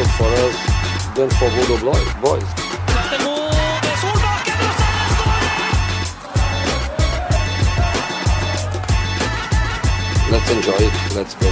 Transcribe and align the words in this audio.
Is 0.00 0.08
more 0.08 0.08
difficult 0.08 0.10
for 0.16 0.30
us 0.46 1.14
than 1.16 1.30
for 1.30 1.48
Bodo 1.50 1.78
Blo- 1.78 2.20
boys. 2.20 3.56
Let's 10.30 10.50
enjoy 10.50 10.86
it. 10.86 11.14
Let's 11.16 11.34
go. 11.40 11.50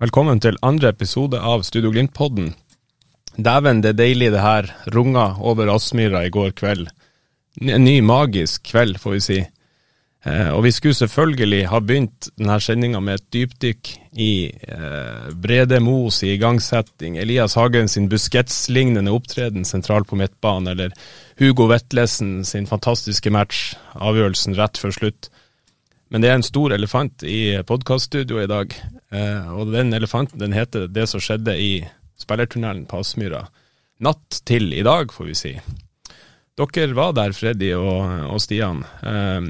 Velkommen 0.00 0.40
til 0.40 0.56
andre 0.62 0.88
episode 0.94 1.40
av 1.40 1.62
Studio 1.66 1.90
Glimt-podden. 1.92 2.54
Dæven, 3.36 3.82
det 3.82 3.92
er 3.92 3.98
deilig 3.98 4.30
det 4.32 4.40
her 4.44 4.70
runga 4.94 5.34
over 5.40 5.68
Aspmyra 5.74 6.24
i 6.26 6.30
går 6.32 6.54
kveld. 6.56 6.88
En 7.60 7.84
ny 7.84 7.98
magisk 8.00 8.62
kveld, 8.70 8.96
får 9.02 9.16
vi 9.18 9.20
si. 9.20 9.38
Eh, 10.22 10.50
og 10.52 10.66
vi 10.66 10.72
skulle 10.72 10.98
selvfølgelig 10.98 11.62
ha 11.70 11.78
begynt 11.80 12.28
denne 12.36 12.58
sendinga 12.60 13.00
med 13.00 13.16
et 13.16 13.28
dypdykk 13.32 13.90
i 14.20 14.32
eh, 14.52 15.28
Brede 15.32 15.78
Moes 15.80 16.18
igangsetting, 16.28 17.16
Elias 17.16 17.56
Hagen 17.56 17.88
sin 17.88 18.10
Busquets-lignende 18.12 19.14
opptreden 19.16 19.64
sentralt 19.64 20.10
på 20.10 20.18
midtbanen, 20.20 20.68
eller 20.74 20.92
Hugo 21.40 21.70
Vetlesen 21.70 22.42
sin 22.44 22.68
fantastiske 22.68 23.32
match, 23.32 23.70
avgjørelsen 23.96 24.58
rett 24.60 24.80
før 24.82 24.92
slutt. 24.98 25.30
Men 26.12 26.20
det 26.20 26.28
er 26.28 26.36
en 26.36 26.44
stor 26.44 26.74
elefant 26.76 27.24
i 27.24 27.56
podkaststudioet 27.64 28.44
i 28.44 28.52
dag, 28.52 28.76
eh, 29.16 29.48
og 29.56 29.72
den 29.72 29.96
elefanten 29.96 30.42
den 30.42 30.52
heter 30.52 30.84
det 30.90 31.08
som 31.08 31.22
skjedde 31.22 31.56
i 31.56 31.72
spillertunnelen 32.20 32.84
på 32.90 33.00
Aspmyra. 33.00 33.46
Natt 34.04 34.42
til 34.44 34.68
i 34.76 34.84
dag, 34.84 35.12
får 35.16 35.32
vi 35.32 35.38
si. 35.38 35.54
Dere 36.60 36.92
var 36.92 37.16
der, 37.16 37.32
Freddy 37.32 37.72
og, 37.78 38.34
og 38.34 38.40
Stian. 38.44 38.84
Eh, 39.00 39.48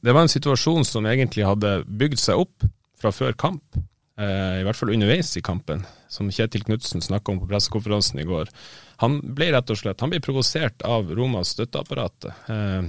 det 0.00 0.14
var 0.16 0.24
en 0.24 0.32
situasjon 0.32 0.84
som 0.88 1.06
egentlig 1.08 1.46
hadde 1.46 1.80
bygd 1.86 2.20
seg 2.20 2.40
opp 2.42 2.66
fra 3.00 3.12
før 3.12 3.36
kamp, 3.38 3.76
eh, 4.20 4.60
i 4.60 4.64
hvert 4.66 4.76
fall 4.76 4.92
underveis 4.94 5.32
i 5.36 5.44
kampen, 5.44 5.84
som 6.08 6.30
Kjetil 6.32 6.64
Knutsen 6.64 7.04
snakka 7.04 7.32
om 7.32 7.40
på 7.42 7.48
pressekonferansen 7.50 8.20
i 8.20 8.28
går. 8.28 8.48
Han 9.04 9.20
ble 9.36 9.50
rett 9.54 9.72
og 9.72 9.80
slett 9.80 10.00
han 10.00 10.12
ble 10.12 10.20
provosert 10.24 10.84
av 10.84 11.12
Romas 11.16 11.54
støtteapparat. 11.56 12.30
Eh, 12.48 12.82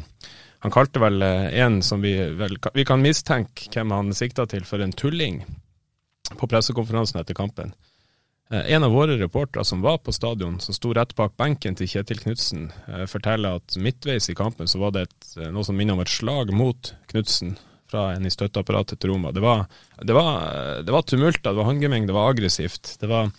han 0.62 0.74
kalte 0.74 1.02
vel 1.02 1.22
eh, 1.26 1.48
en 1.64 1.82
som 1.82 2.04
vi 2.04 2.14
vel 2.38 2.60
Vi 2.74 2.86
kan 2.86 3.02
mistenke 3.02 3.72
hvem 3.74 3.92
han 3.96 4.14
sikta 4.14 4.46
til 4.46 4.68
for 4.68 4.84
en 4.84 4.94
tulling 4.94 5.42
på 6.38 6.48
pressekonferansen 6.48 7.20
etter 7.20 7.36
kampen. 7.36 7.74
Eh, 8.52 8.74
En 8.74 8.84
av 8.84 8.92
våre 8.92 9.18
reportere 9.18 9.66
som 9.66 9.82
var 9.82 9.98
på 9.98 10.12
stadion, 10.12 10.60
som 10.60 10.76
sto 10.76 10.94
rett 10.94 11.16
bak 11.16 11.38
benken 11.40 11.76
til 11.76 11.88
Kjetil 11.88 12.20
Knutsen, 12.20 12.72
eh, 12.88 13.06
forteller 13.08 13.62
at 13.62 13.78
midtveis 13.78 14.30
i 14.30 14.36
kampen 14.36 14.68
så 14.68 14.80
var 14.80 14.92
det 14.92 15.02
et, 15.08 15.38
eh, 15.38 15.52
noe 15.52 15.64
som 15.64 15.78
minner 15.78 15.94
om 15.94 16.02
et 16.02 16.12
slag 16.12 16.52
mot 16.52 16.94
Knutsen 17.08 17.58
fra 17.88 18.12
en 18.14 18.26
i 18.26 18.30
støtteapparatet 18.30 19.00
til 19.00 19.12
Roma. 19.12 19.32
Det 19.32 19.42
var, 19.42 19.68
det 20.00 20.14
var, 20.14 20.84
det 20.84 20.92
var 20.92 21.02
tumulter, 21.02 21.52
det 21.52 21.60
var 21.60 21.66
håndgemeng, 21.66 22.08
det 22.08 22.14
var 22.14 22.32
aggressivt. 22.32 22.98
Det 23.00 23.08
var, 23.08 23.32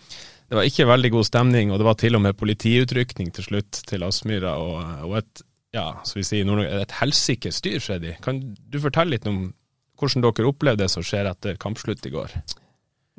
det 0.48 0.56
var 0.56 0.62
ikke 0.62 0.88
veldig 0.88 1.10
god 1.10 1.24
stemning, 1.24 1.72
og 1.72 1.78
det 1.78 1.84
var 1.88 1.94
til 1.94 2.16
og 2.16 2.20
med 2.20 2.36
politiutrykning 2.36 3.32
til 3.32 3.44
slutt 3.44 3.70
til 3.88 4.02
Aspmyra, 4.02 4.58
og, 4.60 5.08
og 5.08 5.16
et 5.22 5.42
ja, 5.72 5.94
skal 6.04 6.20
vi 6.20 6.24
si, 6.24 6.40
et 6.40 6.90
helsikes 7.00 7.62
styr, 7.62 7.80
Freddy. 7.80 8.12
Kan 8.20 8.56
du 8.68 8.78
fortelle 8.80 9.16
litt 9.16 9.26
om 9.26 9.54
hvordan 9.96 10.20
dere 10.20 10.50
opplevde 10.50 10.84
det 10.84 10.90
som 10.90 11.02
skjer 11.02 11.30
etter 11.30 11.56
kampslutt 11.56 12.04
i 12.04 12.12
går? 12.12 12.36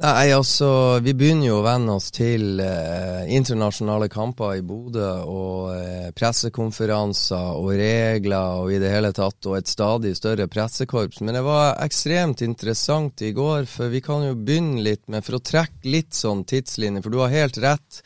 Nei, 0.01 0.31
altså, 0.33 0.97
vi 1.05 1.11
begynner 1.13 1.51
jo 1.51 1.59
å 1.59 1.65
venne 1.67 1.93
oss 1.99 2.07
til 2.09 2.57
eh, 2.63 3.27
internasjonale 3.37 4.07
kamper 4.09 4.55
i 4.57 4.63
Bodø 4.65 5.05
og 5.29 5.67
eh, 5.75 6.07
pressekonferanser 6.17 7.59
og 7.59 7.69
regler 7.77 8.63
og 8.63 8.71
i 8.73 8.79
det 8.81 8.89
hele 8.89 9.11
tatt, 9.13 9.37
og 9.45 9.59
et 9.59 9.69
stadig 9.69 10.15
større 10.17 10.47
pressekorps. 10.49 11.21
Men 11.21 11.37
det 11.37 11.43
var 11.45 11.77
ekstremt 11.85 12.41
interessant 12.41 13.21
i 13.21 13.35
går, 13.37 13.69
for 13.69 13.93
vi 13.93 14.01
kan 14.01 14.25
jo 14.25 14.33
begynne 14.33 14.81
litt 14.81 15.05
med, 15.13 15.21
for 15.21 15.37
å 15.37 15.45
trekke 15.45 15.85
litt 15.85 16.17
sånn 16.17 16.41
tidslinje, 16.49 17.05
for 17.05 17.13
du 17.13 17.21
har 17.21 17.35
helt 17.35 17.61
rett. 17.61 18.01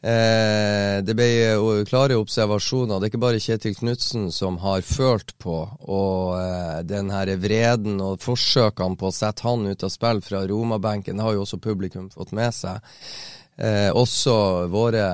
Eh, 0.00 1.02
det 1.04 1.12
ble 1.12 1.26
jo 1.28 1.72
klare 1.84 2.16
observasjoner. 2.16 2.96
Det 2.96 3.08
er 3.08 3.12
ikke 3.12 3.20
bare 3.20 3.42
Kjetil 3.42 3.74
Knutsen 3.76 4.30
som 4.32 4.56
har 4.62 4.80
følt 4.86 5.34
på 5.36 5.58
og 5.60 6.38
eh, 6.40 6.78
den 6.88 7.12
her 7.12 7.28
vreden 7.42 8.00
og 8.00 8.22
forsøkene 8.24 8.96
på 8.96 9.10
å 9.10 9.14
sette 9.14 9.44
han 9.44 9.68
ut 9.68 9.84
av 9.84 9.92
spill 9.92 10.22
fra 10.24 10.46
Roma-benken. 10.48 11.20
Det 11.20 11.26
har 11.26 11.36
jo 11.36 11.44
også 11.44 11.60
publikum 11.60 12.08
fått 12.14 12.32
med 12.36 12.56
seg. 12.56 12.80
Eh, 13.60 13.90
også 13.92 14.70
våre 14.72 15.04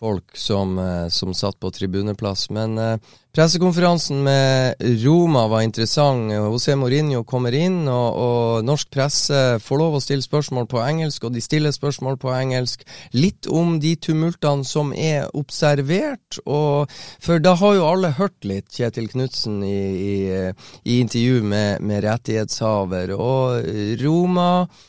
folk 0.00 0.36
som, 0.36 0.78
eh, 0.78 1.08
som 1.08 1.34
satt 1.34 1.60
på 1.60 1.70
tribuneplass. 1.70 2.50
Men 2.50 2.78
eh, 2.78 2.96
pressekonferansen 3.36 4.22
med 4.24 4.74
Roma 5.04 5.46
var 5.48 5.62
interessant. 5.62 6.32
José 6.32 6.74
Mourinho 6.76 7.22
kommer 7.24 7.54
inn, 7.54 7.82
og, 7.88 8.16
og 8.16 8.64
norsk 8.64 8.90
presse 8.90 9.42
får 9.60 9.82
lov 9.82 9.98
å 9.98 10.02
stille 10.02 10.24
spørsmål 10.24 10.66
på 10.72 10.80
engelsk, 10.82 11.28
og 11.28 11.36
de 11.36 11.44
stiller 11.44 11.74
spørsmål 11.76 12.18
på 12.22 12.32
engelsk. 12.34 12.84
Litt 13.12 13.46
om 13.46 13.76
de 13.82 13.94
tumultene 14.00 14.64
som 14.64 14.94
er 14.96 15.28
observert. 15.36 16.40
Og, 16.46 16.90
for 17.20 17.42
da 17.42 17.54
har 17.60 17.76
jo 17.76 17.88
alle 17.88 18.14
hørt 18.18 18.48
litt 18.48 18.72
Kjetil 18.72 19.10
Knutsen 19.12 19.60
i, 19.66 19.80
i, 20.00 20.14
i 20.84 21.00
intervju 21.04 21.42
med, 21.44 21.84
med 21.84 22.06
rettighetshaver. 22.08 23.12
Og 23.20 23.68
Roma 24.00 24.52
Eh, 24.64 24.86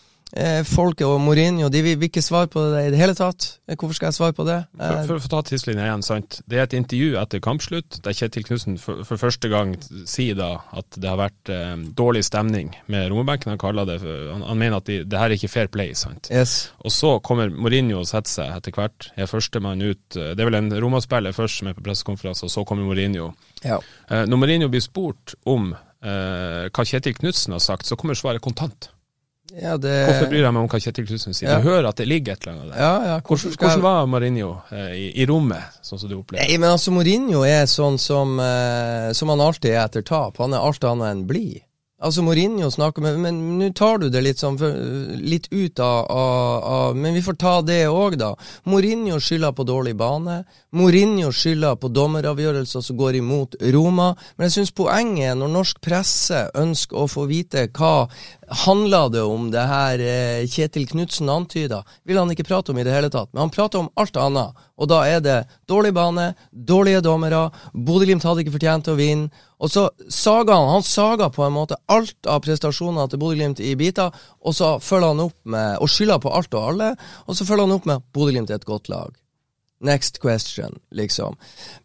folket 0.65 1.03
og 1.07 1.17
Mourinho 1.19 1.67
de 1.71 1.81
vil, 1.83 2.03
ikke 2.07 2.21
svare 2.23 2.47
på 2.51 2.61
det 2.71 2.85
i 2.87 2.91
det 2.93 2.99
hele 3.01 3.15
tatt. 3.17 3.57
Eh, 3.67 3.75
Hvorfor 3.75 3.97
skal 3.97 4.07
jeg 4.11 4.15
svare 4.17 4.35
på 4.37 4.45
det? 4.47 4.57
For, 4.77 4.97
Eh, 5.01 5.05
for 5.09 5.15
å 5.19 5.23
få 5.23 5.31
ta 5.33 5.41
tidslinja 5.49 5.83
igjen, 5.89 6.03
sant. 6.03 6.37
Det 6.47 6.57
er 6.59 6.63
et 6.63 6.75
intervju 6.77 7.17
etter 7.19 7.41
kampslutt 7.43 7.99
der 8.05 8.15
Kjetil 8.15 8.45
Knutsen 8.47 8.77
for, 8.79 9.03
for 9.07 9.17
første 9.19 9.49
gang 9.51 9.75
sier 10.07 10.35
da 10.39 10.51
at 10.71 10.87
det 10.95 11.09
har 11.11 11.19
vært 11.19 11.51
eh, 11.51 11.75
dårlig 11.97 12.23
stemning 12.27 12.71
med 12.87 13.09
Romerbenken. 13.11 13.51
Han 13.51 13.61
kaller 13.61 13.91
han, 13.91 14.45
han 14.47 14.57
mener 14.61 14.77
at 14.79 14.87
de, 14.87 15.01
det 15.03 15.19
her 15.19 15.29
er 15.33 15.37
ikke 15.37 15.51
fair 15.51 15.67
play, 15.67 15.91
sant. 15.93 16.31
yes. 16.31 16.71
Og 16.85 16.91
så 16.95 17.17
kommer 17.19 17.51
Mourinho 17.51 17.99
og 18.01 18.07
setter 18.09 18.31
seg 18.31 18.55
etter 18.55 18.71
hvert. 18.77 19.11
Er 19.19 19.27
førstemann 19.27 19.81
ut. 19.83 20.01
Det 20.15 20.39
er 20.39 20.47
vel 20.47 20.55
en 20.61 20.71
Roma-spiller 20.81 21.35
først 21.35 21.59
som 21.59 21.67
er 21.71 21.75
på 21.77 21.83
pressekonferanse, 21.85 22.47
og 22.47 22.51
så 22.55 22.63
kommer 22.67 22.87
Mourinho. 22.87 23.33
Ja. 23.65 23.81
Eh, 24.09 24.23
når 24.25 24.37
Mourinho 24.45 24.71
blir 24.71 24.81
spurt 24.81 25.35
om 25.45 25.73
eh, 25.75 26.69
hva 26.71 26.85
Kjetil 26.87 27.15
Knutsen 27.19 27.53
har 27.55 27.61
sagt, 27.63 27.85
så 27.89 27.97
kommer 27.99 28.17
svaret 28.17 28.41
kontant. 28.41 28.89
Ja, 29.51 29.77
det 29.77 29.95
Hvorfor 30.07 30.29
bryr 30.31 30.45
jeg 30.45 30.53
meg 30.55 30.63
om 30.63 30.69
hva 30.71 30.79
Kjetil 30.79 31.07
Knutsen 31.09 31.35
sier? 31.35 31.49
Ja. 31.49 31.57
Du 31.59 31.67
hører 31.67 31.89
at 31.89 31.99
det 31.99 32.07
ligger 32.07 32.37
et 32.37 32.45
eller 32.45 32.53
annet 32.53 32.71
der. 32.71 32.79
Ja, 32.79 32.91
ja, 33.09 33.17
Hvordan, 33.19 33.51
jeg 33.51 33.59
hvordan 33.59 33.83
var 33.83 34.05
Mourinho 34.07 34.51
eh, 34.71 34.93
i, 34.95 35.07
i 35.23 35.27
rommet, 35.29 35.81
sånn 35.83 35.99
som 35.99 36.11
du 36.11 36.15
opplevde? 36.19 36.45
Nei, 36.45 36.59
men 36.61 36.71
altså 36.71 36.93
Mourinho 36.95 37.43
er 37.47 37.65
sånn 37.69 37.99
som, 38.01 38.37
eh, 38.39 39.09
som 39.17 39.33
han 39.33 39.43
alltid 39.43 39.73
er 39.73 39.83
etter 39.83 40.07
tap. 40.07 40.39
Han 40.39 40.55
er 40.55 40.63
alt 40.63 40.87
annet 40.87 41.11
enn 41.11 41.27
blid. 41.27 41.59
Altså 42.01 42.23
Mourinho 42.25 42.69
snakker 42.71 43.03
med 43.05 43.19
Men 43.21 43.39
nå 43.59 43.69
tar 43.77 43.99
du 44.01 44.07
det 44.09 44.23
litt 44.25 44.41
sånn 44.41 44.57
litt 45.21 45.47
ut 45.53 45.79
av, 45.79 46.07
av, 46.09 46.63
av 46.65 46.97
Men 46.97 47.13
vi 47.13 47.21
får 47.21 47.37
ta 47.41 47.53
det 47.65 47.83
òg, 47.91 48.17
da. 48.17 48.33
Mourinho 48.69 49.19
skylder 49.21 49.53
på 49.53 49.65
dårlig 49.67 49.93
bane. 49.99 50.41
Mourinho 50.77 51.29
skylder 51.35 51.77
på 51.77 51.91
dommeravgjørelser 51.93 52.85
som 52.85 52.97
går 52.97 53.19
imot 53.21 53.59
Roma. 53.75 54.11
Men 54.35 54.49
jeg 54.49 54.57
syns 54.57 54.73
poenget 54.75 55.31
er 55.31 55.37
når 55.37 55.53
norsk 55.53 55.81
presse 55.83 56.47
ønsker 56.57 57.03
å 57.03 57.09
få 57.11 57.27
vite 57.29 57.67
hva 57.77 58.07
handla 58.51 59.09
det 59.09 59.21
om 59.23 59.47
det 59.51 59.63
her 59.67 60.01
eh, 60.03 60.47
Kjetil 60.49 60.87
Knutsen 60.89 61.29
antyda, 61.31 61.81
vil 62.03 62.19
han 62.19 62.31
ikke 62.33 62.45
prate 62.47 62.73
om 62.73 62.79
i 62.79 62.85
det 62.85 62.93
hele 62.93 63.09
tatt. 63.11 63.31
Men 63.31 63.45
han 63.45 63.53
prater 63.53 63.81
om 63.81 63.89
alt 63.99 64.17
annet. 64.19 64.57
Og 64.81 64.89
da 64.91 65.03
er 65.07 65.21
det 65.23 65.37
dårlig 65.69 65.93
bane, 65.95 66.31
dårlige 66.51 67.03
dommere, 67.05 67.45
Bodø-Glimt 67.73 68.25
hadde 68.27 68.43
ikke 68.43 68.55
fortjent 68.57 68.91
å 68.91 68.97
vinne. 68.99 69.31
Og 69.61 69.69
så 69.69 69.85
saga 70.09 70.57
han 70.57 70.71
han 70.73 70.85
saga 70.85 71.29
på 71.29 71.45
en 71.45 71.53
måte 71.53 71.77
alt 71.91 72.29
av 72.29 72.41
prestasjoner 72.45 73.11
til 73.11 73.21
Bodø-Glimt 73.21 73.61
i 73.61 73.75
biter, 73.79 74.09
og 74.41 74.57
så 74.57 74.75
følger 74.81 75.13
han 75.13 75.25
opp 75.27 75.37
med 75.45 75.77
og 75.79 75.91
skylder 75.91 76.21
på 76.23 76.33
alt 76.33 76.53
og 76.57 76.71
alle, 76.73 76.93
og 77.27 77.37
så 77.37 77.47
følger 77.47 77.69
han 77.69 77.77
opp 77.77 77.89
med 77.89 78.07
Bodø-Glimt 78.11 78.49
er 78.49 78.61
et 78.61 78.67
godt 78.67 78.89
lag. 78.91 79.20
Next 79.81 80.19
question, 80.21 80.75
liksom. 80.93 81.37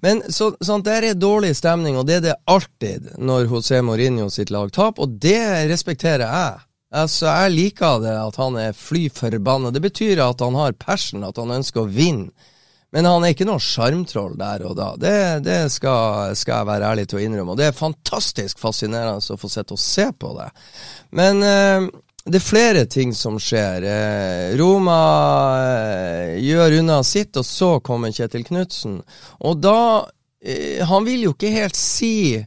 Men 0.04 0.20
så, 0.28 0.50
sånn, 0.60 0.84
Der 0.84 1.02
er 1.02 1.14
dårlig 1.16 1.54
stemning, 1.56 1.96
og 1.96 2.04
det 2.08 2.18
er 2.18 2.24
det 2.26 2.34
alltid 2.44 3.14
når 3.16 3.48
José 3.48 3.80
Mourinho 3.80 4.28
sitt 4.30 4.52
lag 4.52 4.72
taper, 4.72 5.06
og 5.06 5.16
det 5.22 5.70
respekterer 5.70 6.26
jeg. 6.26 6.66
Altså, 6.92 7.26
Jeg 7.26 7.54
liker 7.54 8.02
det 8.04 8.12
at 8.20 8.36
han 8.36 8.58
er 8.60 8.76
fly 8.76 9.08
forbanna. 9.08 9.72
Det 9.72 9.82
betyr 9.82 10.20
at 10.22 10.44
han 10.44 10.54
har 10.54 10.76
passion, 10.76 11.24
at 11.24 11.40
han 11.40 11.56
ønsker 11.56 11.82
å 11.82 11.90
vinne. 11.90 12.30
Men 12.94 13.04
han 13.04 13.24
er 13.26 13.34
ikke 13.34 13.44
noe 13.48 13.60
sjarmtroll 13.60 14.36
der 14.38 14.62
og 14.64 14.76
da. 14.78 14.92
Det, 14.96 15.16
det 15.44 15.56
skal, 15.74 16.36
skal, 16.38 16.62
jeg 16.62 16.68
være 16.68 16.92
ærlig 16.92 17.08
til 17.10 17.18
å 17.18 17.24
innrømme. 17.24 17.52
Og 17.52 17.58
det 17.58 17.66
er 17.68 17.76
fantastisk 17.76 18.60
fascinerende 18.62 19.34
å 19.34 19.40
få 19.40 19.50
sett 19.52 19.74
og 19.74 19.80
se 19.82 20.06
på 20.16 20.30
det. 20.38 20.46
Men 21.18 21.42
eh, 21.44 21.88
det 22.26 22.40
er 22.40 22.42
flere 22.42 22.84
ting 22.90 23.14
som 23.14 23.38
skjer. 23.38 23.84
Eh, 23.86 24.56
Roma 24.58 24.98
eh, 25.62 26.36
gjør 26.42 26.80
unna 26.80 26.98
sitt, 27.06 27.36
og 27.38 27.46
så 27.46 27.76
kommer 27.80 28.10
Kjetil 28.10 28.42
Knutsen. 28.48 28.98
Og 29.46 29.60
da 29.62 29.78
eh, 30.42 30.82
Han 30.88 31.06
vil 31.06 31.28
jo 31.28 31.34
ikke 31.36 31.54
helt 31.54 31.78
si 31.78 32.42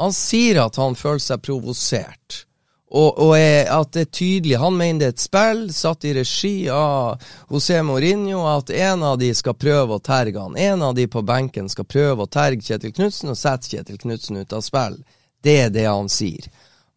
Han 0.00 0.14
sier 0.16 0.62
at 0.62 0.78
han 0.80 0.96
føler 0.96 1.20
seg 1.20 1.42
provosert. 1.44 2.44
Og, 2.88 3.18
og 3.20 3.34
at 3.36 3.90
det 3.92 4.06
er 4.06 4.12
tydelig 4.16 4.60
Han 4.62 4.78
mener 4.78 5.02
det 5.02 5.08
er 5.10 5.12
et 5.12 5.20
spill 5.20 5.60
satt 5.76 6.06
i 6.08 6.14
regi 6.16 6.70
av 6.72 7.20
José 7.52 7.82
Mourinho, 7.84 8.46
at 8.48 8.72
en 8.72 9.04
av 9.10 9.18
de 9.20 9.28
skal 9.36 9.58
prøve 9.60 9.98
å 9.98 10.00
terge 10.00 10.40
han. 10.40 10.56
En 10.56 10.86
av 10.88 10.96
de 10.96 11.04
på 11.04 11.20
benken 11.20 11.68
skal 11.68 11.84
prøve 11.84 12.24
å 12.24 12.32
terge 12.32 12.64
Kjetil 12.64 12.96
Knutsen 12.96 13.34
og 13.34 13.36
sette 13.36 13.74
Kjetil 13.74 14.00
Knutsen 14.00 14.40
ut 14.40 14.56
av 14.56 14.64
spill. 14.64 15.02
Det 15.44 15.58
er 15.66 15.74
det 15.74 15.84
han 15.84 16.08
sier. 16.08 16.48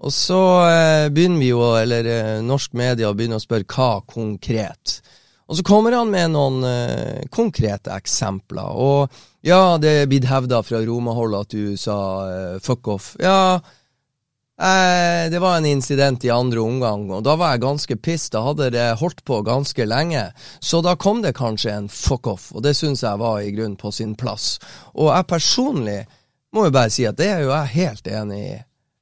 Og 0.02 0.14
så 0.14 0.42
eh, 0.66 1.08
begynner 1.14 1.42
vi 1.44 1.52
jo, 1.52 1.62
eller 1.78 2.08
eh, 2.10 2.38
norsk 2.46 2.74
media 2.78 3.12
begynner 3.14 3.42
å 3.42 3.44
spørre 3.44 3.68
hva 3.70 3.90
konkret. 4.10 5.00
Og 5.52 5.60
så 5.60 5.66
kommer 5.68 5.94
han 5.98 6.10
med 6.10 6.32
noen 6.34 6.64
eh, 6.66 7.28
konkrete 7.34 7.94
eksempler. 7.94 8.72
Og 8.72 9.14
ja, 9.46 9.78
det 9.82 9.92
er 10.00 10.10
blitt 10.10 10.30
hevda 10.30 10.64
fra 10.66 10.82
Roma-hold 10.82 11.38
at 11.44 11.54
du 11.54 11.78
sa 11.78 12.00
eh, 12.30 12.58
fuck 12.64 12.90
off. 12.96 13.14
Ja, 13.22 13.60
Eh, 14.62 15.30
det 15.32 15.40
var 15.40 15.58
en 15.58 15.66
incident 15.66 16.26
i 16.26 16.30
andre 16.30 16.60
omgang, 16.62 17.08
og 17.10 17.24
da 17.26 17.34
var 17.36 17.56
jeg 17.56 17.64
ganske 17.64 17.96
piss. 17.98 18.28
Da 18.30 18.44
hadde 18.46 18.70
det 18.76 18.88
holdt 19.00 19.24
på 19.26 19.40
ganske 19.42 19.86
lenge. 19.88 20.28
Så 20.60 20.84
da 20.86 20.94
kom 20.96 21.24
det 21.24 21.34
kanskje 21.34 21.74
en 21.74 21.88
fuck 21.90 22.28
off, 22.30 22.52
og 22.54 22.62
det 22.62 22.76
syns 22.78 23.02
jeg 23.02 23.18
var 23.18 23.40
i 23.42 23.50
grunn 23.56 23.74
på 23.80 23.90
sin 23.96 24.14
plass. 24.14 24.60
Og 24.94 25.10
jeg 25.10 25.30
personlig 25.32 26.02
må 26.54 26.68
jo 26.68 26.76
bare 26.76 26.94
si 26.94 27.08
at 27.10 27.18
det 27.18 27.32
er 27.32 27.42
jo 27.42 27.56
jeg 27.56 27.74
helt 27.74 28.12
enig 28.12 28.42
i. 28.52 28.60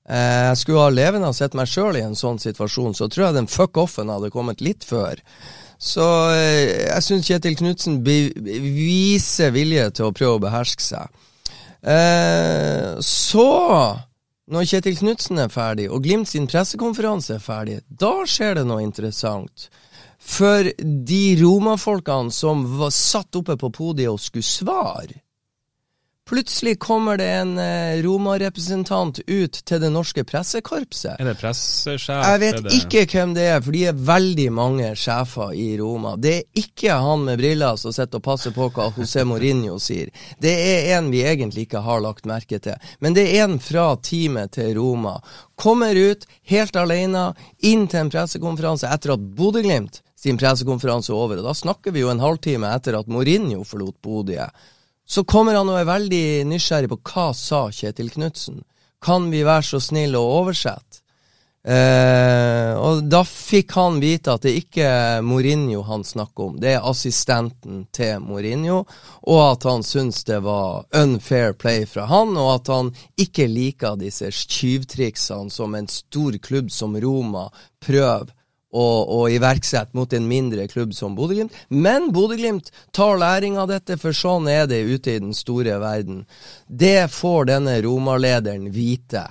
Eh, 0.09 0.53
skulle 0.57 0.81
ha 0.81 0.89
levende 0.89 1.29
ha 1.29 1.35
sett 1.37 1.53
meg 1.57 1.69
sjøl 1.69 1.99
i 1.99 2.01
en 2.01 2.17
sånn 2.17 2.39
situasjon, 2.41 2.95
så 2.97 3.05
tror 3.07 3.27
jeg 3.27 3.37
den 3.37 3.49
fuck 3.51 3.77
offen 3.77 4.09
hadde 4.09 4.31
kommet 4.33 4.63
litt 4.65 4.87
før. 4.87 5.21
Så 5.77 6.05
eh, 6.33 6.89
jeg 6.89 7.05
syns 7.05 7.29
Kjetil 7.29 7.57
Knutsen 7.59 7.99
viser 8.03 9.53
vilje 9.53 9.85
til 9.99 10.09
å 10.09 10.15
prøve 10.15 10.39
å 10.39 10.43
beherske 10.47 10.83
seg. 10.83 11.25
så 13.05 13.49
når 14.49 14.65
Kjetil 14.65 14.97
Knutsen 14.97 15.39
er 15.43 15.51
ferdig, 15.53 15.85
og 15.93 16.01
Glimt 16.03 16.27
sin 16.31 16.47
pressekonferanse 16.49 17.35
er 17.37 17.43
ferdig, 17.43 17.77
da 17.85 18.25
skjer 18.25 18.57
det 18.57 18.65
noe 18.65 18.81
interessant. 18.81 19.69
For 20.19 20.71
de 20.81 21.23
romafolkene 21.39 22.33
som 22.33 22.65
var 22.79 22.91
satt 22.95 23.37
oppe 23.37 23.55
på 23.61 23.69
podiet 23.77 24.09
og 24.09 24.19
skulle 24.19 24.47
svare, 24.49 25.21
Plutselig 26.29 26.79
kommer 26.79 27.17
det 27.17 27.25
en 27.25 27.55
eh, 27.57 28.03
Roma-representant 28.05 29.17
ut 29.25 29.55
til 29.65 29.79
det 29.81 29.89
norske 29.89 30.21
pressekorpset. 30.29 31.15
Er 31.17 31.25
det 31.25 31.39
pressesjef? 31.39 32.21
Jeg 32.21 32.41
vet 32.43 32.59
det... 32.67 32.73
ikke 32.77 33.01
hvem 33.09 33.33
det 33.33 33.47
er, 33.49 33.63
for 33.65 33.73
de 33.73 33.81
er 33.89 34.03
veldig 34.11 34.45
mange 34.53 34.91
sjefer 34.93 35.55
i 35.57 35.71
Roma. 35.79 36.13
Det 36.21 36.35
er 36.35 36.61
ikke 36.61 36.99
han 37.01 37.25
med 37.25 37.41
briller 37.41 37.81
som 37.81 37.97
sitter 37.97 38.21
og 38.21 38.27
passer 38.29 38.53
på 38.53 38.69
hva 38.75 38.91
José 38.93 39.25
Mourinho 39.25 39.79
sier. 39.81 40.13
Det 40.37 40.53
er 40.53 40.93
en 40.99 41.09
vi 41.09 41.25
egentlig 41.25 41.65
ikke 41.65 41.81
har 41.89 42.05
lagt 42.05 42.29
merke 42.29 42.61
til. 42.61 42.77
Men 43.01 43.17
det 43.17 43.25
er 43.33 43.47
en 43.47 43.57
fra 43.57 43.89
teamet 43.97 44.53
til 44.61 44.75
Roma. 44.77 45.17
Kommer 45.57 45.97
ut 45.97 46.29
helt 46.53 46.77
alene, 46.77 47.31
inn 47.65 47.89
til 47.89 48.05
en 48.05 48.13
pressekonferanse 48.13 48.85
etter 48.85 49.17
at 49.17 49.29
Bodø-Glimt 49.33 50.03
sin 50.13 50.37
pressekonferanse 50.37 51.09
er 51.09 51.23
over. 51.25 51.41
Og 51.41 51.49
da 51.49 51.57
snakker 51.57 51.89
vi 51.95 52.05
jo 52.05 52.13
en 52.13 52.21
halvtime 52.21 52.69
etter 52.69 53.01
at 53.01 53.09
Mourinho 53.09 53.65
forlot 53.65 53.97
Bodø. 54.05 54.45
Så 55.09 55.23
kommer 55.25 55.57
han 55.57 55.69
og 55.71 55.79
er 55.79 55.89
veldig 55.89 56.25
nysgjerrig 56.45 56.91
på 56.91 56.99
hva 57.09 57.31
sa 57.33 57.65
Kjetil 57.73 58.11
Knutsen. 58.13 58.61
Kan 59.01 59.31
vi 59.31 59.41
være 59.47 59.65
så 59.65 59.79
snille 59.81 60.19
å 60.19 60.33
oversette? 60.43 61.01
Eh, 61.59 62.73
og 62.79 63.03
da 63.11 63.19
fikk 63.27 63.73
han 63.75 63.97
vite 63.99 64.31
at 64.31 64.45
det 64.45 64.53
ikke 64.61 64.85
er 64.85 65.25
Mourinho 65.27 65.81
han 65.89 66.05
snakker 66.07 66.45
om, 66.45 66.53
det 66.61 66.77
er 66.77 66.87
assistenten 66.87 67.81
til 67.91 68.23
Mourinho, 68.23 68.85
og 69.27 69.41
at 69.43 69.67
han 69.67 69.83
syns 69.83 70.23
det 70.29 70.39
var 70.45 70.87
unfair 70.95 71.51
play 71.59 71.83
fra 71.89 72.07
han, 72.07 72.31
og 72.39 72.53
at 72.53 72.71
han 72.71 72.93
ikke 73.19 73.49
liker 73.51 73.99
disse 73.99 74.31
tyvtriksene 74.31 75.51
som 75.51 75.75
en 75.75 75.91
stor 75.91 76.39
klubb 76.39 76.71
som 76.71 76.95
Roma 76.95 77.49
prøver 77.83 78.31
og, 78.69 79.09
og 79.09 79.33
iverksette 79.33 79.97
mot 79.97 80.13
en 80.13 80.27
mindre 80.29 80.67
klubb 80.69 80.93
som 80.93 81.15
Bodø-Glimt. 81.17 81.55
Men 81.69 82.11
Bodø-Glimt 82.13 82.71
tar 82.95 83.17
læring 83.21 83.57
av 83.57 83.69
dette, 83.71 83.97
for 84.01 84.15
sånn 84.15 84.49
er 84.51 84.67
det 84.69 84.83
ute 84.85 85.15
i 85.15 85.21
den 85.23 85.33
store 85.37 85.79
verden. 85.81 86.23
Det 86.67 87.09
får 87.13 87.49
denne 87.49 87.79
Roma-lederen 87.85 88.69
vite. 88.75 89.25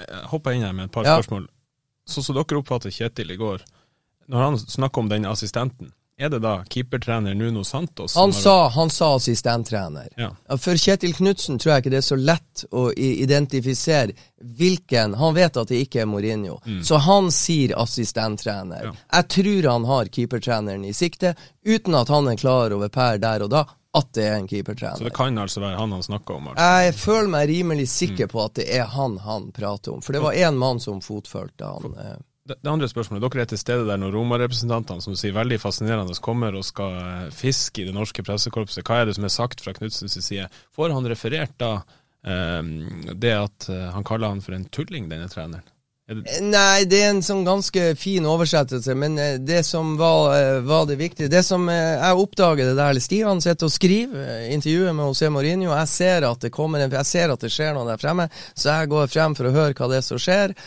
Jeg 0.00 0.26
hopper 0.30 0.56
inn 0.56 0.66
her 0.66 0.76
med 0.76 0.88
et 0.88 0.94
par 0.94 1.08
ja. 1.08 1.18
spørsmål. 1.18 1.48
Sånn 2.10 2.26
som 2.26 2.38
dere 2.38 2.62
oppfatter 2.62 2.94
Kjetil 2.94 3.34
i 3.34 3.38
går, 3.40 3.64
når 4.30 4.46
han 4.46 4.60
snakker 4.62 5.02
om 5.02 5.10
den 5.10 5.26
assistenten, 5.28 5.90
er 6.20 6.28
det 6.28 6.38
da 6.44 6.64
keepertrener 6.68 7.34
Nuno 7.34 7.64
Santos? 7.64 8.16
Han, 8.16 8.32
sa, 8.32 8.68
han 8.68 8.90
sa 8.90 9.14
assistenttrener. 9.16 10.08
Ja. 10.16 10.30
For 10.58 10.76
Kjetil 10.76 11.14
Knutsen 11.16 11.58
tror 11.58 11.72
jeg 11.72 11.84
ikke 11.84 11.92
det 11.94 12.00
er 12.02 12.06
så 12.10 12.18
lett 12.20 12.64
å 12.70 12.90
identifisere 12.92 14.12
hvilken 14.40 15.14
Han 15.20 15.34
vet 15.36 15.56
at 15.60 15.68
det 15.68 15.80
ikke 15.84 16.02
er 16.02 16.08
Mourinho, 16.08 16.58
mm. 16.64 16.78
så 16.84 17.00
han 17.04 17.28
sier 17.32 17.74
assistenttrener. 17.80 18.86
Ja. 18.90 18.94
Jeg 19.16 19.28
tror 19.36 19.68
han 19.72 19.88
har 19.88 20.12
keepertreneren 20.12 20.84
i 20.84 20.94
sikte, 20.96 21.34
uten 21.64 21.96
at 21.96 22.12
han 22.12 22.28
er 22.28 22.40
klar 22.40 22.72
over 22.76 22.92
per 22.92 23.20
der 23.20 23.44
og 23.44 23.52
da 23.52 23.66
at 23.96 24.12
det 24.14 24.24
er 24.24 24.36
en 24.38 24.48
keepertrener. 24.48 25.00
Så 25.00 25.08
det 25.08 25.16
kan 25.16 25.38
altså 25.40 25.60
være 25.64 25.80
han 25.80 25.92
han 25.92 26.02
snakker 26.04 26.36
om? 26.36 26.50
Altså. 26.52 26.64
Jeg 26.84 26.94
føler 27.00 27.30
meg 27.32 27.48
rimelig 27.50 27.88
sikker 27.90 28.28
mm. 28.28 28.32
på 28.32 28.44
at 28.44 28.58
det 28.60 28.68
er 28.76 28.90
han 28.92 29.16
han 29.24 29.52
prater 29.56 29.96
om, 29.96 30.04
for 30.04 30.14
det 30.14 30.22
var 30.22 30.36
én 30.36 30.60
mann 30.60 30.80
som 30.80 31.00
fotfølte 31.04 31.64
han. 31.64 31.96
Det, 32.50 32.70
andre 32.70 32.88
spørsmålet, 32.90 33.22
Dere 33.22 33.44
er 33.44 33.50
til 33.52 33.60
stede 33.60 33.86
der 33.86 33.98
når 34.00 34.14
Roma-representantene 34.16 35.04
som 35.04 35.14
du 35.14 35.20
sier, 35.20 35.34
veldig 35.36 35.60
fascinerende 35.62 36.16
kommer 36.22 36.56
og 36.58 36.66
skal 36.66 36.96
eh, 36.98 37.26
fiske 37.34 37.84
i 37.84 37.88
det 37.88 37.94
norske 37.94 38.24
pressekorpset. 38.26 38.82
Hva 38.86 39.00
er 39.00 39.10
det 39.10 39.16
som 39.18 39.26
er 39.26 39.34
sagt 39.34 39.62
fra 39.62 39.74
Knutsens 39.76 40.18
side? 40.18 40.48
Får 40.74 40.94
han 40.94 41.06
referert 41.10 41.54
da 41.62 41.76
eh, 42.26 42.62
det 43.14 43.36
at 43.36 43.68
eh, 43.70 43.90
han 43.94 44.06
kaller 44.06 44.34
han 44.34 44.42
for 44.42 44.56
en 44.56 44.66
tulling, 44.72 45.06
denne 45.12 45.30
treneren? 45.30 45.68
Nei, 46.10 46.88
det 46.90 47.04
er 47.04 47.12
en 47.12 47.22
sånn 47.22 47.44
ganske 47.46 47.92
fin 47.94 48.24
oversettelse, 48.26 48.96
men 48.98 49.14
det 49.46 49.60
som 49.62 49.92
var, 49.94 50.58
var 50.66 50.88
det 50.88 50.96
viktige 50.98 51.30
Det 51.30 51.44
som 51.46 51.68
jeg 51.70 52.18
oppdager 52.18 52.66
det 52.66 52.74
der 52.74 52.98
Stian 52.98 53.38
sitter 53.38 53.68
og 53.68 53.76
skriver 53.76 54.48
intervjuet 54.50 54.90
med 54.90 55.06
José 55.06 55.30
Mourinho, 55.30 55.70
jeg 55.70 55.92
ser 55.92 56.26
at 56.26 56.42
det 56.42 56.50
kommer 56.50 56.82
jeg 56.82 57.06
ser 57.06 57.30
at 57.30 57.46
det 57.46 57.52
skjer 57.54 57.78
noe 57.78 57.86
der 57.92 58.02
fremme, 58.02 58.26
så 58.58 58.80
jeg 58.80 58.90
går 58.90 59.12
frem 59.12 59.38
for 59.38 59.46
å 59.46 59.54
høre 59.54 59.76
hva 59.78 59.92
det 59.92 60.00
er 60.00 60.08
som 60.08 60.18
skjer. 60.18 60.58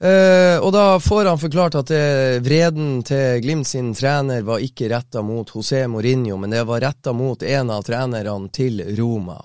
Uh, 0.00 0.56
og 0.64 0.72
da 0.72 1.00
får 1.00 1.24
han 1.28 1.38
forklart 1.38 1.74
at 1.76 1.90
det, 1.92 2.40
vreden 2.40 3.02
til 3.04 3.42
Glimt 3.44 3.68
sin 3.68 3.90
trener 3.92 4.40
var 4.48 4.62
ikke 4.64 4.88
retta 4.88 5.20
mot 5.20 5.50
José 5.52 5.82
Mourinho, 5.92 6.38
men 6.40 6.54
det 6.54 6.62
var 6.64 6.80
retta 6.80 7.12
mot 7.12 7.42
en 7.42 7.72
av 7.74 7.84
trenerne 7.84 8.48
til 8.48 8.80
Roma. 8.96 9.36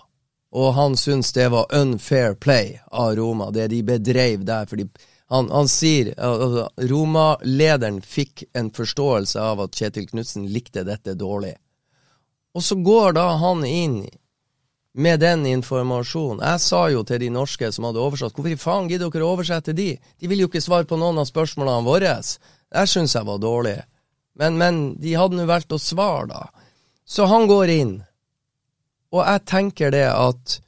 Og 0.55 0.71
han 0.77 0.95
syns 0.95 1.33
det 1.35 1.49
var 1.51 1.75
unfair 1.75 2.37
play 2.39 2.77
av 2.87 3.17
Roma, 3.19 3.49
det 3.51 3.67
de 3.73 3.81
bedreiv 3.83 4.45
der. 4.47 4.65
fordi 4.65 4.87
han, 5.27 5.51
han 5.51 5.67
sier 5.67 6.13
uh, 6.15 6.67
Roma-lederen 6.77 7.99
fikk 8.01 8.45
en 8.53 8.71
forståelse 8.71 9.41
av 9.41 9.65
at 9.65 9.75
Kjetil 9.75 10.07
Knutsen 10.07 10.47
likte 10.47 10.85
dette 10.87 11.17
dårlig. 11.19 11.55
Og 12.55 12.63
så 12.63 12.79
går 12.79 13.17
da 13.19 13.33
han 13.43 13.65
inn 13.67 14.05
med 14.95 15.19
den 15.19 15.45
informasjonen. 15.49 16.39
Jeg 16.39 16.61
sa 16.63 16.85
jo 16.89 17.03
til 17.03 17.19
de 17.25 17.29
norske 17.33 17.67
som 17.75 17.87
hadde 17.89 17.99
oversatt, 17.99 18.35
hvorfor 18.35 18.61
faen 18.61 18.87
gidder 18.87 19.11
dere 19.11 19.27
å 19.27 19.33
oversette 19.35 19.75
de? 19.75 19.89
De 19.99 20.29
vil 20.31 20.45
jo 20.45 20.47
ikke 20.47 20.63
svare 20.63 20.87
på 20.87 20.99
noen 20.99 21.19
av 21.19 21.27
spørsmålene 21.27 21.83
våre. 21.83 22.13
Jeg 22.23 22.91
syns 22.91 23.15
jeg 23.17 23.27
var 23.27 23.41
dårlig. 23.43 23.77
Men, 24.39 24.59
men 24.59 24.83
de 24.99 25.15
hadde 25.19 25.35
nå 25.35 25.47
valgt 25.47 25.75
å 25.75 25.79
svare, 25.79 26.29
da. 26.31 26.69
Så 27.05 27.27
han 27.29 27.47
går 27.51 27.71
inn. 27.75 27.95
Og 29.11 29.21
jeg 29.21 29.43
tenker 29.47 29.91
det 29.93 30.07
at 30.11 30.59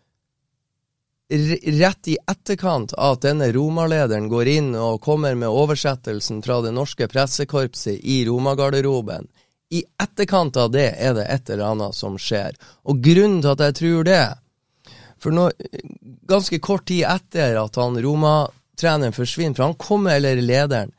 rett 1.28 2.08
i 2.08 2.16
etterkant 2.32 2.94
av 2.96 3.18
at 3.18 3.26
denne 3.26 3.50
Roma-lederen 3.52 4.30
går 4.32 4.52
inn 4.52 4.70
og 4.80 5.02
kommer 5.04 5.36
med 5.36 5.52
oversettelsen 5.52 6.40
fra 6.44 6.62
det 6.64 6.72
norske 6.76 7.08
pressekorpset 7.12 8.00
i 8.00 8.22
Roma-garderoben, 8.28 9.28
i 9.70 9.84
etterkant 10.04 10.58
av 10.58 10.72
det 10.72 10.90
er 10.96 11.16
det 11.18 11.26
et 11.28 11.50
eller 11.50 11.74
annet 11.74 11.96
som 11.96 12.16
skjer. 12.20 12.56
Og 12.88 13.02
grunnen 13.04 13.42
til 13.44 13.54
at 13.54 13.64
jeg 13.66 13.80
tror 13.82 14.08
det 14.08 14.26
For 15.18 15.34
når, 15.34 15.54
ganske 16.30 16.60
kort 16.62 16.86
tid 16.88 17.04
etter 17.10 17.58
at 17.58 17.76
han 17.82 17.98
Roma-treneren 17.98 19.16
forsvinner, 19.16 19.56
for 19.58 19.66
han 19.66 19.80
kommer, 19.82 20.16
eller 20.16 20.42
lederen 20.42 20.94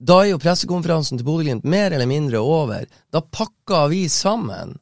Da 0.00 0.22
er 0.22 0.30
jo 0.32 0.40
pressekonferansen 0.40 1.20
til 1.20 1.26
Bodø-Glimt 1.26 1.64
mer 1.68 1.92
eller 1.92 2.08
mindre 2.08 2.40
over. 2.40 2.86
Da 3.12 3.20
pakker 3.20 3.90
vi 3.92 4.06
sammen, 4.08 4.78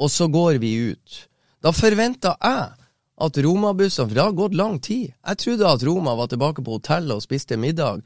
og 0.00 0.10
så 0.10 0.30
går 0.32 0.56
vi 0.62 0.72
ut. 0.94 1.26
Da 1.62 1.74
forventa 1.76 2.32
jeg 2.40 2.70
at 3.22 3.38
Roma-bussene 3.44 4.08
For 4.08 4.16
det 4.16 4.24
har 4.24 4.32
gått 4.32 4.56
lang 4.56 4.80
tid. 4.80 5.12
Jeg 5.12 5.38
trodde 5.44 5.68
at 5.68 5.84
Roma 5.86 6.16
var 6.16 6.32
tilbake 6.32 6.64
på 6.64 6.78
hotellet 6.78 7.14
og 7.14 7.22
spiste 7.22 7.60
middag. 7.60 8.00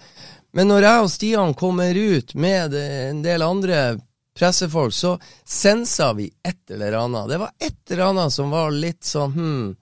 Men 0.53 0.69
når 0.69 0.89
jeg 0.89 1.05
og 1.05 1.11
Stian 1.13 1.55
kommer 1.55 1.95
ut 1.95 2.35
med 2.35 2.75
en 2.75 3.23
del 3.25 3.47
andre 3.47 3.79
pressefolk, 4.37 4.95
så 4.95 5.17
sensa 5.45 6.13
vi 6.17 6.29
et 6.45 6.71
eller 6.71 6.99
annet. 7.01 7.29
Det 7.33 7.41
var 7.43 7.51
et 7.59 7.91
eller 7.91 8.07
annet 8.11 8.33
som 8.33 8.53
var 8.55 8.71
litt 8.75 9.05
sånn 9.05 9.37
hm 9.37 9.75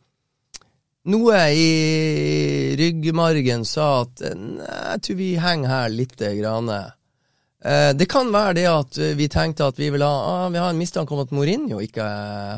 Noe 1.05 1.39
i 1.53 2.77
ryggmargen 2.81 3.67
sa 3.69 4.07
at 4.07 4.23
nei, 4.41 4.65
jeg 4.65 5.03
tror 5.05 5.19
vi 5.19 5.27
henger 5.37 5.69
her 5.69 5.91
lite 5.93 6.31
grann. 6.39 6.71
Eh, 6.73 7.91
det 7.93 8.07
kan 8.09 8.33
være 8.33 8.55
det 8.57 8.65
at 8.71 9.01
vi 9.19 9.29
tenkte 9.29 9.69
at 9.69 9.77
vi 9.77 9.91
vil 9.93 10.01
ha 10.01 10.15
ah, 10.31 10.49
Vi 10.49 10.63
har 10.63 10.73
en 10.73 10.81
mistanke 10.81 11.13
om 11.13 11.21
at 11.21 11.35
Mourinho 11.37 11.83
ikke 11.85 12.07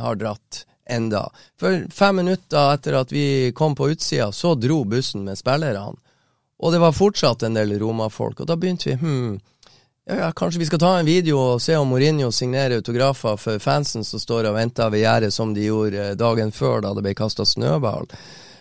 har 0.04 0.20
dratt 0.20 0.62
enda. 0.86 1.24
For 1.58 1.88
fem 1.90 2.22
minutter 2.22 2.76
etter 2.76 3.00
at 3.00 3.10
vi 3.10 3.50
kom 3.50 3.74
på 3.74 3.90
utsida, 3.90 4.30
så 4.32 4.54
dro 4.54 4.84
bussen 4.84 5.26
med 5.26 5.38
spillerne. 5.38 5.96
Og 6.62 6.72
det 6.72 6.80
var 6.80 6.94
fortsatt 6.96 7.42
en 7.42 7.58
del 7.58 7.74
Roma-folk. 7.80 8.40
Og 8.40 8.46
da 8.48 8.56
begynte 8.56 8.92
vi 8.92 8.96
hm, 9.00 9.40
ja, 10.08 10.16
ja, 10.16 10.32
kanskje 10.32 10.60
vi 10.60 10.66
skal 10.66 10.78
ta 10.78 10.92
en 10.98 11.06
video 11.06 11.38
og 11.40 11.62
se 11.62 11.76
om 11.76 11.88
Mourinho 11.90 12.30
signerer 12.32 12.78
autografer 12.78 13.36
for 13.36 13.58
fansen 13.62 14.04
som 14.06 14.22
står 14.22 14.50
og 14.50 14.54
venter 14.54 14.90
ved 14.92 15.02
gjerdet, 15.02 15.34
som 15.34 15.54
de 15.54 15.66
gjorde 15.66 16.10
eh, 16.12 16.16
dagen 16.18 16.52
før 16.54 16.84
da 16.84 16.94
det 16.94 17.02
ble 17.02 17.14
kasta 17.18 17.44
snøball. 17.44 18.06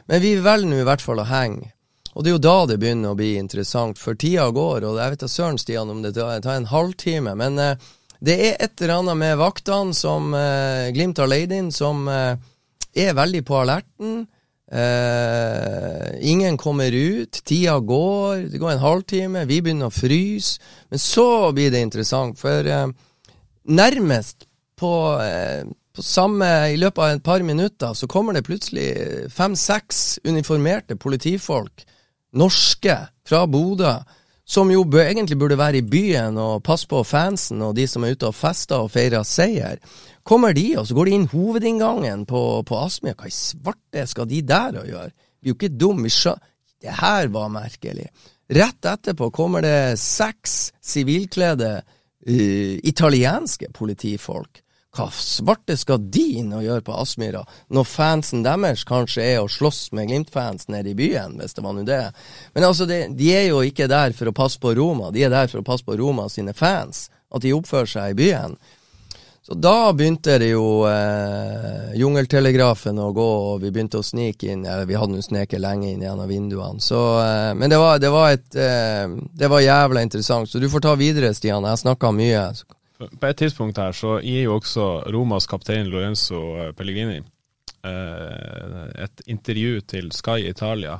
Men 0.10 0.22
vi 0.22 0.36
velger 0.42 0.72
nå 0.72 0.82
i 0.82 0.88
hvert 0.88 1.06
fall 1.06 1.22
å 1.22 1.30
henge. 1.30 1.72
Og 2.16 2.24
det 2.24 2.32
er 2.32 2.38
jo 2.38 2.44
da 2.46 2.58
det 2.70 2.80
begynner 2.80 3.12
å 3.12 3.20
bli 3.20 3.36
interessant, 3.36 4.00
for 4.00 4.16
tida 4.16 4.48
går, 4.56 4.86
og 4.88 4.98
jeg 5.02 5.14
vet 5.14 5.24
da 5.26 5.30
søren, 5.30 5.60
Stian, 5.60 5.92
om 5.92 6.02
det 6.02 6.16
tar 6.16 6.54
en 6.56 6.70
halvtime, 6.72 7.36
men 7.38 7.60
eh, 7.60 7.90
det 8.26 8.36
er 8.40 8.56
et 8.64 8.82
eller 8.82 9.02
annet 9.02 9.20
med 9.20 9.38
vaktene 9.38 9.94
som 9.94 10.34
eh, 10.34 10.92
Glimt 10.96 11.20
har 11.20 11.30
leid 11.30 11.54
inn, 11.54 11.74
som 11.76 12.08
eh, 12.10 12.40
er 12.96 13.18
veldig 13.18 13.44
på 13.46 13.60
alerten. 13.60 14.24
Eh, 14.72 16.30
ingen 16.32 16.58
kommer 16.58 16.92
ut, 16.92 17.32
tida 17.46 17.80
går, 17.80 18.38
det 18.50 18.58
går 18.58 18.72
en 18.72 18.82
halvtime, 18.82 19.46
vi 19.46 19.62
begynner 19.62 19.92
å 19.92 19.94
fryse. 19.94 20.58
Men 20.90 21.02
så 21.02 21.52
blir 21.54 21.72
det 21.74 21.84
interessant, 21.86 22.40
for 22.40 22.66
eh, 22.66 22.88
nærmest 23.70 24.48
på, 24.80 24.94
eh, 25.22 25.64
på 25.96 26.04
samme 26.04 26.50
I 26.74 26.80
løpet 26.82 27.04
av 27.04 27.14
et 27.14 27.24
par 27.24 27.46
minutter 27.46 27.94
så 27.94 28.08
kommer 28.08 28.34
det 28.34 28.46
plutselig 28.48 29.30
fem-seks 29.32 30.20
uniformerte 30.26 30.98
politifolk, 30.98 31.86
norske, 32.36 32.98
fra 33.26 33.46
Bodø, 33.50 33.94
som 34.46 34.70
jo 34.70 34.84
egentlig 35.02 35.38
burde 35.42 35.58
være 35.58 35.80
i 35.80 35.88
byen 35.90 36.36
og 36.38 36.64
passe 36.64 36.86
på 36.86 37.00
fansen 37.04 37.64
og 37.66 37.74
de 37.78 37.88
som 37.90 38.04
er 38.06 38.14
ute 38.14 38.28
og 38.30 38.36
fester 38.38 38.84
og 38.84 38.92
feirer 38.94 39.26
seier 39.26 39.80
kommer 40.26 40.56
de, 40.58 40.66
og 40.80 40.88
så 40.88 40.98
går 40.98 41.10
de 41.10 41.16
inn 41.20 41.30
hovedinngangen 41.32 42.26
på, 42.30 42.42
på 42.66 42.82
Aspmyr. 42.82 43.16
Hva 43.18 43.30
i 43.30 43.36
svarte 43.36 44.06
skal 44.10 44.30
de 44.30 44.42
der 44.46 44.82
å 44.82 44.86
gjøre? 44.88 45.14
Er 45.14 45.52
jo 45.52 45.58
ikke 45.58 45.74
dumme. 45.74 46.10
Det 46.82 46.98
her 47.00 47.30
var 47.34 47.54
merkelig. 47.54 48.10
Rett 48.56 48.86
etterpå 48.86 49.32
kommer 49.34 49.64
det 49.66 49.98
seks 50.02 50.74
sivilkledde 50.84 51.72
uh, 51.82 52.76
italienske 52.86 53.72
politifolk. 53.74 54.62
Hva 54.96 55.10
svarte 55.12 55.76
skal 55.76 56.00
de 56.00 56.24
inn 56.40 56.54
og 56.56 56.64
gjøre 56.64 56.86
på 56.88 56.96
Aspmyra, 56.96 57.42
når 57.76 57.88
fansen 57.90 58.46
deres 58.46 58.86
kanskje 58.88 59.26
er 59.26 59.42
å 59.42 59.50
slåss 59.52 59.90
med 59.98 60.08
Glimt-fans 60.08 60.70
nede 60.72 60.94
i 60.94 60.96
byen, 60.96 61.36
hvis 61.42 61.58
det 61.58 61.66
var 61.66 61.76
nå 61.76 61.84
det. 61.88 62.06
Men 62.56 62.68
altså, 62.70 62.88
de, 62.88 63.02
de 63.12 63.28
er 63.36 63.50
jo 63.50 63.60
ikke 63.66 63.90
der 63.92 64.16
for 64.16 64.32
å 64.32 64.36
passe 64.38 64.62
på 64.62 64.72
Roma, 64.78 65.12
de 65.12 65.26
er 65.28 65.34
der 65.34 65.52
for 65.52 65.60
å 65.60 65.68
passe 65.68 65.84
på 65.84 65.98
Roma 66.00 66.30
sine 66.32 66.56
fans. 66.56 67.10
At 67.36 67.44
de 67.44 67.52
oppfører 67.58 67.92
seg 67.92 68.14
i 68.14 68.20
byen. 68.22 68.56
Så 69.46 69.54
da 69.54 69.94
begynte 69.94 70.40
det 70.42 70.48
jo 70.56 70.88
eh, 70.90 71.92
jungeltelegrafen 72.00 72.98
å 72.98 73.12
gå, 73.14 73.26
og 73.52 73.60
vi 73.62 73.70
begynte 73.70 74.00
å 74.02 74.06
snike 74.06 74.48
inn 74.50 74.64
Eller 74.66 74.88
vi 74.90 74.98
hadde 74.98 75.14
nå 75.14 75.22
sneket 75.22 75.62
lenge 75.62 75.92
inn 75.92 76.02
gjennom 76.02 76.26
vinduene. 76.26 76.82
Så, 76.82 77.02
eh, 77.22 77.52
men 77.54 77.70
det 77.70 77.78
var, 77.78 78.00
det, 78.02 78.10
var 78.10 78.34
et, 78.34 78.48
eh, 78.58 79.06
det 79.38 79.52
var 79.54 79.62
jævla 79.62 80.02
interessant. 80.02 80.50
Så 80.50 80.58
du 80.58 80.66
får 80.72 80.88
ta 80.88 80.96
videre, 80.98 81.30
Stian. 81.38 81.68
Jeg 81.70 81.84
snakka 81.84 82.10
mye. 82.18 82.42
På 82.98 83.30
et 83.30 83.38
tidspunkt 83.38 83.78
her 83.78 83.94
så 83.94 84.16
gir 84.24 84.48
jo 84.48 84.58
også 84.58 84.88
Romas 85.14 85.46
kaptein 85.52 85.94
Lorenzo 85.94 86.42
Pellegrini 86.74 87.20
eh, 87.86 88.84
et 89.06 89.26
intervju 89.30 89.86
til 89.94 90.10
Sky 90.16 90.40
Italia 90.50 90.98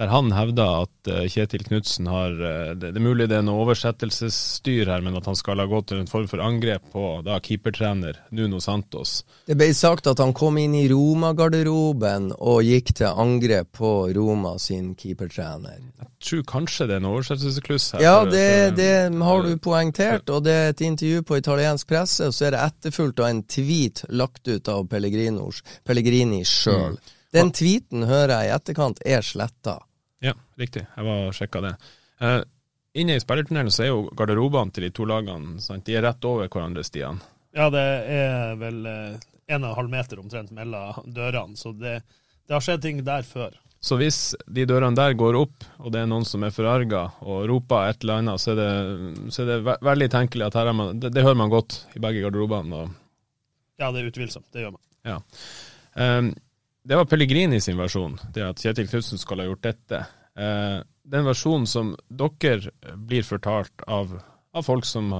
der 0.00 0.08
han 0.08 0.32
hevder 0.32 0.86
at 0.86 1.10
uh, 1.10 1.24
Kjetil 1.28 1.66
Knutsen 1.66 2.08
har 2.08 2.32
uh, 2.32 2.72
det, 2.72 2.94
det, 2.94 2.96
er 2.96 3.04
mulig 3.04 3.28
det 3.28 3.36
er 3.38 3.44
noe 3.44 3.66
oversettelsesstyr 3.66 4.88
her, 4.88 5.04
men 5.04 5.18
at 5.18 5.28
han 5.28 5.36
skal 5.38 5.60
ha 5.60 5.66
gått 5.68 5.90
til 5.90 6.00
en 6.00 6.08
form 6.10 6.28
for 6.30 6.42
angrep 6.44 6.86
på 6.94 7.04
da 7.26 7.36
keepertrener 7.44 8.18
Nuno 8.32 8.60
Santos. 8.64 9.20
Det 9.46 9.58
ble 9.60 9.68
sagt 9.76 10.08
at 10.08 10.22
han 10.22 10.32
kom 10.36 10.56
inn 10.62 10.74
i 10.78 10.86
Roma-garderoben 10.90 12.32
og 12.38 12.64
gikk 12.64 12.94
til 13.02 13.12
angrep 13.12 13.74
på 13.78 13.92
Roma 14.16 14.56
sin 14.62 14.94
keepertrener. 14.98 15.78
Jeg 16.00 16.10
tror 16.24 16.44
kanskje 16.48 16.88
det 16.88 16.96
er 16.96 17.02
en 17.02 17.12
oversettelseskluss 17.12 17.92
her. 17.96 18.04
Ja, 18.06 18.18
det, 18.24 18.76
det, 18.78 18.92
har 19.12 19.44
du 19.44 19.56
poengtert, 19.60 20.30
og 20.32 20.46
det 20.46 20.54
er 20.56 20.70
et 20.72 20.84
intervju 20.86 21.24
på 21.26 21.40
italiensk 21.42 21.90
presse, 21.90 22.30
og 22.30 22.36
så 22.36 22.48
er 22.48 22.56
det 22.56 22.62
etterfulgt 22.68 23.20
av 23.20 23.28
en 23.28 23.42
tweet 23.44 24.06
lagt 24.08 24.48
ut 24.48 24.70
av 24.72 24.86
Pellegrini 24.88 26.44
sjøl. 26.48 26.96
Mm. 26.96 27.18
Den 27.32 27.52
tweeten 27.56 28.06
hører 28.08 28.34
jeg 28.36 28.50
i 28.50 28.54
etterkant 28.56 29.02
er 29.08 29.24
sletta. 29.24 29.78
Ja, 30.22 30.34
riktig. 30.60 30.84
Jeg 30.84 31.06
var 31.06 31.26
og 31.26 31.36
sjekka 31.36 31.62
det. 31.64 31.74
Uh, 32.22 32.42
inne 32.94 33.16
i 33.16 33.22
spillertunnelen 33.22 33.72
så 33.72 33.86
er 33.86 33.90
jo 33.90 34.02
garderobene 34.16 34.74
til 34.74 34.86
de 34.86 34.92
to 34.94 35.08
lagene 35.08 35.58
sant? 35.64 35.86
De 35.88 35.96
er 35.96 36.04
rett 36.06 36.28
over 36.28 36.50
hverandre, 36.52 36.84
Stian. 36.86 37.22
Ja, 37.56 37.68
det 37.72 37.82
er 38.08 38.54
vel 38.60 38.86
eh, 38.88 39.16
en 39.52 39.64
og 39.64 39.72
en 39.72 39.76
halv 39.76 39.90
meter 39.92 40.20
omtrent 40.22 40.52
mellom 40.56 41.10
dørene, 41.12 41.58
så 41.58 41.74
det, 41.76 41.98
det 42.48 42.54
har 42.56 42.64
skjedd 42.64 42.84
ting 42.84 43.02
der 43.04 43.26
før. 43.28 43.58
Så 43.82 43.98
hvis 43.98 44.18
de 44.46 44.64
dørene 44.68 44.94
der 44.94 45.16
går 45.18 45.36
opp, 45.40 45.64
og 45.82 45.90
det 45.92 46.04
er 46.04 46.08
noen 46.08 46.24
som 46.28 46.44
er 46.46 46.54
forarga 46.54 47.02
og 47.26 47.48
roper 47.50 47.90
et 47.90 48.04
eller 48.04 48.22
annet, 48.22 48.40
så 48.40 48.52
er 48.54 48.60
det, 48.60 48.70
så 49.34 49.42
er 49.42 49.50
det 49.50 49.58
ve 49.66 49.74
veldig 49.90 50.08
tenkelig 50.12 50.46
at 50.46 50.58
her 50.60 50.70
er 50.70 50.76
man 50.78 51.00
det, 51.02 51.10
det, 51.16 51.24
hører 51.26 51.40
man 51.40 51.50
godt 51.52 51.80
i 51.96 52.02
begge 52.02 52.22
garderobene. 52.22 52.84
Ja, 53.82 53.90
det 53.90 54.04
er 54.04 54.12
utvilsomt. 54.12 54.46
Det 54.54 54.62
gjør 54.62 54.76
man. 54.76 54.82
Ja. 55.08 55.18
Um, 55.98 56.30
det 56.84 56.98
var 56.98 57.04
Pellegrini 57.04 57.60
sin 57.60 57.78
versjon, 57.78 58.18
det 58.34 58.44
at 58.46 58.62
Kjetil 58.62 58.88
Knutsen 58.90 59.20
skal 59.20 59.42
ha 59.42 59.46
gjort 59.46 59.62
dette. 59.62 60.04
Eh, 60.38 60.78
den 61.02 61.26
versjonen 61.26 61.66
som 61.66 61.92
dere 62.08 62.72
blir 62.96 63.22
fortalt 63.26 63.84
av, 63.86 64.16
av 64.54 64.66
folk 64.66 64.86
som 64.88 65.12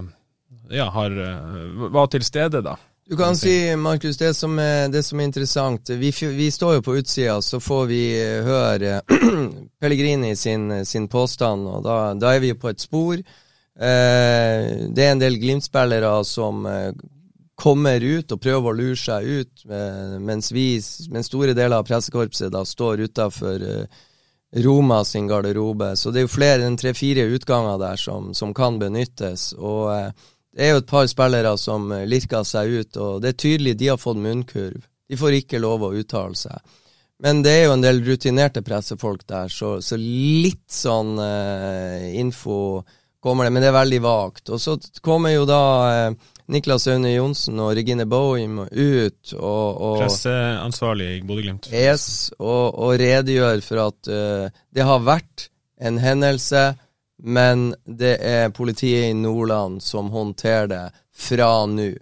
ja, 0.71 0.89
har, 0.91 1.11
eh, 1.11 1.87
var 1.95 2.11
til 2.11 2.25
stede, 2.27 2.63
da. 2.67 2.79
Du 3.09 3.17
kan 3.17 3.37
si, 3.37 3.77
Markus, 3.77 4.17
det 4.17 4.31
som 4.35 4.59
er, 4.63 4.87
det 4.89 5.03
som 5.03 5.19
er 5.19 5.27
interessant 5.27 5.91
Vi, 5.91 6.13
vi, 6.15 6.47
står 6.55 6.77
jo 6.77 6.83
på 6.87 6.95
utsida, 7.01 7.41
så 7.43 7.59
får 7.61 7.87
vi 7.91 8.03
eh, 8.15 8.47
høre 8.47 9.01
Pellegrini 9.83 10.37
sin, 10.37 10.85
sin, 10.87 11.09
påstand, 11.11 11.67
og 11.67 11.83
da, 11.87 11.97
da, 12.15 12.35
er 12.35 12.45
vi 12.45 12.55
på 12.55 12.71
et 12.71 12.81
spor. 12.81 13.19
Eh, 13.19 14.69
det 14.95 15.05
er 15.05 15.13
en 15.13 15.23
del 15.23 15.41
Glimt-spillere 15.43 16.15
som 16.29 16.67
eh, 16.71 16.93
kommer 17.63 18.03
ut 18.03 18.33
og 18.35 18.41
prøver 18.43 18.73
å 18.73 18.77
lure 18.77 18.99
seg 18.99 19.29
ut, 19.29 19.65
eh, 19.71 20.17
mens 20.19 20.51
vi, 20.55 20.67
mens 21.15 21.31
store 21.31 21.55
deler 21.55 21.79
av 21.79 21.87
pressekorpset 21.87 22.51
da 22.51 22.65
står 22.67 23.05
utafor 23.07 23.63
eh, 23.69 24.01
Roma 24.65 25.05
sin 25.07 25.29
garderobe. 25.31 25.93
Så 25.97 26.11
det 26.11 26.23
er 26.23 26.27
jo 26.27 26.35
flere 26.35 26.67
enn 26.67 26.77
tre-fire 26.81 27.29
utganger 27.37 27.79
der 27.81 28.01
som, 28.01 28.33
som, 28.35 28.53
kan 28.55 28.81
benyttes. 28.83 29.53
Og 29.59 29.93
eh, 29.95 30.31
det 30.53 30.67
er 30.67 30.75
jo 30.75 30.83
et 30.83 30.91
par 30.91 31.07
spillere 31.09 31.55
som 31.61 31.87
lirker 32.05 32.45
seg 32.45 32.75
ut, 32.83 32.99
og 33.01 33.23
det 33.23 33.33
er 33.33 33.43
tydelig 33.47 33.77
de 33.81 33.93
har 33.95 34.01
fått 34.01 34.21
munnkurv. 34.21 34.83
De 35.09 35.19
får 35.21 35.39
ikke 35.39 35.63
lov 35.63 35.87
å 35.87 35.95
uttale 35.97 36.37
seg. 36.37 36.59
Men 37.23 37.45
det 37.45 37.53
er 37.55 37.69
jo 37.69 37.77
en 37.77 37.85
del 37.85 38.03
rutinerte 38.03 38.65
pressefolk 38.67 39.23
der, 39.31 39.53
så, 39.53 39.77
så 39.85 39.95
litt 40.01 40.67
sånn 40.75 41.15
eh, 41.23 42.11
info 42.19 42.83
kommer 43.23 43.47
det, 43.47 43.53
men 43.55 43.63
det 43.63 43.71
er 43.71 43.77
veldig 43.77 44.01
vagt. 44.03 44.51
Og 44.51 44.59
så 44.61 44.75
kommer 45.05 45.31
jo 45.31 45.47
da 45.47 45.63
eh, 45.93 46.31
Niklas 46.53 46.87
Aune 46.93 47.15
Johnsen 47.15 47.61
og 47.63 47.73
Regine 47.79 48.05
Boehm 48.09 48.61
ut 48.67 49.33
og, 49.39 49.67
og 49.73 49.99
Presseansvarlig 50.03 51.09
i 51.17 51.21
Bodø-Glimt. 51.27 51.71
Yes, 51.73 52.33
og, 52.39 52.75
og, 52.77 52.95
redegjør 53.01 53.63
for 53.65 53.83
at 53.87 54.11
uh, 54.13 54.63
det 54.75 54.87
har 54.87 55.05
vært 55.07 55.49
en 55.83 55.99
hendelse, 56.03 56.73
men 57.23 57.71
det 57.87 58.17
er 58.21 58.53
politiet 58.55 59.11
i 59.11 59.17
Nordland 59.17 59.81
som 59.83 60.11
håndterer 60.13 60.71
det 60.71 60.87
fra 61.13 61.53
nå. 61.71 61.93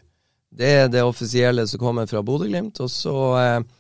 Det 0.51 0.71
er 0.83 0.89
det 0.91 1.05
offisielle 1.07 1.67
som 1.71 1.81
kommer 1.81 2.09
fra 2.11 2.25
Bodø-Glimt. 2.27 2.83
Og 2.83 2.91
så 2.91 3.17
uh, 3.39 3.80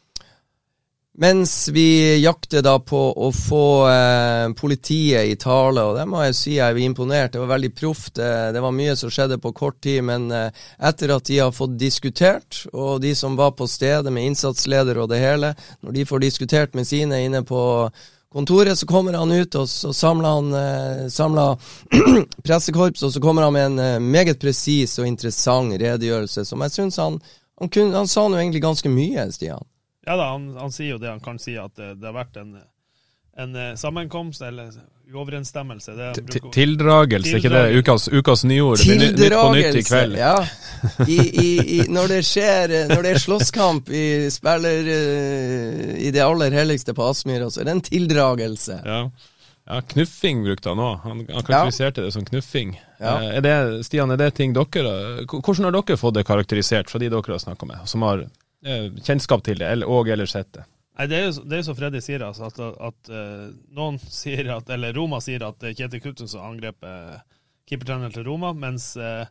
mens 1.20 1.68
vi 1.68 2.16
jakter 2.22 2.62
da 2.64 2.78
på 2.80 2.98
å 3.12 3.28
få 3.36 3.64
eh, 3.90 4.52
politiet 4.56 5.28
i 5.28 5.34
tale, 5.36 5.82
og 5.84 5.98
det 5.98 6.06
må 6.08 6.22
jeg 6.24 6.36
si 6.38 6.52
jeg 6.54 6.72
er 6.72 6.78
imponert. 6.80 7.34
Det 7.34 7.42
var 7.42 7.50
veldig 7.50 7.70
proft. 7.76 8.14
Det, 8.16 8.28
det, 8.56 8.62
var 8.64 8.72
mye 8.72 8.94
som 8.96 9.12
skjedde 9.12 9.36
på 9.42 9.52
kort 9.52 9.76
tid, 9.84 10.00
men 10.08 10.30
eh, 10.32 10.62
etter 10.88 11.12
at 11.12 11.26
de 11.28 11.42
har 11.42 11.52
fått 11.52 11.74
diskutert, 11.76 12.62
og 12.72 13.02
de 13.04 13.12
som 13.18 13.36
var 13.36 13.52
på 13.58 13.68
stedet 13.68 14.08
med 14.08 14.30
innsatsleder 14.30 15.02
og 15.02 15.10
det 15.12 15.18
hele, 15.20 15.50
når 15.84 15.98
de 15.98 16.06
får 16.08 16.22
diskutert 16.24 16.78
med 16.78 16.88
sine 16.88 17.18
inne 17.26 17.42
på 17.44 17.60
kontoret, 18.32 18.78
så 18.78 18.88
kommer 18.88 19.18
han 19.20 19.32
ut 19.32 19.58
og 19.60 19.68
så 19.68 19.92
samler 19.92 20.38
han 20.38 20.56
eh, 20.56 21.02
samler 21.12 21.60
pressekorps, 22.46 23.02
og 23.02 23.12
så 23.12 23.20
kommer 23.20 23.44
han 23.44 23.58
med 23.58 23.66
en 23.74 23.82
eh, 23.84 23.98
meget 24.00 24.40
presis 24.40 24.96
og 24.96 25.10
interessant 25.10 25.76
redegjørelse, 25.76 26.46
som 26.48 26.64
jeg 26.64 26.74
syns 26.78 26.96
han, 27.02 27.20
han, 27.60 27.92
han 27.92 28.08
sa 28.08 28.24
nå 28.24 28.40
egentlig 28.40 28.64
ganske 28.64 28.88
mye, 28.88 29.28
Stian. 29.36 29.68
Ja 30.06 30.16
da, 30.16 30.30
han, 30.32 30.48
han, 30.56 30.72
sier 30.72 30.94
jo 30.94 30.98
det 31.02 31.10
han 31.12 31.20
kan 31.20 31.38
si, 31.38 31.58
at 31.60 31.74
det, 31.76 31.94
det 32.00 32.06
har 32.08 32.14
vært 32.16 32.36
en, 32.40 32.54
en 33.36 33.56
eh, 33.56 33.74
sammenkomst 33.76 34.42
eller 34.42 34.70
uoverensstemmelse. 35.10 35.92
Bruker- 36.16 36.52
Tildragelse, 36.54 37.36
ikke 37.40 37.50
det 37.52 37.62
ukas, 37.82 38.06
ukas 38.08 38.44
nyord? 38.46 38.78
Ny- 38.86 38.96
nytt 39.10 39.34
på 39.34 39.48
nytt 39.56 39.74
i 39.80 39.82
kveld. 39.82 40.16
ja. 40.16 40.36
I, 41.04 41.16
i, 41.18 41.48
i, 41.76 41.78
når 41.92 42.06
det 42.08 42.18
skjer 42.24 42.72
Når 42.88 43.02
det 43.04 43.10
er 43.12 43.18
slåsskamp 43.20 43.90
i 43.92 44.04
spiller 44.32 44.86
eh, 44.88 45.90
I 46.06 46.12
det 46.14 46.22
aller 46.24 46.54
helligste 46.56 46.94
på 46.96 47.04
Aspmyra, 47.10 47.50
så 47.52 47.60
er 47.60 47.68
det 47.68 47.74
en 47.74 47.82
tildragelse. 47.84 48.78
Ja. 48.86 49.00
ja, 49.68 49.80
knuffing 49.92 50.40
brukte 50.46 50.72
han 50.72 50.80
òg. 50.80 51.02
Han, 51.04 51.24
han 51.28 51.44
karakteriserte 51.44 52.06
det 52.06 52.14
som 52.16 52.24
knuffing. 52.24 52.72
Ja. 52.96 53.18
Eh, 53.18 53.34
Er 53.40 53.44
det, 53.44 53.56
Stian, 53.90 54.10
er 54.14 54.20
det 54.22 54.30
ting 54.40 54.54
dere 54.56 54.94
Hvordan 55.26 55.68
har 55.68 55.76
dere 55.76 56.00
fått 56.00 56.16
det 56.16 56.24
karakterisert 56.28 56.88
fra 56.92 57.02
de 57.02 57.10
dere 57.12 57.34
har 57.36 57.42
snakka 57.44 57.68
med, 57.68 57.84
som 57.90 58.06
har 58.08 58.24
eh, 58.24 58.32
kjennskap 58.60 59.44
til 59.46 59.60
det, 59.62 59.68
eller, 59.72 59.88
og 59.88 60.08
eller 60.12 60.28
sett 60.30 60.52
det? 60.56 60.66
Nei, 60.98 61.06
det 61.08 61.16
er 61.16 61.26
jo 61.26 61.44
det 61.48 61.58
er 61.58 61.62
som 61.64 61.76
Freddy 61.78 62.02
sier, 62.04 62.24
altså, 62.26 62.50
at, 62.50 62.58
at 62.90 63.12
uh, 63.12 63.46
noen 63.76 64.00
sier 64.20 64.50
at, 64.52 64.68
eller 64.74 64.96
Roma 64.96 65.22
sier 65.24 65.46
at 65.46 65.60
det 65.62 65.72
er 65.72 65.78
Kjetil 65.78 66.02
Knutsen 66.04 66.42
angrep 66.44 66.84
uh, 66.84 67.20
keepertreneren 67.70 68.12
til 68.12 68.26
Roma, 68.28 68.52
mens 68.52 68.92
uh, 69.00 69.24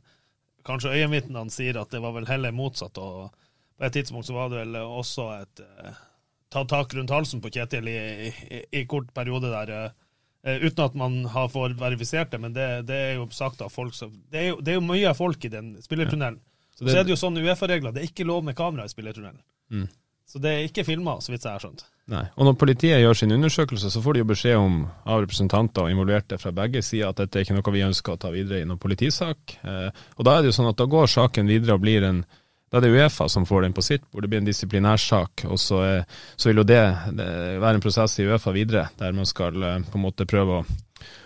kanskje 0.66 0.96
øyenvitnene 0.98 1.54
sier 1.54 1.78
at 1.82 1.94
det 1.94 2.02
var 2.02 2.16
vel 2.18 2.30
heller 2.30 2.56
motsatt. 2.56 2.98
og 2.98 3.30
På 3.78 3.86
et 3.86 3.94
tidspunkt 3.94 4.28
så 4.28 4.38
var 4.38 4.50
det 4.50 4.64
vel 4.64 4.80
også 4.82 5.30
et 5.38 5.66
uh, 5.66 6.06
ta 6.50 6.66
tak 6.66 6.94
rundt 6.94 7.14
halsen 7.14 7.42
på 7.42 7.52
Kjetil 7.54 7.88
i, 7.88 7.98
i, 8.30 8.62
i 8.82 8.86
kort 8.90 9.14
periode 9.14 9.52
der. 9.52 9.70
eh, 9.70 9.92
eh, 10.44 10.64
uten 10.66 10.86
at 10.86 10.96
man 10.96 11.26
har 11.26 11.50
får 11.50 11.78
verifisert 11.80 12.32
det, 12.32 12.42
men 12.42 12.54
det, 12.54 12.68
det 12.90 12.96
er 12.96 13.14
jo 13.20 13.28
sagt 13.32 13.62
av 13.62 13.70
folk 13.70 13.94
som 13.94 14.12
Det 14.32 14.56
det 14.62 14.74
er 14.74 14.80
jo 14.80 14.86
mye 14.86 15.14
folk 15.14 15.46
i 15.46 15.54
den 15.54 15.76
spillertunnelen. 15.82 16.42
Så 16.80 16.86
Så, 16.86 16.86
det- 16.86 16.96
er 16.96 17.04
det 17.04 17.12
jo 17.12 17.20
sånn 17.20 17.38
Uefa-regler. 17.38 17.92
Det 17.94 18.02
er 18.04 18.08
ikke 18.08 18.26
lov 18.26 18.44
med 18.48 18.56
kamera 18.56 18.86
i 18.86 18.92
spillertunnelen. 18.92 19.42
Mm. 19.72 19.88
Så 20.30 20.40
det 20.40 20.50
er 20.50 20.68
ikke 20.68 20.86
filma, 20.86 21.18
så 21.20 21.34
vidt 21.34 21.44
jeg 21.44 21.52
har 21.52 21.60
skjønt. 21.60 21.84
Nei. 22.08 22.24
Og 22.38 22.46
når 22.46 22.56
politiet 22.62 23.02
gjør 23.02 23.18
sin 23.18 23.32
undersøkelse, 23.34 23.90
så 23.92 24.02
får 24.02 24.14
de 24.14 24.20
jo 24.22 24.28
beskjed 24.30 24.56
om 24.58 24.88
av 25.06 25.24
representanter 25.26 25.84
og 25.84 25.92
involverte 25.92 26.38
fra 26.40 26.52
begge 26.56 26.82
sider 26.86 27.10
at 27.10 27.18
dette 27.18 27.36
er 27.36 27.44
ikke 27.44 27.58
noe 27.58 27.74
vi 27.74 27.84
ønsker 27.86 28.14
å 28.14 28.20
ta 28.22 28.32
videre 28.32 28.62
i 28.62 28.68
noen 28.70 28.80
politisak. 28.80 29.58
Eh, 29.64 29.90
og 30.18 30.26
da 30.26 30.38
er 30.38 30.42
det 30.46 30.52
jo 30.54 30.58
sånn 30.62 30.70
at 30.70 30.78
da 30.78 30.86
går 30.86 31.10
saken 31.10 31.50
videre 31.50 31.74
og 31.74 31.82
blir 31.82 32.06
en 32.08 32.24
da 32.70 32.78
er 32.78 32.82
det 32.86 32.92
Uefa 32.94 33.26
som 33.30 33.48
får 33.50 33.64
den 33.64 33.74
på 33.74 33.82
sitt 33.82 34.04
bord, 34.12 34.22
det 34.22 34.30
blir 34.30 34.44
en 34.44 34.46
disiplinærsak. 34.46 35.46
Og 35.50 35.58
så, 35.58 35.82
eh, 35.84 36.04
så 36.38 36.50
vil 36.50 36.62
jo 36.62 36.64
det, 36.70 36.84
det 37.18 37.30
være 37.60 37.80
en 37.80 37.82
prosess 37.82 38.20
i 38.20 38.28
Uefa 38.30 38.54
videre, 38.54 38.90
der 39.00 39.12
man 39.12 39.26
skal 39.26 39.58
eh, 39.64 39.80
på 39.90 39.98
en 39.98 40.06
måte 40.06 40.28
prøve 40.30 40.62
å, 40.62 40.66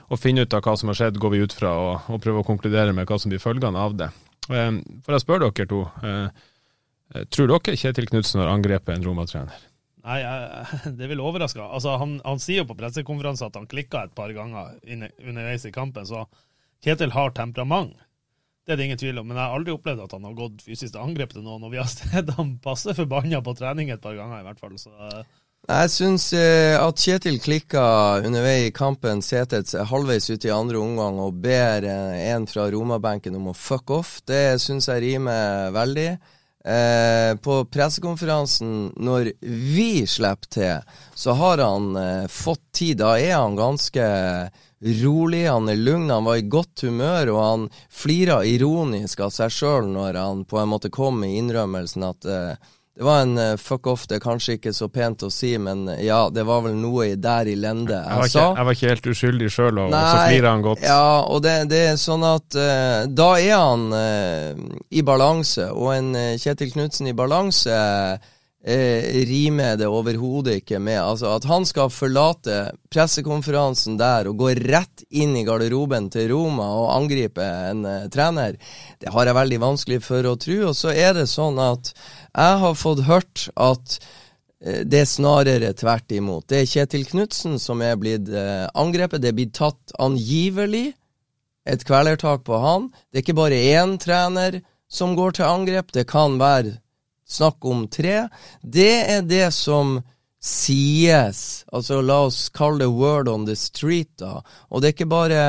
å 0.09 0.15
finne 0.19 0.47
ut 0.47 0.53
av 0.53 0.63
hva 0.63 0.77
som 0.79 0.87
har 0.87 0.95
skjedd, 0.95 1.19
går 1.19 1.29
vi 1.35 1.43
ut 1.43 1.51
fra, 1.53 1.73
og, 1.75 2.07
og 2.07 2.21
prøve 2.23 2.39
å 2.39 2.47
konkludere 2.47 2.95
med 2.95 3.05
hva 3.05 3.19
som 3.19 3.29
blir 3.33 3.43
følgene 3.43 3.75
av 3.79 3.97
det. 3.99 4.09
Eh, 4.49 4.71
for 5.05 5.15
jeg 5.15 5.23
spør 5.23 5.45
dere 5.45 5.67
to, 5.69 5.83
eh, 6.03 6.47
eh, 7.13 7.27
tror 7.31 7.53
dere 7.53 7.77
Kjetil 7.79 8.09
Knutsen 8.09 8.43
har 8.43 8.51
angrepet 8.51 8.95
en 8.95 9.05
Roma-trener? 9.07 9.69
Nei, 10.03 10.19
det 10.99 11.07
vil 11.11 11.23
overraske. 11.23 11.63
Altså, 11.63 11.97
han, 12.01 12.17
han 12.25 12.41
sier 12.43 12.63
jo 12.63 12.71
på 12.71 12.79
pressekonferanse 12.79 13.47
at 13.47 13.59
han 13.59 13.69
klikka 13.71 14.03
et 14.07 14.15
par 14.17 14.33
ganger 14.35 14.75
underveis 15.23 15.67
i 15.69 15.75
kampen, 15.75 16.07
så 16.09 16.25
Kjetil 16.83 17.15
har 17.15 17.31
temperament. 17.31 17.95
Det 18.63 18.73
er 18.73 18.79
det 18.79 18.85
ingen 18.87 18.99
tvil 18.99 19.19
om, 19.19 19.27
men 19.27 19.35
jeg 19.35 19.43
har 19.43 19.57
aldri 19.57 19.73
opplevd 19.75 20.05
at 20.05 20.13
han 20.15 20.25
har 20.27 20.35
gått 20.37 20.61
fysisk 20.63 20.93
til 20.93 21.03
angrep 21.03 21.33
til 21.35 21.43
noen, 21.43 21.65
og 21.67 21.71
vi 21.73 21.79
har 21.81 21.87
sett 21.91 22.31
han 22.37 22.57
passe 22.63 22.95
forbanna 22.95 23.41
på 23.43 23.55
trening 23.59 23.91
et 23.91 24.03
par 24.03 24.15
ganger, 24.15 24.39
i 24.39 24.47
hvert 24.47 24.61
fall. 24.63 24.75
Så 24.79 24.91
eh, 25.09 25.23
Jeg 25.63 25.91
syns 25.93 26.25
eh, 26.35 26.75
at 26.75 26.99
Kjetil 26.99 27.37
klikka 27.39 28.19
underveis 28.19 28.65
i 28.67 28.71
kampen 28.75 29.21
Setets 29.23 29.77
halvveis 29.87 30.27
ute 30.27 30.49
i 30.49 30.51
andre 30.51 30.81
omgang 30.81 31.21
og 31.23 31.37
ber 31.39 31.87
eh, 31.87 32.17
en 32.33 32.43
fra 32.51 32.65
Roma-benken 32.67 33.37
om 33.39 33.47
å 33.47 33.55
fuck 33.55 33.93
off. 33.95 34.17
Det 34.27 34.59
syns 34.59 34.89
jeg 34.91 35.05
rimer 35.05 35.71
veldig. 35.71 36.09
Eh, 36.67 37.31
på 37.39 37.55
pressekonferansen, 37.71 38.91
når 39.07 39.31
vi 39.39 40.03
slipper 40.03 40.51
til, 40.51 40.99
så 41.15 41.39
har 41.39 41.63
han 41.63 41.95
fått 42.27 42.65
tid. 42.75 42.99
Da 42.99 43.15
er 43.15 43.37
han 43.37 43.55
ganske 43.55 44.11
rolig, 44.99 45.45
han 45.47 45.71
er 45.71 45.79
lugn, 45.79 46.11
han 46.11 46.27
var 46.27 46.43
i 46.43 46.47
godt 46.51 46.83
humør, 46.83 47.35
og 47.37 47.43
han 47.47 47.67
flira 47.87 48.43
ironisk 48.43 49.23
av 49.23 49.31
seg 49.31 49.59
sjøl 49.61 49.93
når 49.95 50.19
han 50.25 50.43
på 50.43 50.59
en 50.59 50.73
måte 50.75 50.91
kom 50.91 51.23
med 51.23 51.39
innrømmelsen 51.39 52.09
at 52.11 52.33
det 52.95 53.01
var 53.07 53.23
en 53.23 53.37
uh, 53.41 53.55
fuck 53.57 53.87
off, 53.89 54.03
det 54.07 54.19
er 54.19 54.21
kanskje 54.21 54.53
ikke 54.59 54.73
så 54.77 54.85
pent 54.93 55.23
å 55.25 55.29
si, 55.33 55.55
men 55.57 55.87
eh, 55.95 56.03
ja, 56.05 56.27
det 56.29 56.43
var 56.45 56.61
vel 56.61 56.75
noe 56.77 57.07
i- 57.09 57.15
der 57.17 57.49
i 57.49 57.55
lende 57.57 57.95
Jeg 57.97 58.19
var, 58.19 58.27
ikke, 58.27 58.33
sa. 58.35 58.43
jeg 58.59 58.67
var 58.67 58.77
ikke 58.77 58.91
helt 58.91 59.07
uskyldig 59.15 59.49
sjøl, 59.55 59.79
og, 59.81 59.87
og 59.89 60.05
så 60.11 60.19
flirer 60.27 60.49
han 60.51 60.61
godt. 60.67 60.83
Ja, 60.85 61.07
og 61.25 61.41
det, 61.41 61.55
det 61.73 61.81
er 61.87 61.97
sånn 61.97 62.27
at 62.29 62.59
uh, 62.59 63.07
da 63.09 63.31
er 63.41 63.57
han 63.57 63.87
i 64.93 65.01
balanse, 65.01 65.71
og 65.73 65.89
en 65.95 66.13
Kjetil 66.37 66.69
Knutsen 66.75 67.09
i 67.09 67.15
balanse 67.17 67.73
rimer 69.27 69.75
det 69.75 69.89
overhodet 69.91 70.61
ikke 70.61 70.79
med. 70.79 70.95
Altså 71.03 71.33
at 71.35 71.43
han 71.49 71.65
skal 71.67 71.89
forlate 71.91 72.71
pressekonferansen 72.93 73.97
der 73.99 74.29
og 74.31 74.37
gå 74.39 74.53
rett 74.69 75.03
inn 75.11 75.35
i 75.35 75.43
garderoben 75.43 76.07
til 76.13 76.29
Roma 76.31 76.69
og 76.79 76.93
angripe 76.95 77.43
en 77.43 77.83
trener, 78.13 78.55
det 79.03 79.11
har 79.11 79.27
jeg 79.27 79.35
veldig 79.35 79.59
vanskelig 79.65 79.99
for 80.05 80.29
å 80.31 80.37
tro. 80.39 80.59
Og 80.69 80.77
så 80.79 80.93
er 80.95 81.11
det 81.17 81.27
sånn 81.31 81.59
at 81.59 81.91
jeg 82.33 82.59
har 82.63 82.75
fått 82.75 83.05
hørt 83.07 83.49
at 83.55 83.99
Eh, 84.63 84.83
Det 84.85 84.99
er 85.03 85.09
snarere 85.09 85.73
tvert 85.75 86.11
imot. 86.11 86.47
Det 86.47 86.61
er 86.61 86.69
Kjetil 86.69 87.05
Knutsen 87.09 87.59
som 87.59 87.81
er 87.83 87.97
blitt 87.99 88.29
eh, 88.29 88.67
angrepet. 88.73 89.21
Det 89.21 89.31
er 89.33 89.37
blitt 89.37 89.55
tatt 89.57 89.95
angivelig 89.99 90.93
et 91.67 91.83
kvelertak 91.87 92.43
på 92.47 92.59
han. 92.59 92.89
Det 93.11 93.19
er 93.19 93.25
ikke 93.25 93.39
bare 93.39 93.59
én 93.75 93.97
trener 93.99 94.61
som 94.91 95.15
går 95.17 95.37
til 95.37 95.47
angrep, 95.47 95.91
det 95.95 96.05
kan 96.05 96.35
være 96.37 96.77
snakk 97.25 97.65
om 97.65 97.87
tre. 97.89 98.27
Det 98.61 98.91
er 99.09 99.23
det 99.25 99.47
som 99.55 100.01
sies, 100.43 101.63
altså 101.71 102.01
la 102.03 102.19
oss 102.27 102.49
kalle 102.53 102.83
det 102.83 102.91
word 102.91 103.29
on 103.31 103.47
the 103.47 103.55
street, 103.55 104.11
da. 104.19 104.43
Og 104.69 104.83
det 104.83 104.89
er 104.91 104.95
ikke 104.97 105.09
bare 105.09 105.39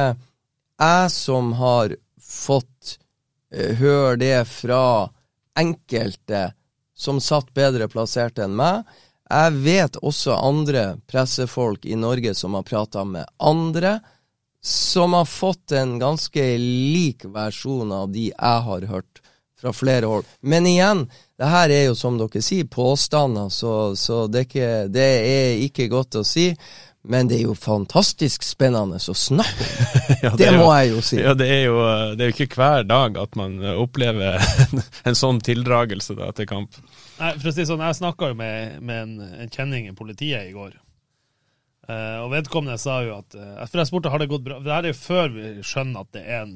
jeg 0.80 1.10
som 1.12 1.52
har 1.58 1.96
fått 2.22 2.96
eh, 3.52 3.74
høre 3.82 4.16
det 4.22 4.38
fra 4.48 5.10
enkelte 5.58 6.46
som 7.04 7.20
satt 7.20 7.52
bedre 7.56 7.88
plassert 7.92 8.40
enn 8.40 8.56
meg. 8.56 8.88
Jeg 9.28 9.60
vet 9.64 9.96
også 10.04 10.36
andre 10.36 10.84
pressefolk 11.10 11.86
i 11.88 11.96
Norge 11.96 12.34
som 12.36 12.56
har 12.56 12.66
prata 12.68 13.04
med 13.08 13.28
andre, 13.40 13.98
som 14.64 15.12
har 15.16 15.28
fått 15.28 15.72
en 15.76 15.98
ganske 16.00 16.44
lik 16.60 17.24
versjon 17.28 17.92
av 17.92 18.12
de 18.12 18.30
jeg 18.30 18.64
har 18.68 18.88
hørt 18.88 19.20
fra 19.60 19.72
flere 19.72 20.06
hold. 20.06 20.28
Men 20.40 20.66
igjen, 20.68 21.06
det 21.40 21.48
her 21.48 21.72
er 21.72 21.86
jo 21.88 21.96
som 21.96 22.18
dere 22.20 22.42
sier, 22.44 22.68
påstander, 22.68 23.48
så, 23.48 23.94
så 23.96 24.26
det, 24.28 24.44
er 24.44 24.48
ikke, 24.48 24.72
det 24.92 25.06
er 25.20 25.62
ikke 25.64 25.88
godt 25.92 26.20
å 26.20 26.24
si. 26.28 26.50
Men 27.04 27.28
det 27.28 27.36
er 27.36 27.42
jo 27.50 27.54
fantastisk 27.58 28.42
spennende 28.46 28.96
å 28.96 29.14
snakke 29.16 29.64
om. 29.66 29.80
Ja, 30.24 30.30
det 30.40 30.46
må 30.56 30.62
jo- 30.64 30.72
jeg 30.72 30.88
jo 30.94 31.00
si. 31.04 31.16
Ja, 31.20 31.34
det 31.36 31.46
er 31.52 31.62
jo, 31.66 31.74
det 32.16 32.24
er 32.24 32.30
jo 32.30 32.34
ikke 32.38 32.56
hver 32.56 32.86
dag 32.88 33.18
at 33.20 33.36
man 33.36 33.58
eh, 33.60 33.74
opplever 33.80 34.40
en 35.08 35.16
sånn 35.18 35.40
tildragelse 35.44 36.16
da, 36.16 36.30
til 36.36 36.48
kamp. 36.48 36.78
Nei, 37.18 37.34
for 37.38 37.50
å 37.50 37.54
si 37.54 37.66
sånn, 37.68 37.82
Jeg 37.84 37.98
snakka 38.00 38.30
jo 38.32 38.38
med, 38.38 38.78
med 38.82 39.02
en, 39.02 39.12
en 39.44 39.52
kjenning 39.52 39.90
i 39.90 39.94
politiet 39.96 40.48
i 40.48 40.54
går. 40.56 40.78
Eh, 41.88 42.18
og 42.24 42.30
vedkommende 42.32 42.78
sa 42.80 43.02
jo 43.04 43.18
at 43.18 43.36
eh, 43.36 43.60
For 43.68 43.82
jeg 43.82 43.90
spurte 43.90 44.12
har 44.12 44.22
det 44.22 44.30
gått 44.32 44.44
bra. 44.46 44.56
Det 44.64 44.72
her 44.72 44.86
er 44.88 44.94
jo 44.94 45.00
før 45.02 45.28
vi 45.34 45.50
skjønner 45.60 46.06
at 46.06 46.14
det 46.16 46.22
er 46.24 46.46
en 46.46 46.54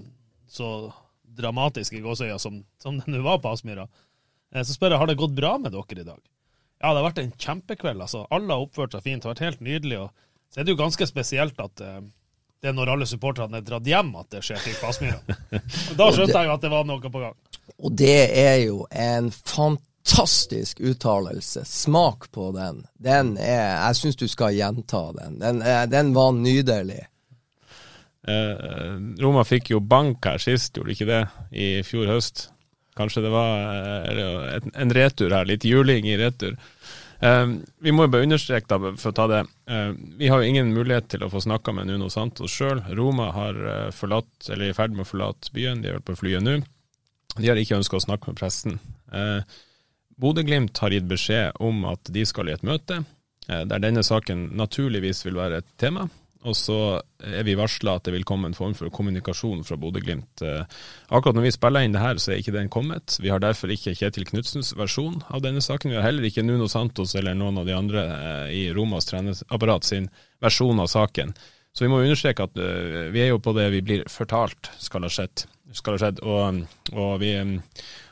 så 0.49 0.71
dramatisk 1.39 1.93
i 1.99 2.01
gåsøya 2.03 2.39
som, 2.41 2.63
som 2.83 2.97
det 2.99 3.13
nå 3.13 3.21
var 3.27 3.43
på 3.45 3.53
Aspmyra. 3.53 3.85
Eh, 4.55 4.65
så 4.65 4.73
spør 4.73 4.97
jeg 4.97 5.03
har 5.05 5.11
det 5.13 5.19
gått 5.21 5.37
bra 5.37 5.59
med 5.61 5.77
dere 5.77 6.01
i 6.01 6.09
dag. 6.09 6.23
Ja, 6.81 6.95
det 6.95 7.03
har 7.03 7.09
vært 7.11 7.21
en 7.21 7.35
kjempekveld. 7.37 8.01
altså. 8.01 8.25
Alle 8.33 8.55
har 8.57 8.65
oppført 8.65 8.97
seg 8.97 9.05
fint. 9.05 9.21
Det 9.21 9.29
har 9.29 9.35
vært 9.37 9.45
helt 9.51 9.65
nydelig. 9.67 10.01
og 10.07 10.25
Så 10.53 10.61
er 10.61 10.67
det 10.67 10.75
jo 10.75 10.81
ganske 10.81 11.07
spesielt 11.09 11.59
at 11.61 11.85
eh, 11.85 12.01
det 12.63 12.71
er 12.71 12.75
når 12.75 12.95
alle 12.95 13.07
supporterne 13.07 13.61
er 13.61 13.67
dratt 13.67 13.87
hjem 13.87 14.15
at 14.19 14.31
det 14.35 14.43
skjer 14.47 14.63
ting 14.65 14.79
på 14.81 14.89
Aspmyra. 14.91 15.37
Da 15.99 16.09
skjønte 16.15 16.35
jeg 16.35 16.49
jo 16.49 16.55
at 16.57 16.65
det 16.65 16.73
var 16.73 16.89
noe 16.89 17.13
på 17.13 17.23
gang. 17.23 17.37
Og 17.79 17.93
det 17.95 18.23
er 18.41 18.57
jo 18.65 18.81
en 18.91 19.29
fantastisk 19.31 20.81
uttalelse. 20.81 21.63
Smak 21.69 22.31
på 22.35 22.51
den. 22.57 22.83
Den 22.99 23.37
er 23.39 23.77
Jeg 23.77 24.01
syns 24.01 24.19
du 24.19 24.27
skal 24.27 24.57
gjenta 24.57 25.05
den. 25.21 25.39
Den, 25.39 25.63
den 25.93 26.11
var 26.17 26.35
nydelig. 26.35 27.05
Eh, 28.29 28.99
Roma 29.23 29.45
fikk 29.47 29.71
jo 29.73 29.81
bank 29.81 30.27
her 30.27 30.41
sist, 30.43 30.75
gjorde 30.77 30.91
de 30.91 30.97
ikke 30.97 31.09
det, 31.09 31.23
i 31.55 31.69
fjor 31.87 32.11
høst? 32.11 32.49
Kanskje 32.99 33.23
det 33.25 33.31
var 33.33 33.53
eh, 33.63 34.09
eller 34.11 34.67
en 34.75 34.95
retur 34.95 35.33
her, 35.33 35.47
litt 35.49 35.65
juling 35.65 36.09
i 36.09 36.19
retur. 36.21 36.59
Eh, 37.21 37.47
vi 37.83 37.93
må 37.93 38.07
jo 38.07 38.13
bare 38.15 38.27
understreke, 38.29 38.71
da, 38.71 38.93
for 39.01 39.11
å 39.11 39.17
ta 39.17 39.27
det. 39.31 39.41
Eh, 39.71 39.93
vi 40.21 40.31
har 40.31 40.43
jo 40.43 40.51
ingen 40.51 40.73
mulighet 40.75 41.09
til 41.15 41.25
å 41.27 41.31
få 41.33 41.43
snakka 41.43 41.75
med 41.75 41.91
Nuno 41.91 42.11
Santos 42.13 42.55
sjøl. 42.55 42.85
Roma 42.95 43.33
har 43.35 43.59
eh, 43.59 43.89
forlatt, 43.95 44.33
eller 44.49 44.69
er 44.69 44.75
i 44.75 44.77
ferd 44.77 44.95
med 44.95 45.07
å 45.07 45.11
forlate 45.13 45.55
byen, 45.55 45.83
de 45.83 45.91
er 45.91 45.99
vel 45.99 46.07
på 46.07 46.19
flyet 46.21 46.45
nå. 46.47 46.61
De 47.39 47.51
har 47.51 47.59
ikke 47.59 47.79
ønska 47.79 47.99
å 47.99 48.05
snakke 48.07 48.31
med 48.31 48.39
pressen. 48.41 48.79
Eh, 49.15 49.59
Bodø-Glimt 50.19 50.79
har 50.83 50.95
gitt 50.95 51.11
beskjed 51.11 51.59
om 51.63 51.85
at 51.91 52.11
de 52.15 52.25
skal 52.27 52.51
i 52.51 52.55
et 52.57 52.65
møte, 52.67 53.03
eh, 53.49 53.65
der 53.71 53.83
denne 53.83 54.03
saken 54.07 54.49
naturligvis 54.59 55.25
vil 55.27 55.39
være 55.39 55.63
et 55.63 55.69
tema. 55.79 56.09
Og 56.49 56.57
så 56.57 56.79
er 57.21 57.45
vi 57.45 57.57
varsla 57.59 57.99
at 57.99 58.07
det 58.09 58.15
vil 58.15 58.25
komme 58.29 58.49
en 58.49 58.57
form 58.57 58.73
for 58.79 58.91
kommunikasjon 58.95 59.61
fra 59.69 59.77
Bodø-Glimt. 59.81 60.43
Eh, 60.45 60.65
akkurat 61.13 61.37
når 61.37 61.49
vi 61.49 61.53
spiller 61.55 61.85
inn 61.85 61.97
det 61.97 62.03
her, 62.03 62.21
så 62.23 62.33
er 62.33 62.41
ikke 62.41 62.55
den 62.57 62.71
kommet. 62.73 63.19
Vi 63.21 63.33
har 63.33 63.43
derfor 63.43 63.73
ikke 63.75 63.97
Kjetil 63.99 64.27
Knutsens 64.31 64.73
versjon 64.79 65.21
av 65.29 65.45
denne 65.45 65.61
saken. 65.65 65.93
Vi 65.93 66.01
har 66.01 66.07
heller 66.07 66.25
ikke 66.25 66.47
Nuno 66.47 66.71
Santos 66.73 67.15
eller 67.19 67.37
noen 67.37 67.61
av 67.61 67.69
de 67.69 67.77
andre 67.77 68.07
eh, 68.09 68.57
i 68.57 68.65
Romas 68.75 69.11
trenerapparat 69.11 69.87
sin 69.89 70.09
versjon 70.43 70.81
av 70.81 70.91
saken. 70.93 71.37
Så 71.77 71.85
vi 71.85 71.93
må 71.93 72.01
understreke 72.03 72.49
at 72.49 72.59
uh, 72.59 73.07
vi 73.15 73.23
er 73.23 73.29
jo 73.31 73.39
på 73.43 73.53
det 73.55 73.69
vi 73.71 73.85
blir 73.85 74.09
fortalt 74.11 74.71
skal 74.83 75.05
ha 75.07 75.13
skjedd. 75.13 75.45
Skal 75.77 75.95
ha 75.95 76.01
skjedd 76.03 76.23
og, 76.25 76.65
og, 76.95 77.13
vi, 77.23 77.35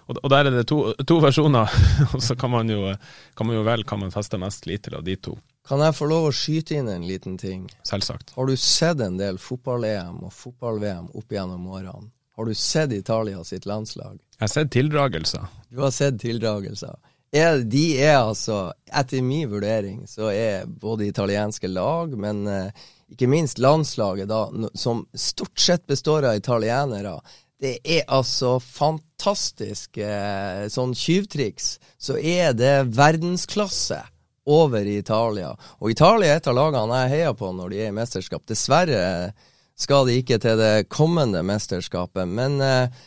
og, 0.06 0.20
der 0.30 0.50
er 0.50 0.54
det 0.54 0.66
to, 0.70 0.92
to 1.08 1.16
versjoner, 1.24 1.72
og 2.12 2.22
så 2.22 2.36
kan 2.38 2.52
man, 2.52 2.70
jo, 2.70 2.92
kan 3.34 3.48
man 3.48 3.58
jo 3.58 3.64
vel 3.66 3.82
hva 3.88 3.98
man 3.98 4.14
feste 4.14 4.38
mest 4.38 4.68
lit 4.70 4.84
til 4.86 4.98
av 4.98 5.06
de 5.06 5.16
to. 5.18 5.34
Kan 5.66 5.82
jeg 5.82 5.96
få 5.98 6.06
lov 6.06 6.28
å 6.28 6.34
skyte 6.34 6.76
inn 6.78 6.88
en 6.90 7.06
liten 7.08 7.34
ting? 7.40 7.64
Selvsagt. 7.86 8.30
Har 8.36 8.46
du 8.46 8.54
sett 8.60 9.00
en 9.02 9.16
del 9.18 9.40
fotball-EM 9.42 10.20
og 10.28 10.30
fotball-VM 10.34 11.08
opp 11.18 11.34
gjennom 11.34 11.66
årene? 11.74 12.12
Har 12.36 12.46
du 12.46 12.54
sett 12.54 12.92
Italia 12.92 13.42
sitt 13.44 13.66
landslag? 13.66 14.20
Jeg 14.36 14.44
har 14.44 14.52
sett 14.52 14.70
tildragelser. 14.70 15.46
Du 15.72 15.80
har 15.82 15.90
sett 15.90 16.20
tildragelser. 16.22 16.94
Er, 17.34 17.58
de 17.66 17.84
er 17.98 18.20
altså, 18.20 18.70
etter 18.86 19.24
min 19.24 19.48
vurdering, 19.50 20.04
så 20.06 20.30
er 20.30 20.68
både 20.68 21.08
italienske 21.08 21.68
lag, 21.72 22.14
men 22.14 22.46
eh, 22.46 22.84
ikke 23.10 23.26
minst 23.32 23.58
landslaget, 23.58 24.30
da, 24.30 24.70
som 24.78 25.02
stort 25.16 25.58
sett 25.58 25.86
består 25.90 26.28
av 26.30 26.38
italienere, 26.38 27.16
det 27.60 27.78
er 27.82 28.04
altså 28.12 28.58
fantastisk 28.62 29.98
eh, 29.98 30.66
sånn 30.70 30.94
tyvtriks. 30.94 31.78
Så 31.98 32.20
er 32.20 32.52
det 32.54 32.76
verdensklasse 32.94 34.04
over 34.46 34.86
i 34.86 34.98
Italia. 34.98 35.52
Og 35.80 35.90
Italia 35.90 36.34
er 36.34 36.40
et 36.40 36.48
av 36.50 36.56
lagene 36.56 37.02
jeg 37.02 37.14
heier 37.16 37.36
på 37.36 37.50
når 37.52 37.72
de 37.72 37.82
er 37.84 37.92
i 37.92 37.96
mesterskap. 37.96 38.46
Dessverre 38.48 39.32
skal 39.76 40.08
de 40.08 40.20
ikke 40.20 40.38
til 40.40 40.58
det 40.60 40.88
kommende 40.88 41.42
mesterskapet, 41.44 42.28
men 42.28 42.60
eh, 42.64 43.02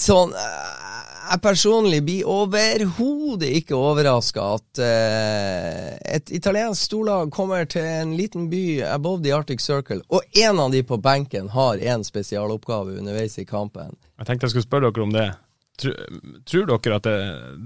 sånn 0.00 0.32
eh, 0.34 0.80
jeg 1.22 1.40
personlig 1.40 2.00
blir 2.04 2.28
overhodet 2.28 3.48
ikke 3.60 3.76
overraska 3.78 4.46
at 4.56 4.80
eh, 4.82 5.92
et 6.16 6.32
italiensk 6.34 6.88
storlag 6.90 7.30
kommer 7.32 7.68
til 7.70 7.86
en 7.86 8.16
liten 8.18 8.48
by 8.50 8.82
above 8.90 9.22
the 9.24 9.32
Arctic 9.32 9.62
Circle, 9.62 10.02
og 10.10 10.26
én 10.36 10.60
av 10.60 10.74
de 10.74 10.82
på 10.82 10.98
benken 11.00 11.48
har 11.54 11.78
en 11.94 12.04
spesialoppgave 12.04 12.98
underveis 12.98 13.38
i 13.38 13.46
kampen. 13.48 13.94
Jeg 14.18 14.28
tenkte 14.28 14.48
jeg 14.48 14.56
skulle 14.56 14.68
spørre 14.68 14.90
dere 14.90 15.06
om 15.06 15.14
det. 15.14 15.30
Tror, 15.80 15.96
tror 16.44 16.68
dere 16.68 16.98
at 16.98 17.06
det, 17.06 17.16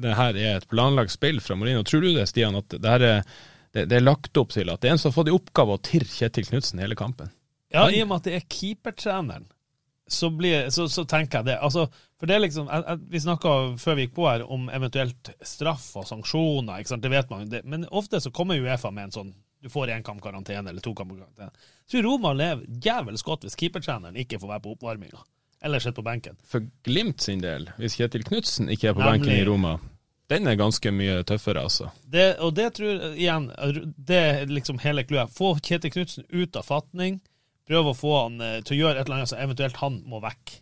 det, 0.03 0.14
her 0.14 0.38
er 0.38 0.61
et 0.61 0.69
planlagt 0.71 1.14
spill 1.14 1.40
fra 1.42 1.57
Marino? 1.59 1.83
Tror 1.87 2.05
du 2.05 2.12
det, 2.14 2.29
Stian, 2.31 2.59
at 2.59 2.71
det, 2.71 2.87
her 2.87 3.03
er, 3.03 3.27
det, 3.75 3.88
det 3.90 3.99
er 3.99 4.07
lagt 4.07 4.38
opp 4.38 4.55
til 4.55 4.71
at 4.73 4.83
det 4.83 4.90
er 4.90 4.97
en 4.97 5.03
som 5.03 5.11
har 5.11 5.19
fått 5.19 5.33
i 5.33 5.37
oppgave 5.37 5.75
å 5.75 5.83
tirre 5.83 6.09
Kjetil 6.11 6.47
Knutsen 6.49 6.83
hele 6.83 6.99
kampen? 6.99 7.33
Ja, 7.75 7.88
i 7.90 8.01
og 8.05 8.11
med 8.11 8.21
at 8.21 8.29
det 8.29 8.37
er 8.38 8.47
keepertreneren 8.47 9.49
så, 10.07 10.31
blir, 10.31 10.69
så, 10.71 10.88
så, 10.88 11.03
tenker 11.05 11.40
jeg 11.40 11.49
det. 11.49 11.57
Altså, 11.59 11.88
for 12.21 12.31
det 12.31 12.37
er 12.37 12.45
liksom, 12.45 12.69
jeg, 12.71 12.85
jeg, 12.87 13.01
Vi 13.11 13.23
snakka 13.25 13.55
før 13.83 13.97
vi 13.99 14.07
gikk 14.07 14.14
på 14.14 14.29
her 14.29 14.45
om 14.55 14.69
eventuelt 14.71 15.33
straff 15.42 15.88
og 15.99 16.07
sanksjoner. 16.07 16.79
ikke 16.79 16.95
sant, 16.95 17.03
det 17.03 17.11
vet 17.11 17.33
man. 17.33 17.49
Det, 17.51 17.64
men 17.66 17.88
ofte 17.90 18.21
så 18.23 18.31
kommer 18.35 18.62
Uefa 18.62 18.92
med 18.95 19.09
en 19.09 19.16
sånn 19.19 19.35
du 19.66 19.71
får 19.73 19.90
én 19.90 20.05
kamp 20.05 20.21
karantene 20.23 20.71
eller 20.71 20.85
to 20.85 20.92
kamp 20.95 21.11
karantene. 21.11 21.49
Jeg 21.87 21.97
tror 21.97 22.05
Roma 22.07 22.31
lever 22.37 22.83
jævels 22.85 23.25
godt 23.27 23.47
hvis 23.47 23.57
keepertreneren 23.59 24.19
ikke 24.21 24.38
får 24.38 24.53
være 24.53 24.62
på 24.62 24.75
oppvarminga. 24.77 25.25
Eller 25.66 25.83
sitter 25.83 25.98
på 25.98 26.07
benken. 26.07 26.38
For 26.46 26.64
Glimt 26.87 27.24
sin 27.26 27.42
del, 27.42 27.68
hvis 27.81 27.98
Kjetil 27.98 28.24
Knutsen 28.26 28.70
ikke 28.70 28.92
er 28.92 28.96
på 28.96 29.02
Nemlig. 29.02 29.26
benken 29.26 29.40
i 29.40 29.46
Roma, 29.48 29.76
den 30.31 30.46
er 30.46 30.59
ganske 30.59 30.90
mye 30.94 31.20
tøffere, 31.26 31.62
altså. 31.66 31.90
Det, 32.07 32.37
og 32.42 32.55
det 32.55 32.72
tror 32.79 32.92
jeg 32.92 33.16
igjen, 33.20 33.50
det 33.98 34.20
er 34.22 34.50
liksom 34.50 34.79
hele 34.83 35.05
clouet. 35.07 35.35
Få 35.35 35.57
Kjetil 35.59 35.92
Knutsen 35.94 36.26
ut 36.31 36.59
av 36.59 36.66
fatning 36.66 37.20
prøve 37.66 37.92
å 37.92 37.98
få 37.98 38.14
han 38.20 38.40
eh, 38.40 38.61
til 38.64 38.76
å 38.76 38.81
gjøre 38.85 39.00
et 39.00 39.09
eller 39.09 39.20
annet 39.20 39.33
som 39.33 39.42
eventuelt 39.42 39.83
han 39.83 40.00
må 40.09 40.22
vekk. 40.24 40.57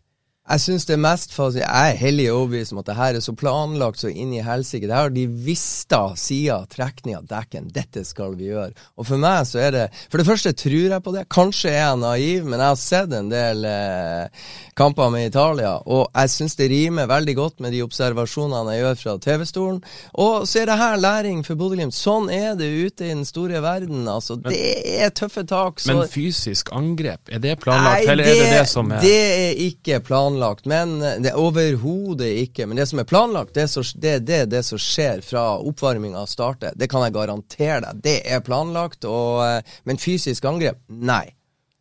Jeg 0.45 0.61
syns 0.61 0.85
det 0.85 0.93
er 0.99 1.01
mest 1.01 1.31
for 1.33 1.55
Jeg 1.57 1.65
er 1.65 1.97
hellig 1.97 2.27
overbevist 2.29 2.75
om 2.75 2.83
at 2.83 2.89
det 2.91 2.99
her 2.99 3.17
er 3.17 3.23
så 3.25 3.33
planlagt 3.33 4.03
så 4.03 4.11
inn 4.13 4.35
i 4.37 4.43
helsike. 4.45 4.85
Det 4.85 4.93
her 4.93 5.07
har 5.07 5.13
de 5.15 5.23
visst 5.25 5.95
siden 6.21 6.67
trekning 6.69 7.15
av 7.17 7.25
dekken. 7.31 7.71
Dette 7.73 8.03
skal 8.05 8.35
vi 8.37 8.51
gjøre. 8.51 8.75
Og 9.01 9.07
for 9.09 9.21
meg 9.21 9.47
så 9.49 9.63
er 9.65 9.73
det 9.73 9.85
For 10.13 10.21
det 10.21 10.27
første 10.29 10.53
tror 10.53 10.93
jeg 10.93 11.05
på 11.07 11.15
det. 11.15 11.23
Kanskje 11.33 11.71
er 11.71 11.79
jeg 11.79 12.01
naiv, 12.03 12.45
men 12.45 12.61
jeg 12.61 12.73
har 12.75 12.81
sett 12.83 13.15
en 13.17 13.31
del 13.33 13.65
eh, 13.65 14.45
kamper 14.77 15.09
med 15.15 15.31
Italia, 15.31 15.79
og 15.81 16.11
jeg 16.11 16.33
syns 16.35 16.59
det 16.59 16.69
rimer 16.73 17.09
veldig 17.09 17.37
godt 17.39 17.65
med 17.65 17.73
de 17.73 17.81
observasjonene 17.87 18.75
jeg 18.75 18.85
gjør 18.85 19.01
fra 19.01 19.17
TV-stolen. 19.25 19.81
Og 20.21 20.45
så 20.51 20.61
er 20.61 20.69
det 20.69 20.79
her 20.83 21.01
læring 21.01 21.41
for 21.47 21.57
Bodø-Glimt. 21.57 21.97
Sånn 21.97 22.29
er 22.29 22.53
det 22.61 22.69
ute 22.69 23.09
i 23.09 23.15
den 23.15 23.25
store 23.25 23.65
verden. 23.65 24.05
Altså, 24.05 24.37
men, 24.43 24.53
det 24.53 25.01
er 25.07 25.17
tøffe 25.17 25.47
tak. 25.49 25.81
Så, 25.81 25.95
men 25.95 26.05
fysisk 26.13 26.75
angrep, 26.77 27.33
er 27.33 27.41
det 27.41 27.57
planlagt, 27.65 28.05
nei, 28.05 28.13
eller 28.13 28.29
er 28.29 28.43
det 28.43 28.53
det 28.59 28.69
som 28.69 28.93
er 28.93 29.05
Det 29.05 29.19
er 29.25 29.67
ikke 29.71 30.05
planlagt 30.05 30.34
planlagt, 30.35 30.67
men 30.67 30.99
det 31.01 31.31
er 31.31 31.39
overhodet 31.39 32.29
ikke. 32.45 32.67
Men 32.67 32.77
det 32.77 32.89
som 32.89 32.99
er 32.99 33.05
planlagt, 33.05 33.55
det 33.55 33.63
er 33.63 33.67
så, 33.67 33.83
det, 33.95 34.19
det, 34.27 34.51
det 34.51 34.63
som 34.65 34.79
skjer 34.79 35.23
fra 35.23 35.59
oppvarminga 35.59 36.27
starter. 36.27 36.75
Det 36.75 36.89
kan 36.91 37.03
jeg 37.05 37.15
garantere 37.15 37.81
deg. 37.81 38.03
Det 38.03 38.19
er 38.27 38.41
planlagt, 38.41 39.05
og, 39.05 39.45
eh, 39.45 39.63
men 39.85 39.99
fysisk 39.99 40.45
angrep, 40.45 40.81
nei. 40.89 41.35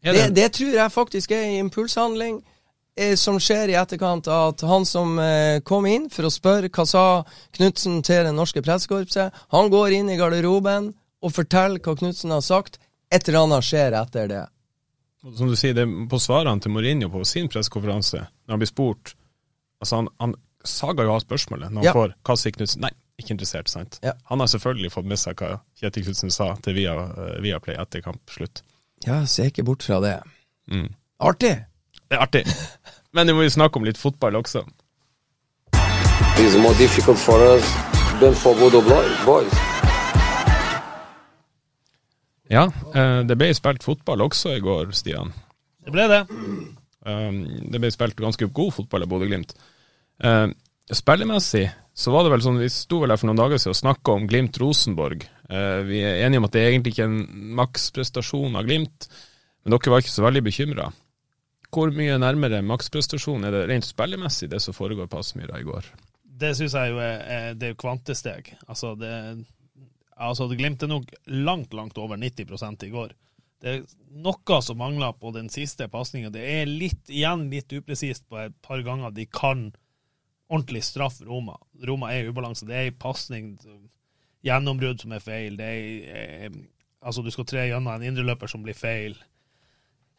Det, 0.04 0.30
det, 0.36 0.50
tror 0.54 0.74
jeg 0.76 0.92
faktisk 0.92 1.32
er 1.32 1.60
impulshandling 1.62 2.42
eh, 3.00 3.16
som 3.16 3.40
skjer 3.40 3.72
i 3.72 3.78
etterkant 3.80 4.28
av 4.28 4.52
at 4.52 4.66
han 4.68 4.86
som 4.86 5.16
eh, 5.20 5.62
kom 5.64 5.88
inn 5.88 6.10
for 6.12 6.28
å 6.28 6.34
spørre 6.34 6.70
hva 6.70 6.86
sa 6.86 7.06
Knutsen 7.56 8.02
til 8.04 8.28
det 8.28 8.34
norske 8.36 8.62
pressekorpset, 8.62 9.32
han 9.56 9.72
går 9.72 9.96
inn 9.96 10.12
i 10.12 10.20
garderoben 10.20 10.92
og 11.24 11.32
forteller 11.32 11.80
hva 11.80 11.96
Knutsen 11.96 12.36
har 12.36 12.44
sagt. 12.44 12.82
Et 13.14 13.24
eller 13.30 13.46
annet 13.46 13.64
skjer 13.64 13.96
etter 13.96 14.28
det. 14.28 14.44
Som 15.24 15.48
du 15.48 15.56
sier, 15.56 15.76
det 15.76 15.86
på 16.12 16.20
svarene 16.20 16.60
til 16.60 16.74
Mourinho 16.76 17.08
på 17.12 17.24
sin 17.28 17.48
pressekonferanse, 17.52 18.26
når 18.44 18.56
han 18.56 18.64
blir 18.64 18.72
spurt 18.72 19.14
altså 19.84 20.00
Han, 20.00 20.10
han 20.20 20.36
saga 20.64 21.04
jo 21.04 21.14
av 21.16 21.24
spørsmålet 21.24 21.72
når 21.72 21.82
han 21.82 21.88
ja. 21.90 21.94
får 21.96 22.14
hva 22.24 22.36
sier 22.40 22.56
Knutsen? 22.56 22.84
Nei, 22.86 22.92
ikke 23.20 23.36
interessert, 23.36 23.72
sant? 23.72 24.00
Ja. 24.04 24.14
Han 24.32 24.44
har 24.44 24.52
selvfølgelig 24.52 24.94
fått 24.94 25.10
med 25.12 25.20
seg 25.20 25.40
hva 25.40 25.58
Kjetil 25.80 26.08
Knutsen 26.08 26.32
sa 26.32 26.54
til 26.64 26.78
Via, 26.78 26.96
uh, 26.96 27.34
Viaplay 27.44 27.76
etter 27.80 28.04
kampslutt. 28.06 28.64
Ja, 29.04 29.24
ser 29.28 29.52
ikke 29.52 29.66
bort 29.68 29.84
fra 29.84 30.00
det. 30.04 30.16
Mm. 30.72 30.88
Artig! 31.24 31.56
Det 32.08 32.16
er 32.16 32.24
artig. 32.24 32.46
Men 33.16 33.28
vi 33.28 33.36
må 33.36 33.44
jo 33.46 33.52
snakke 33.56 33.80
om 33.80 33.88
litt 33.88 34.00
fotball 34.00 34.40
også. 34.40 34.64
It's 36.40 36.58
more 36.58 36.74
difficult 36.80 37.20
for 37.20 37.40
us 37.56 37.68
than 38.20 38.34
for 38.34 38.56
Bodo 38.56 38.82
boys. 38.82 39.73
Ja, 42.54 42.68
eh, 42.94 43.20
det 43.26 43.38
ble 43.40 43.50
spilt 43.58 43.86
fotball 43.86 44.24
også 44.28 44.54
i 44.58 44.64
går, 44.64 44.92
Stian. 44.96 45.34
Det 45.84 45.94
ble 45.94 46.06
det. 46.12 46.24
Um, 47.04 47.40
det 47.72 47.82
ble 47.82 47.92
spilt 47.92 48.20
ganske 48.20 48.48
god 48.56 48.76
fotball 48.78 49.04
av 49.04 49.12
Bodø-Glimt. 49.12 49.56
Uh, 50.24 50.54
spillemessig 50.94 51.66
så 51.94 52.14
var 52.14 52.26
det 52.26 52.34
vel 52.34 52.44
sånn, 52.46 52.62
vi 52.62 52.70
sto 52.72 53.02
vel 53.02 53.14
her 53.14 53.20
for 53.20 53.30
noen 53.30 53.42
dager 53.42 53.60
siden 53.60 53.76
og 53.76 53.80
snakka 53.82 54.16
om 54.16 54.28
Glimt-Rosenborg. 54.30 55.26
Uh, 55.50 55.82
vi 55.90 56.04
er 56.06 56.24
enige 56.24 56.42
om 56.42 56.48
at 56.48 56.56
det 56.56 56.64
er 56.64 56.72
egentlig 56.72 56.96
ikke 56.96 57.08
er 57.08 57.12
en 57.12 57.50
maksprestasjon 57.60 58.60
av 58.60 58.70
Glimt, 58.70 59.10
men 59.64 59.76
dere 59.76 59.94
var 59.94 60.04
ikke 60.04 60.14
så 60.14 60.26
veldig 60.26 60.46
bekymra. 60.46 60.88
Hvor 61.74 61.92
mye 61.96 62.20
nærmere 62.22 62.62
maksprestasjon 62.70 63.48
er 63.48 63.56
det 63.56 63.68
rent 63.72 63.88
spillemessig, 63.88 64.52
det 64.52 64.62
som 64.62 64.78
foregår 64.78 65.10
på 65.10 65.20
Aspmyra 65.20 65.60
i 65.60 65.68
går? 65.68 65.90
Det 66.44 66.54
syns 66.58 66.76
jeg 66.78 66.94
jo 66.94 67.02
er, 67.02 67.54
det 67.58 67.72
er 67.72 67.80
kvantesteg. 67.80 68.54
Altså, 68.68 68.94
det, 69.00 69.14
Altså, 70.16 70.48
det 70.48 70.60
glimter 70.60 70.90
nok 70.90 71.10
langt, 71.26 71.74
langt 71.74 71.98
over 71.98 72.18
90 72.18 72.86
i 72.86 72.92
går. 72.94 73.14
Det 73.64 73.72
er 73.72 73.84
noe 74.20 74.60
som 74.62 74.78
mangler 74.78 75.14
på 75.16 75.32
den 75.32 75.48
siste 75.50 75.88
pasninga. 75.88 76.34
Det 76.34 76.44
er 76.44 76.68
litt, 76.68 77.02
igjen 77.08 77.48
litt 77.52 77.72
upresist 77.72 78.28
på 78.28 78.42
et 78.42 78.56
par 78.62 78.84
ganger 78.84 79.14
de 79.16 79.26
kan 79.26 79.70
ordentlig 80.52 80.84
straffe 80.84 81.26
Roma. 81.26 81.56
Roma 81.88 82.12
er 82.12 82.26
i 82.26 82.32
ubalanse. 82.32 82.68
Det 82.68 82.76
er 82.76 82.90
ei 82.90 82.96
pasning, 82.96 83.54
gjennombrudd 84.44 85.06
som 85.06 85.16
er 85.16 85.24
feil. 85.24 85.56
Det 85.58 85.70
er, 85.70 86.18
eh, 86.48 86.58
altså, 87.02 87.24
du 87.24 87.32
skal 87.32 87.48
tre 87.48 87.68
gjennom 87.70 87.94
en 87.94 88.04
indreløper 88.04 88.52
som 88.52 88.66
blir 88.66 88.78
feil. 88.78 89.16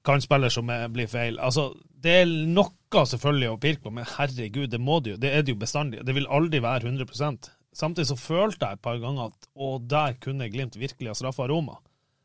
Kantspiller 0.04 0.52
som 0.52 0.70
er, 0.72 0.88
blir 0.92 1.08
feil. 1.08 1.38
Altså, 1.38 1.70
det 2.04 2.16
er 2.22 2.32
noe 2.48 3.04
selvfølgelig 3.08 3.52
å 3.52 3.60
pirke 3.60 3.84
på, 3.84 3.92
men 3.92 4.08
herregud, 4.16 4.70
det 4.72 4.80
må 4.80 5.00
det 5.00 5.14
jo. 5.14 5.20
Det 5.20 5.30
er 5.32 5.44
det 5.44 5.54
jo 5.54 5.60
bestandig. 5.60 6.02
Det 6.04 6.16
vil 6.16 6.28
aldri 6.32 6.60
være 6.64 6.88
100 6.88 7.53
Samtidig 7.74 8.08
så 8.12 8.18
følte 8.18 8.68
jeg 8.68 8.78
et 8.78 8.84
par 8.84 9.00
ganger 9.02 9.32
at 9.32 9.48
å, 9.54 9.76
der 9.82 10.14
kunne 10.22 10.48
Glimt 10.52 10.78
virkelig 10.78 11.10
ha 11.10 11.16
straffa 11.18 11.48
Roma. 11.50 11.80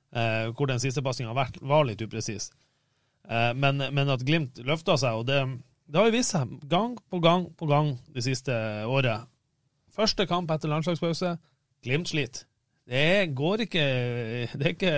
Eh, 0.10 0.50
hvor 0.58 0.70
den 0.70 0.82
siste 0.82 1.04
pasninga 1.06 1.34
var 1.34 1.86
litt 1.86 2.02
upresis. 2.06 2.50
Eh, 3.30 3.52
men, 3.58 3.82
men, 3.94 4.10
at 4.10 4.26
Glimt 4.26 4.62
løfta 4.66 4.98
seg, 4.98 5.22
og 5.22 5.28
det, 5.30 5.40
det 5.90 6.00
har 6.00 6.10
jo 6.10 6.16
vist 6.16 6.36
seg 6.36 6.54
gang 6.70 6.96
på 7.10 7.22
gang 7.22 7.48
på 7.58 7.70
gang 7.70 7.96
det 8.14 8.26
siste 8.26 8.54
året. 8.90 9.30
Første 9.94 10.26
kamp 10.30 10.52
etter 10.54 10.72
landslagspause, 10.72 11.36
Glimt 11.86 12.12
sliter. 12.12 12.46
Det 12.90 13.30
går 13.38 13.68
ikke 13.68 13.84
Det 14.58 14.64
er 14.64 14.74
ikke 14.74 14.96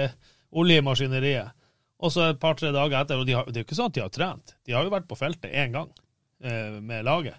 olje 0.55 0.79
i 0.79 0.83
maskineriet. 0.85 1.57
Og 2.01 2.09
så 2.13 2.31
et 2.31 2.39
par-tre 2.41 2.71
dager 2.73 2.97
etter, 3.03 3.19
og 3.19 3.27
de 3.27 3.35
har, 3.37 3.45
det 3.45 3.59
er 3.59 3.63
jo 3.63 3.67
ikke 3.67 3.77
sånn 3.77 3.91
at 3.91 3.97
de 3.97 4.03
har 4.03 4.13
trent. 4.13 4.55
De 4.65 4.73
har 4.73 4.87
jo 4.87 4.93
vært 4.93 5.07
på 5.09 5.17
feltet 5.19 5.53
én 5.53 5.75
gang 5.75 5.91
eh, 6.41 6.79
med 6.81 7.05
laget. 7.05 7.37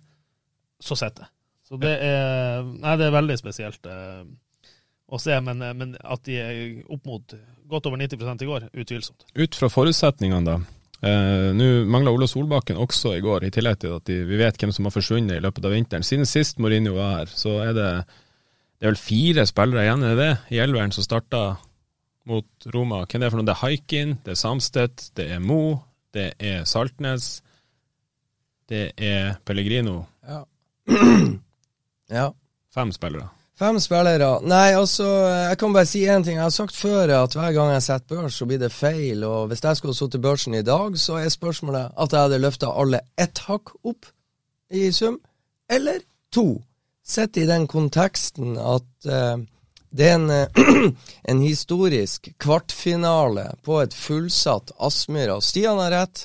Så 0.83 0.95
sitter 0.99 1.25
det. 1.25 1.31
Så 1.73 1.79
det 1.81 1.93
er 2.05 2.67
Nei, 2.69 2.97
det 3.01 3.09
er 3.09 3.15
veldig 3.15 3.39
spesielt. 3.41 3.87
Eh. 3.89 4.25
å 5.13 5.19
se, 5.21 5.35
men, 5.45 5.61
eh, 5.65 5.73
men 5.77 5.97
at 6.05 6.23
de 6.25 6.37
er 6.41 6.61
opp 6.93 7.09
mot 7.09 7.35
godt 7.69 7.89
over 7.89 8.01
90 8.01 8.45
i 8.45 8.49
går, 8.49 8.69
utvilsomt. 8.73 9.25
Ut 9.37 9.57
fra 9.57 9.69
forutsetningene, 9.73 10.45
da. 10.45 10.55
Eh, 11.03 11.49
Nå 11.57 11.69
mangla 11.91 12.13
Ola 12.15 12.29
Solbakken 12.29 12.79
også 12.81 13.17
i 13.17 13.21
går, 13.25 13.45
i 13.45 13.53
tillegg 13.53 13.81
til 13.83 13.97
at 13.97 14.05
de, 14.09 14.21
vi 14.29 14.39
vet 14.41 14.57
hvem 14.61 14.73
som 14.73 14.89
har 14.89 14.95
forsvunnet 14.95 15.37
i 15.37 15.45
løpet 15.45 15.69
av 15.69 15.75
vinteren. 15.75 16.07
Siden 16.07 16.29
sist 16.29 16.61
Mourinho 16.63 16.95
var 16.97 17.17
her, 17.19 17.33
så 17.33 17.59
er 17.65 17.73
det, 17.77 17.91
det 18.79 18.87
er 18.87 18.93
vel 18.93 19.01
fire 19.01 19.47
spillere 19.49 19.87
igjen, 19.87 20.05
er 20.07 20.17
det 20.17 20.27
det? 20.29 20.57
I 20.57 20.63
elveren 20.65 20.95
som 20.95 21.05
starta 21.09 21.45
mot 22.29 22.69
Roma. 22.73 23.03
Hvem 23.05 23.21
det 23.21 23.29
er 23.29 23.35
for 23.35 23.43
noe? 23.43 23.49
Det 23.49 23.57
er 23.57 23.63
Haikin, 23.65 24.19
det 24.25 24.37
er 24.37 24.43
Samstedt, 24.45 25.09
det 25.19 25.31
er 25.35 25.43
Mo, 25.45 25.63
det 26.15 26.29
er 26.39 26.69
Saltnes, 26.69 27.33
det 28.71 28.93
er 28.97 29.41
Pellegrino. 29.45 30.05
Ja. 30.29 30.45
Ja. 32.13 32.31
Fem 32.75 32.93
spillere. 32.93 33.29
Fem 33.59 33.77
spillere. 33.81 34.41
Nei, 34.49 34.73
altså, 34.75 35.07
jeg 35.47 35.59
kan 35.61 35.75
bare 35.75 35.87
si 35.87 36.01
én 36.09 36.25
ting. 36.25 36.39
Jeg 36.39 36.47
har 36.47 36.55
sagt 36.55 36.77
før 36.77 37.11
at 37.19 37.37
hver 37.37 37.53
gang 37.55 37.71
jeg 37.75 37.85
setter 37.85 38.17
børs, 38.17 38.39
så 38.41 38.49
blir 38.49 38.59
det 38.59 38.73
feil. 38.73 39.23
Og 39.29 39.51
hvis 39.51 39.63
jeg 39.63 39.79
skulle 39.79 39.95
sittet 39.95 40.25
børsen 40.25 40.57
i 40.57 40.65
dag, 40.67 40.97
så 40.99 41.21
er 41.21 41.29
spørsmålet 41.31 41.93
at 41.95 42.17
jeg 42.17 42.27
hadde 42.27 42.41
løfta 42.43 42.73
alle 42.73 43.03
ett 43.21 43.45
hakk 43.47 43.75
opp 43.85 44.09
i 44.73 44.89
sum, 44.93 45.21
eller 45.71 46.01
to. 46.33 46.63
Sett 47.07 47.37
i 47.37 47.47
den 47.47 47.67
konteksten 47.69 48.57
at 48.57 49.11
uh, 49.11 49.37
det 49.93 50.09
er 50.09 50.17
en, 50.17 50.31
en, 51.31 51.41
historisk 51.43 52.31
kvartfinale 52.41 53.51
på 53.67 53.83
et 53.83 53.95
fullsatt 53.95 54.73
Aspmyra. 54.79 55.41
Stian 55.45 55.83
har 55.83 55.93
rett. 55.93 56.25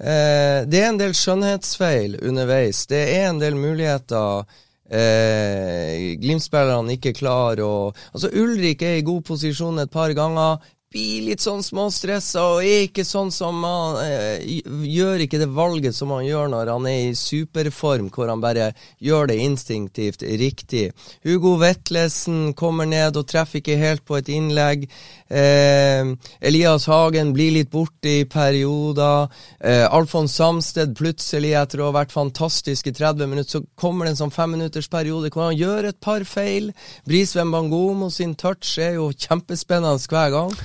Uh, 0.00 0.66
det 0.66 0.82
er 0.82 0.90
en 0.90 1.00
del 1.00 1.14
skjønnhetsfeil 1.14 2.18
underveis. 2.20 2.84
Det 2.90 3.04
er 3.14 3.30
en 3.30 3.40
del 3.40 3.54
muligheter 3.60 4.48
eh, 4.90 6.14
Glimt-spillerne 6.20 6.96
ikke 6.96 7.14
klar 7.16 7.60
og 7.64 7.96
Altså, 8.12 8.30
Ulrik 8.34 8.82
er 8.82 9.00
i 9.00 9.06
god 9.06 9.22
posisjon 9.22 9.78
et 9.82 9.90
par 9.90 10.12
ganger. 10.16 10.62
Blir 10.94 11.24
litt 11.26 11.42
sånn 11.42 11.64
småstressa 11.66 12.44
og 12.46 12.60
er 12.62 12.84
ikke 12.84 13.02
sånn 13.02 13.32
som 13.34 13.56
han 13.66 13.96
eh, 14.04 14.60
Gjør 14.86 15.24
ikke 15.24 15.40
det 15.42 15.48
valget 15.50 15.96
som 15.96 16.12
han 16.14 16.22
gjør 16.22 16.52
når 16.52 16.70
han 16.70 16.86
er 16.86 17.00
i 17.08 17.16
superform, 17.18 18.06
hvor 18.14 18.30
han 18.30 18.44
bare 18.44 18.68
gjør 19.02 19.32
det 19.32 19.40
instinktivt 19.42 20.22
riktig. 20.22 20.92
Hugo 21.26 21.56
Vetlesen 21.58 22.54
kommer 22.54 22.86
ned 22.86 23.18
og 23.18 23.26
treffer 23.26 23.58
ikke 23.58 23.80
helt 23.80 24.04
på 24.06 24.20
et 24.20 24.30
innlegg. 24.30 24.86
Eh, 25.26 26.06
Elias 26.38 26.86
Hagen 26.86 27.34
blir 27.34 27.56
litt 27.56 27.72
borte 27.74 28.20
i 28.20 28.28
perioder. 28.30 29.26
Eh, 29.58 29.82
Alfons 29.90 30.38
Samsted 30.38 30.94
plutselig, 30.94 31.56
etter 31.58 31.82
å 31.82 31.90
ha 31.90 31.96
vært 31.98 32.14
fantastisk 32.14 32.86
i 32.86 32.94
30 32.94 33.26
minutter, 33.26 33.58
så 33.58 33.64
kommer 33.74 34.06
det 34.06 34.14
en 34.14 34.22
sånn 34.22 34.36
femminuttersperiode 34.38 35.34
hvor 35.34 35.48
han 35.48 35.58
gjør 35.58 35.90
et 35.90 35.98
par 35.98 36.22
feil. 36.22 36.70
Brisveen 37.10 37.50
Bangomo 37.50 38.12
sin 38.14 38.38
touch 38.38 38.76
er 38.78 39.00
jo 39.00 39.10
kjempespennende 39.10 39.98
hver 40.06 40.30
gang. 40.38 40.58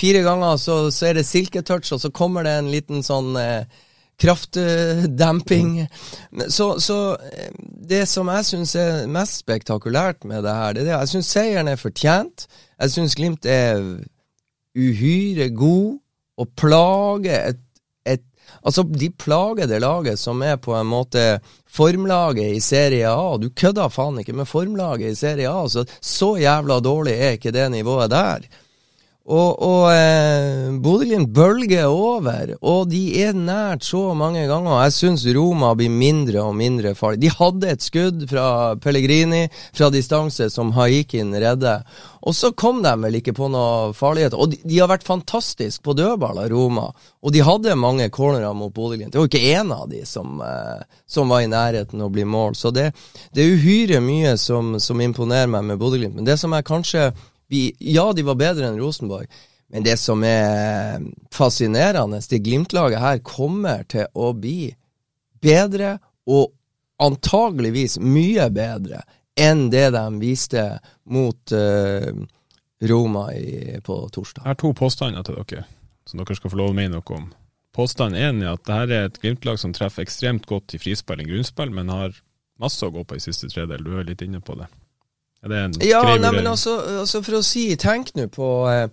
Fire 0.00 0.22
ganger 0.24 0.60
så, 0.60 0.76
så 0.90 1.08
er 1.08 1.18
det 1.18 1.26
silketouch, 1.28 1.92
og 1.94 2.02
så 2.02 2.10
kommer 2.14 2.46
det 2.46 2.54
en 2.58 2.70
liten 2.72 3.02
sånn 3.06 3.36
eh, 3.40 3.64
kraftdemping. 4.22 5.88
Så, 6.48 6.80
så, 6.80 6.98
eh, 7.32 7.50
det 7.88 8.04
som 8.10 8.30
jeg 8.32 8.48
syns 8.48 8.76
er 8.78 9.10
mest 9.10 9.42
spektakulært 9.42 10.26
med 10.28 10.44
det 10.46 10.54
her, 10.56 10.76
det 10.76 10.84
er 10.84 10.90
det 10.90 10.96
jeg 10.96 11.12
syns 11.14 11.32
seieren 11.34 11.72
er 11.72 11.80
fortjent. 11.80 12.46
Jeg 12.78 12.94
syns 12.94 13.18
Glimt 13.18 13.48
er 13.48 13.82
uhyre 14.78 15.50
god 15.52 15.98
og 16.40 16.56
plager 16.58 17.52
et, 17.52 17.60
Altså, 18.62 18.82
de 18.84 19.08
plager 19.10 19.66
det 19.66 19.80
laget 19.82 20.20
som 20.20 20.42
er 20.44 20.58
på 20.60 20.74
en 20.76 20.86
måte 20.86 21.40
formlaget 21.66 22.56
i 22.56 22.60
Serie 22.62 23.08
A. 23.10 23.36
Du 23.40 23.48
kødder 23.50 23.90
faen 23.90 24.20
ikke 24.20 24.36
med 24.36 24.46
formlaget 24.46 25.14
i 25.14 25.18
Serie 25.18 25.50
A. 25.50 25.64
Så, 25.72 25.84
så 26.00 26.34
jævla 26.38 26.78
dårlig 26.84 27.14
er 27.16 27.38
ikke 27.38 27.54
det 27.54 27.70
nivået 27.72 28.12
der. 28.12 28.46
Og, 29.22 29.60
og 29.62 29.84
eh, 29.94 30.72
Bodø-Glimt 30.82 31.30
bølger 31.30 31.86
over, 31.86 32.56
og 32.58 32.88
de 32.90 33.02
er 33.22 33.36
nært 33.38 33.86
så 33.86 34.16
mange 34.18 34.48
ganger. 34.50 34.80
Jeg 34.88 34.96
syns 34.96 35.26
Roma 35.36 35.70
blir 35.78 35.92
mindre 35.94 36.42
og 36.42 36.56
mindre 36.58 36.96
farlig. 36.98 37.20
De 37.22 37.30
hadde 37.30 37.70
et 37.70 37.86
skudd 37.86 38.24
fra 38.30 38.74
Pellegrini 38.82 39.44
fra 39.70 39.92
distanse 39.94 40.50
som 40.50 40.74
Haikin 40.74 41.30
redder. 41.38 41.86
Og 42.26 42.34
så 42.34 42.50
kom 42.54 42.82
de 42.82 42.90
vel 43.02 43.20
ikke 43.20 43.34
på 43.34 43.46
noe 43.50 43.92
farlighet. 43.94 44.34
Og 44.34 44.50
de, 44.50 44.58
de 44.66 44.82
har 44.82 44.90
vært 44.90 45.06
fantastiske 45.06 45.86
på 45.86 45.94
dødballer, 45.98 46.50
Roma. 46.50 46.88
Og 47.22 47.34
de 47.34 47.46
hadde 47.46 47.78
mange 47.78 48.10
cornerer 48.14 48.54
mot 48.58 48.74
Bodø-Glimt. 48.74 49.14
Det 49.14 49.22
var 49.22 49.30
ikke 49.30 49.54
én 49.54 49.70
av 49.74 49.86
de 49.90 50.02
som, 50.06 50.42
eh, 50.42 50.82
som, 51.06 51.30
var 51.30 51.46
i 51.46 51.50
nærheten 51.50 52.02
å 52.02 52.10
bli 52.10 52.26
mål. 52.26 52.58
Så 52.58 52.74
det, 52.74 52.90
det 53.30 53.46
er 53.46 53.54
uhyre 53.54 54.02
mye 54.02 54.34
som, 54.34 54.80
som 54.82 55.02
imponerer 55.02 55.50
meg 55.50 55.70
med 55.70 55.78
Bodø-Glimt. 55.78 56.18
Men 56.18 56.26
det 56.26 56.40
som 56.42 56.58
er 56.58 56.66
kanskje 56.66 57.12
vi, 57.52 57.66
ja, 57.78 58.06
de 58.16 58.24
var 58.24 58.38
bedre 58.40 58.70
enn 58.70 58.80
Rosenborg, 58.80 59.28
men 59.72 59.84
det 59.84 59.98
som 60.00 60.24
er 60.24 61.02
fascinerende, 61.32 62.20
det 62.28 62.40
Glimt-laget 62.44 63.00
her 63.00 63.20
kommer 63.24 63.84
til 63.88 64.08
å 64.12 64.32
bli 64.36 64.72
bedre, 65.42 65.98
og 66.28 66.52
antageligvis 67.02 67.98
mye 68.00 68.46
bedre, 68.54 69.02
enn 69.36 69.66
det 69.72 69.90
de 69.92 70.04
viste 70.20 70.64
mot 71.12 71.54
uh, 71.56 72.08
Roma 72.88 73.24
i, 73.36 73.78
på 73.84 73.96
torsdag. 74.12 74.44
Jeg 74.44 74.52
har 74.52 74.60
to 74.60 74.72
påstander 74.76 75.24
til 75.26 75.40
dere, 75.40 75.64
som 76.08 76.20
dere 76.20 76.36
skal 76.38 76.52
få 76.52 76.60
lov 76.60 76.72
å 76.72 76.76
mene 76.76 76.98
noe 76.98 77.16
om. 77.16 77.30
Påstand 77.72 78.16
én 78.16 78.42
er 78.44 78.52
at 78.52 78.64
dette 78.68 78.96
er 79.00 79.08
et 79.08 79.18
Glimt-lag 79.22 79.60
som 79.60 79.72
treffer 79.72 80.04
ekstremt 80.04 80.48
godt 80.48 80.76
i 80.76 80.80
frispill 80.80 81.24
og 81.24 81.32
grunnspill, 81.32 81.72
men 81.72 81.92
har 81.92 82.16
masse 82.60 82.84
å 82.84 82.92
gå 82.92 83.04
på 83.08 83.16
i 83.16 83.24
siste 83.24 83.48
tredel. 83.48 83.84
Du 83.84 83.96
er 83.96 84.08
litt 84.08 84.24
inne 84.24 84.40
på 84.44 84.56
det. 84.60 84.68
Ja, 85.82 86.02
nei, 86.20 86.32
men 86.32 86.46
altså, 86.46 86.76
altså, 87.02 87.22
for 87.26 87.40
å 87.40 87.46
si 87.46 87.72
Tenk 87.80 88.12
nå 88.14 88.28
på 88.30 88.50
eh, 88.70 88.84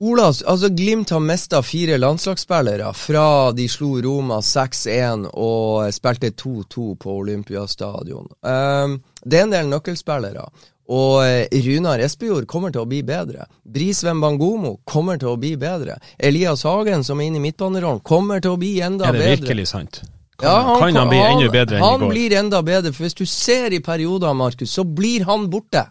Ola, 0.00 0.30
altså 0.30 0.70
Glimt 0.72 1.12
har 1.12 1.20
mista 1.20 1.60
fire 1.62 1.98
landslagsspillere 2.00 2.88
fra 2.96 3.52
de 3.52 3.66
slo 3.68 3.98
Roma 4.00 4.40
6-1 4.40 5.26
og 5.28 5.92
spilte 5.92 6.32
2-2 6.32 6.84
på 7.02 7.16
Olympiastadion. 7.20 8.30
Um, 8.40 8.96
det 9.20 9.38
er 9.38 9.44
en 9.44 9.52
del 9.52 9.68
nøkkelspillere. 9.68 10.46
Og 10.90 11.18
eh, 11.26 11.60
Runar 11.66 12.00
Espejord 12.02 12.48
kommer 12.50 12.72
til 12.72 12.82
å 12.82 12.88
bli 12.88 13.02
bedre. 13.06 13.44
Brisveen 13.62 14.22
Bangomo 14.24 14.78
kommer 14.88 15.20
til 15.20 15.34
å 15.34 15.38
bli 15.38 15.52
bedre. 15.60 15.98
Elias 16.16 16.64
Hagen, 16.66 17.04
som 17.04 17.20
er 17.20 17.28
inne 17.28 17.38
i 17.38 17.44
midtbanerollen, 17.44 18.00
kommer 18.00 18.40
til 18.40 18.56
å 18.56 18.62
bli 18.62 18.78
enda 18.80 19.12
bedre. 19.12 19.20
Er 19.20 19.36
det 19.36 19.44
virkelig 19.44 19.68
sant? 19.70 20.00
Kan, 20.40 20.48
ja, 20.48 20.60
han, 20.66 20.80
kan 20.80 20.96
han 20.96 21.10
bli 21.12 21.20
enda 21.20 21.48
bedre 21.52 21.76
enn 21.76 21.82
i 21.82 21.86
går? 21.86 21.90
Han 22.00 22.12
blir 22.14 22.36
enda 22.40 22.60
bedre, 22.64 22.92
for 22.96 23.06
hvis 23.06 23.18
du 23.18 23.26
ser 23.28 23.76
i 23.76 23.80
perioder, 23.84 24.32
Markus, 24.36 24.72
så 24.72 24.84
blir 24.84 25.26
han 25.28 25.48
borte. 25.52 25.84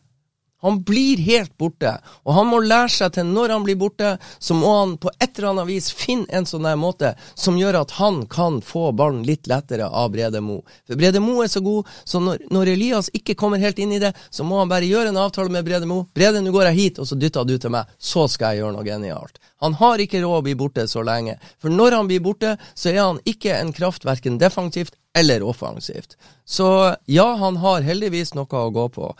Han 0.61 0.81
blir 0.83 1.17
helt 1.23 1.57
borte, 1.57 1.93
og 2.27 2.33
han 2.35 2.49
må 2.51 2.59
lære 2.59 2.91
seg 2.91 3.13
til 3.15 3.29
når 3.31 3.53
han 3.53 3.63
blir 3.63 3.77
borte, 3.79 4.17
så 4.43 4.57
må 4.57 4.73
han 4.75 4.97
på 4.99 5.11
et 5.15 5.37
eller 5.37 5.53
annet 5.53 5.69
vis 5.69 5.87
finne 5.95 6.27
en 6.35 6.47
sånn 6.49 6.67
der 6.67 6.75
måte 6.79 7.13
som 7.31 7.57
gjør 7.59 7.79
at 7.81 7.93
han 7.99 8.25
kan 8.31 8.59
få 8.65 8.89
ballen 8.91 9.21
litt 9.27 9.47
lettere 9.47 9.87
av 9.87 10.11
Brede 10.11 10.41
Mo. 10.43 10.59
For 10.87 10.99
Brede 10.99 11.21
Mo 11.23 11.37
er 11.43 11.51
så 11.51 11.63
god, 11.63 11.87
så 12.03 12.19
når, 12.23 12.43
når, 12.51 12.73
Elias 12.73 13.11
ikke 13.15 13.37
kommer 13.39 13.63
helt 13.63 13.79
inn 13.79 13.95
i 13.95 14.01
det, 14.03 14.11
så 14.29 14.43
må 14.43 14.59
han 14.59 14.71
bare 14.71 14.89
gjøre 14.89 15.13
en 15.13 15.21
avtale 15.23 15.53
med 15.53 15.63
Brede 15.67 15.87
Mo. 15.87 16.01
Brede, 16.15 16.43
nå 16.43 16.51
går 16.51 16.69
jeg 16.69 16.79
hit, 16.79 16.99
og 16.99 17.07
så 17.07 17.15
dytter 17.19 17.47
du 17.47 17.55
til 17.57 17.71
meg. 17.73 17.87
Så 17.95 18.27
skal 18.27 18.57
jeg 18.57 18.65
gjøre 18.65 18.75
noe 18.75 18.87
genialt. 18.87 19.39
Han 19.63 19.75
har 19.79 20.03
ikke 20.03 20.21
råd 20.23 20.41
å 20.41 20.45
bli 20.47 20.55
borte 20.59 20.87
så 20.91 21.03
lenge, 21.07 21.37
for 21.59 21.71
når 21.71 21.97
han 21.97 22.11
blir 22.11 22.23
borte, 22.23 22.57
så 22.75 22.91
er 22.91 23.01
han 23.01 23.23
ikke 23.27 23.55
en 23.55 23.71
kraft 23.75 24.07
verken 24.07 24.39
defensivt 24.39 24.95
eller 25.15 25.43
offensivt. 25.43 26.17
Så 26.45 26.95
ja, 27.05 27.35
han 27.35 27.57
har 27.63 27.87
heldigvis 27.87 28.35
noe 28.37 28.47
å 28.47 28.69
gå 28.75 28.85
på. 28.95 29.13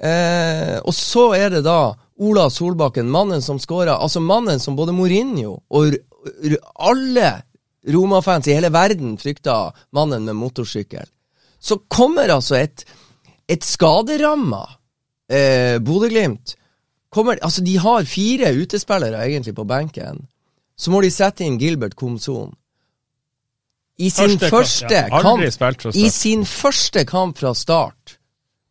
Eh, 0.00 0.76
og 0.84 0.94
så 0.94 1.30
er 1.38 1.54
det 1.54 1.62
da 1.64 1.94
Ola 2.20 2.50
Solbakken, 2.52 3.08
mannen 3.12 3.40
som 3.44 3.56
skåra 3.60 3.94
Altså 4.00 4.20
mannen 4.20 4.60
som 4.60 4.76
både 4.76 4.92
Mourinho 4.92 5.54
og 5.72 5.96
alle 6.76 7.30
Roma-fans 7.86 8.48
i 8.48 8.56
hele 8.56 8.72
verden 8.74 9.14
frykta 9.20 9.70
mannen 9.94 10.24
med 10.26 10.36
motorsykkel. 10.36 11.06
Så 11.58 11.78
kommer 11.88 12.32
altså 12.34 12.58
et, 12.58 12.82
et 13.48 13.64
skaderamma 13.64 14.64
eh, 15.30 15.78
Bodø-Glimt. 15.78 16.56
Altså, 17.16 17.62
de 17.64 17.76
har 17.78 18.04
fire 18.04 18.50
utespillere 18.58 19.22
egentlig 19.24 19.54
på 19.54 19.64
benken. 19.64 20.26
Så 20.76 20.90
må 20.90 21.00
de 21.00 21.12
sette 21.14 21.46
inn 21.46 21.60
Gilbert 21.62 21.94
Komson. 21.96 22.52
I 23.96 24.10
sin 24.10 24.34
første, 24.36 24.50
første 24.50 25.04
kamp, 25.08 25.94
I 25.94 26.08
sin 26.12 26.44
første 26.44 27.06
kamp 27.08 27.38
fra 27.38 27.54
start 27.56 28.15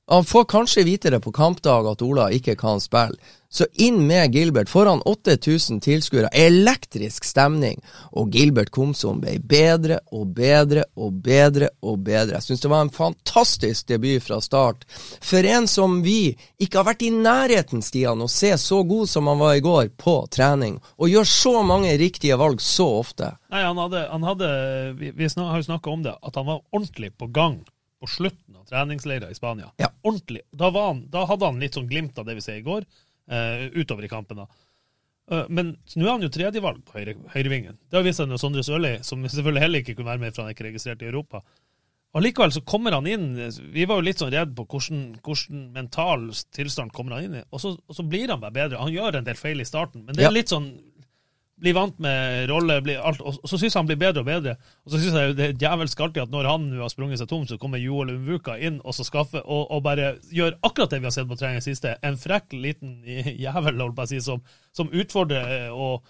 han 0.07 0.25
får 0.25 0.45
kanskje 0.45 0.83
vite 0.83 1.09
det 1.09 1.19
på 1.19 1.31
kampdag 1.31 1.87
at 1.89 2.01
Ola 2.05 2.29
ikke 2.33 2.55
kan 2.59 2.81
spille. 2.81 3.17
Så 3.49 3.65
inn 3.79 4.01
med 4.07 4.33
Gilbert 4.35 4.69
foran 4.69 5.01
8000 5.05 5.79
tilskuere. 5.81 6.27
Elektrisk 6.33 7.23
stemning. 7.23 7.79
Og 8.11 8.33
Gilbert 8.35 8.69
Komsom 8.75 9.21
ble 9.23 9.37
bedre 9.39 10.01
og 10.11 10.33
bedre 10.35 10.83
og 10.99 11.21
bedre 11.23 11.69
og 11.81 12.03
bedre. 12.03 12.35
Jeg 12.35 12.45
syns 12.49 12.65
det 12.65 12.71
var 12.73 12.83
en 12.83 12.91
fantastisk 12.93 13.87
debut 13.87 14.25
fra 14.25 14.41
start. 14.43 14.83
For 15.23 15.47
en 15.47 15.69
som 15.71 16.01
vi 16.03 16.35
ikke 16.59 16.81
har 16.81 16.89
vært 16.89 17.05
i 17.07 17.13
nærheten, 17.15 17.81
Stian, 17.85 18.21
å 18.21 18.29
se 18.29 18.51
så 18.61 18.81
god 18.83 19.09
som 19.09 19.31
han 19.31 19.39
var 19.39 19.55
i 19.55 19.63
går 19.63 19.93
på 19.97 20.17
trening, 20.35 20.81
og 20.99 21.09
gjør 21.09 21.31
så 21.31 21.61
mange 21.63 21.95
riktige 22.01 22.37
valg 22.37 22.59
så 22.61 22.89
ofte. 22.99 23.31
Nei, 23.55 23.63
han 23.63 23.79
hadde, 23.79 24.03
han 24.11 24.27
hadde 24.27 24.51
Vi, 24.99 25.13
vi 25.15 25.31
har 25.31 25.63
jo 25.63 25.69
snakka 25.69 25.89
om 25.89 26.03
det, 26.03 26.17
at 26.21 26.35
han 26.35 26.49
var 26.49 26.61
ordentlig 26.75 27.13
på 27.15 27.31
gang 27.31 27.63
på 28.05 28.11
slutten 28.13 28.59
av 28.61 28.67
treningsleirer 28.69 29.33
i 29.33 29.37
Spania. 29.37 29.71
Ja. 29.81 29.89
Ordentlig. 30.05 30.45
Da, 30.53 30.69
var 30.75 30.93
han, 30.93 31.03
da 31.11 31.25
hadde 31.29 31.49
han 31.49 31.59
litt 31.63 31.77
sånn 31.77 31.89
glimt 31.89 32.17
av 32.21 32.29
det 32.29 32.37
vi 32.37 32.45
ser 32.45 32.61
i 32.61 32.65
går, 32.65 32.85
uh, 33.33 33.65
utover 33.73 34.05
i 34.07 34.11
kampen. 34.11 34.43
da. 34.45 34.47
Eh, 35.31 35.45
men 35.49 35.71
nå 35.97 36.05
er 36.05 36.11
han 36.11 36.25
jo 36.25 36.29
tredjevalg 36.33 36.83
på 36.85 36.99
høyre, 36.99 37.15
høyrevingen. 37.33 37.77
Det 37.89 37.97
har 37.97 38.05
vist 38.05 38.21
seg 38.21 38.29
når 38.29 38.41
Sondre 38.41 38.63
Sørli, 38.65 38.91
som 39.05 39.23
selvfølgelig 39.25 39.63
heller 39.63 39.81
ikke 39.81 39.95
kunne 39.97 40.11
være 40.13 40.21
med, 40.21 40.35
for 40.35 40.43
han 40.43 40.51
er 40.51 40.57
ikke 40.57 40.67
registrert 40.67 41.01
i 41.01 41.09
Europa. 41.09 41.41
Og 42.15 42.23
Likevel 42.23 42.53
så 42.55 42.61
kommer 42.63 42.93
han 42.95 43.07
inn 43.11 43.25
Vi 43.73 43.83
var 43.89 43.97
jo 43.99 44.05
litt 44.05 44.21
sånn 44.21 44.31
redd 44.31 44.53
på 44.55 44.63
hvordan, 44.71 45.01
hvordan 45.25 45.63
mental 45.75 46.29
tilstand 46.55 46.93
kommer 46.95 47.17
han 47.17 47.25
inn 47.27 47.39
i, 47.41 47.45
og 47.51 47.59
så, 47.59 47.73
og 47.75 47.97
så 47.97 48.05
blir 48.07 48.31
han 48.31 48.39
bare 48.43 48.55
bedre. 48.55 48.79
Han 48.79 48.93
gjør 48.93 49.17
en 49.19 49.27
del 49.27 49.39
feil 49.39 49.59
i 49.59 49.67
starten, 49.67 50.05
men 50.05 50.15
det 50.15 50.23
er 50.23 50.29
Ja. 50.29 50.35
litt 50.37 50.53
sånn 50.53 50.69
blir 51.61 51.75
vant 51.75 51.99
med 52.03 52.49
rolle, 52.49 52.81
alt, 52.99 53.21
og 53.23 53.37
så 53.47 53.57
syns 53.59 53.77
han 53.79 53.87
blir 53.87 53.99
bedre 53.99 54.23
og 54.23 54.27
bedre. 54.27 54.55
Og 54.83 54.91
så 54.91 54.99
syns 54.99 55.15
jeg 55.15 55.37
det 55.37 55.45
er 55.47 55.55
djevelsk 55.59 56.01
artig 56.03 56.23
at 56.25 56.33
når 56.33 56.49
han 56.49 56.67
nå 56.71 56.81
har 56.83 56.91
sprunget 56.91 57.21
seg 57.21 57.29
tom, 57.31 57.45
så 57.47 57.57
kommer 57.61 57.79
Joel 57.79 58.11
Umvuka 58.17 58.57
inn 58.59 58.81
og 58.83 58.97
skaffer, 58.97 59.43
og, 59.45 59.69
og 59.71 59.83
bare 59.85 60.15
gjør 60.35 60.57
akkurat 60.67 60.91
det 60.91 60.99
vi 61.01 61.09
har 61.09 61.15
sett 61.15 61.29
på 61.29 61.39
trening 61.39 61.63
siste. 61.63 61.95
En 62.05 62.19
frekk 62.19 62.55
liten 62.55 62.99
jævel, 63.45 63.79
holdt 63.79 63.95
på 63.97 64.07
å 64.07 64.11
si, 64.11 64.19
som, 64.23 64.43
som 64.75 64.91
utfordrer 64.91 65.71
og, 65.71 66.03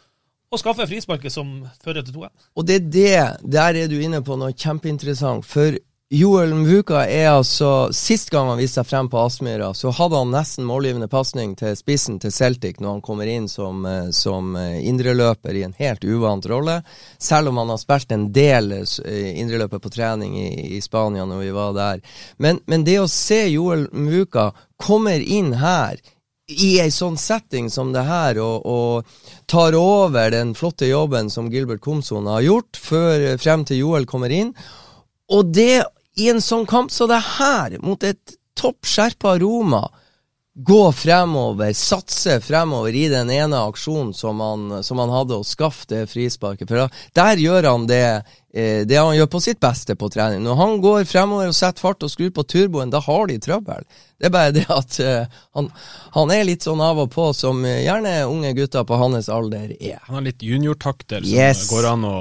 og 0.50 0.62
skaffer 0.62 0.90
frisparket 0.90 1.34
som 1.34 1.60
fører 1.84 2.06
til 2.06 2.18
2-1. 2.18 2.50
Og 2.58 2.68
det 2.70 2.80
er 2.80 2.90
det, 2.98 3.52
der 3.58 3.84
er 3.84 3.92
du 3.92 4.00
inne 4.00 4.24
på 4.26 4.40
noe 4.42 4.56
kjempeinteressant. 4.58 5.46
For 5.46 5.78
Joel 6.14 6.52
Mvuka 6.54 7.00
er 7.10 7.32
altså 7.32 7.90
Sist 7.96 8.30
gang 8.30 8.52
han 8.52 8.60
viste 8.62 8.78
seg 8.78 8.86
frem 8.92 9.08
på 9.10 9.18
Aspmyra, 9.18 9.72
så 9.74 9.90
hadde 9.90 10.20
han 10.20 10.30
nesten 10.36 10.68
målgivende 10.70 11.08
pasning 11.10 11.56
til 11.58 11.74
spissen 11.74 12.20
til 12.22 12.30
Celtic 12.30 12.78
når 12.78 12.92
han 12.92 13.02
kommer 13.08 13.26
inn 13.26 13.48
som, 13.50 13.82
eh, 13.90 14.12
som 14.14 14.54
eh, 14.54 14.84
indreløper 14.86 15.58
i 15.58 15.64
en 15.66 15.74
helt 15.80 16.06
uvant 16.06 16.46
rolle. 16.46 16.76
Selv 17.18 17.50
om 17.50 17.58
han 17.58 17.74
har 17.74 17.82
spilt 17.82 18.14
en 18.14 18.28
del 18.36 18.70
eh, 18.78 19.32
indreløper 19.42 19.82
på 19.82 19.94
trening 19.98 20.38
i, 20.44 20.78
i 20.78 20.84
Spania 20.86 21.26
når 21.26 21.42
vi 21.42 21.50
var 21.58 21.74
der. 21.74 22.06
Men, 22.38 22.62
men 22.70 22.86
det 22.86 23.00
å 23.02 23.10
se 23.10 23.42
Joel 23.48 23.88
Mvuka 23.90 24.52
kommer 24.78 25.18
inn 25.18 25.56
her 25.58 25.98
i 26.46 26.76
ei 26.86 26.92
sånn 26.94 27.18
setting 27.18 27.72
som 27.74 27.90
det 27.96 28.06
her, 28.06 28.38
og, 28.38 28.62
og 28.62 29.46
tar 29.50 29.74
over 29.74 30.30
den 30.30 30.54
flotte 30.54 30.86
jobben 30.86 31.34
som 31.34 31.50
Gilbert 31.50 31.82
Komson 31.82 32.30
har 32.30 32.46
gjort, 32.46 32.78
før, 32.78 33.32
frem 33.42 33.66
til 33.66 33.82
Joel 33.82 34.06
kommer 34.06 34.30
inn. 34.30 34.54
Og 35.34 35.54
det 35.56 35.84
i 36.16 36.30
en 36.32 36.42
sånn 36.42 36.66
kamp 36.70 36.92
som 36.94 37.10
det 37.12 37.22
her, 37.38 37.78
mot 37.84 38.04
et 38.08 38.36
toppskjerpa 38.56 39.36
Roma, 39.42 39.84
gå 40.56 40.84
fremover, 40.96 41.74
satse 41.76 42.38
fremover 42.40 42.96
i 42.96 43.10
den 43.12 43.28
ene 43.34 43.58
aksjonen 43.68 44.14
som 44.16 44.40
han, 44.40 44.84
som 44.88 45.02
han 45.04 45.12
hadde, 45.12 45.42
og 45.42 45.44
skaffe 45.50 45.84
det 45.92 46.06
frisparket. 46.08 46.70
For 46.70 46.86
da, 46.86 46.86
der 47.20 47.42
gjør 47.44 47.68
han 47.68 47.88
det, 47.90 48.00
eh, 48.56 48.86
det 48.88 48.96
han 48.96 49.12
gjør 49.18 49.28
på 49.34 49.42
sitt 49.44 49.60
beste 49.60 49.98
på 50.00 50.08
trening. 50.14 50.46
Når 50.48 50.56
han 50.62 50.78
går 50.86 51.04
fremover 51.12 51.52
og 51.52 51.58
setter 51.58 51.84
fart 51.84 52.08
og 52.08 52.14
skrur 52.14 52.32
på 52.38 52.48
turboen, 52.48 52.94
da 52.94 53.04
har 53.04 53.28
de 53.28 53.36
trøbbel. 53.44 53.84
Det 54.16 54.30
er 54.30 54.36
bare 54.38 54.56
det 54.56 54.64
at 54.72 55.00
eh, 55.04 55.36
han, 55.60 55.68
han 56.16 56.32
er 56.32 56.48
litt 56.48 56.64
sånn 56.64 56.80
av 56.88 57.04
og 57.04 57.12
på, 57.12 57.28
som 57.36 57.60
gjerne 57.68 58.22
unge 58.32 58.56
gutter 58.56 58.88
på 58.88 59.02
hans 59.04 59.28
alder 59.28 59.76
er. 59.76 60.00
Han 60.08 60.22
har 60.22 60.30
litt 60.30 60.40
juniortakter 60.40 61.20
som 61.20 61.36
Yes. 61.36 61.68
går 61.68 61.92
an 61.92 62.08
å 62.08 62.18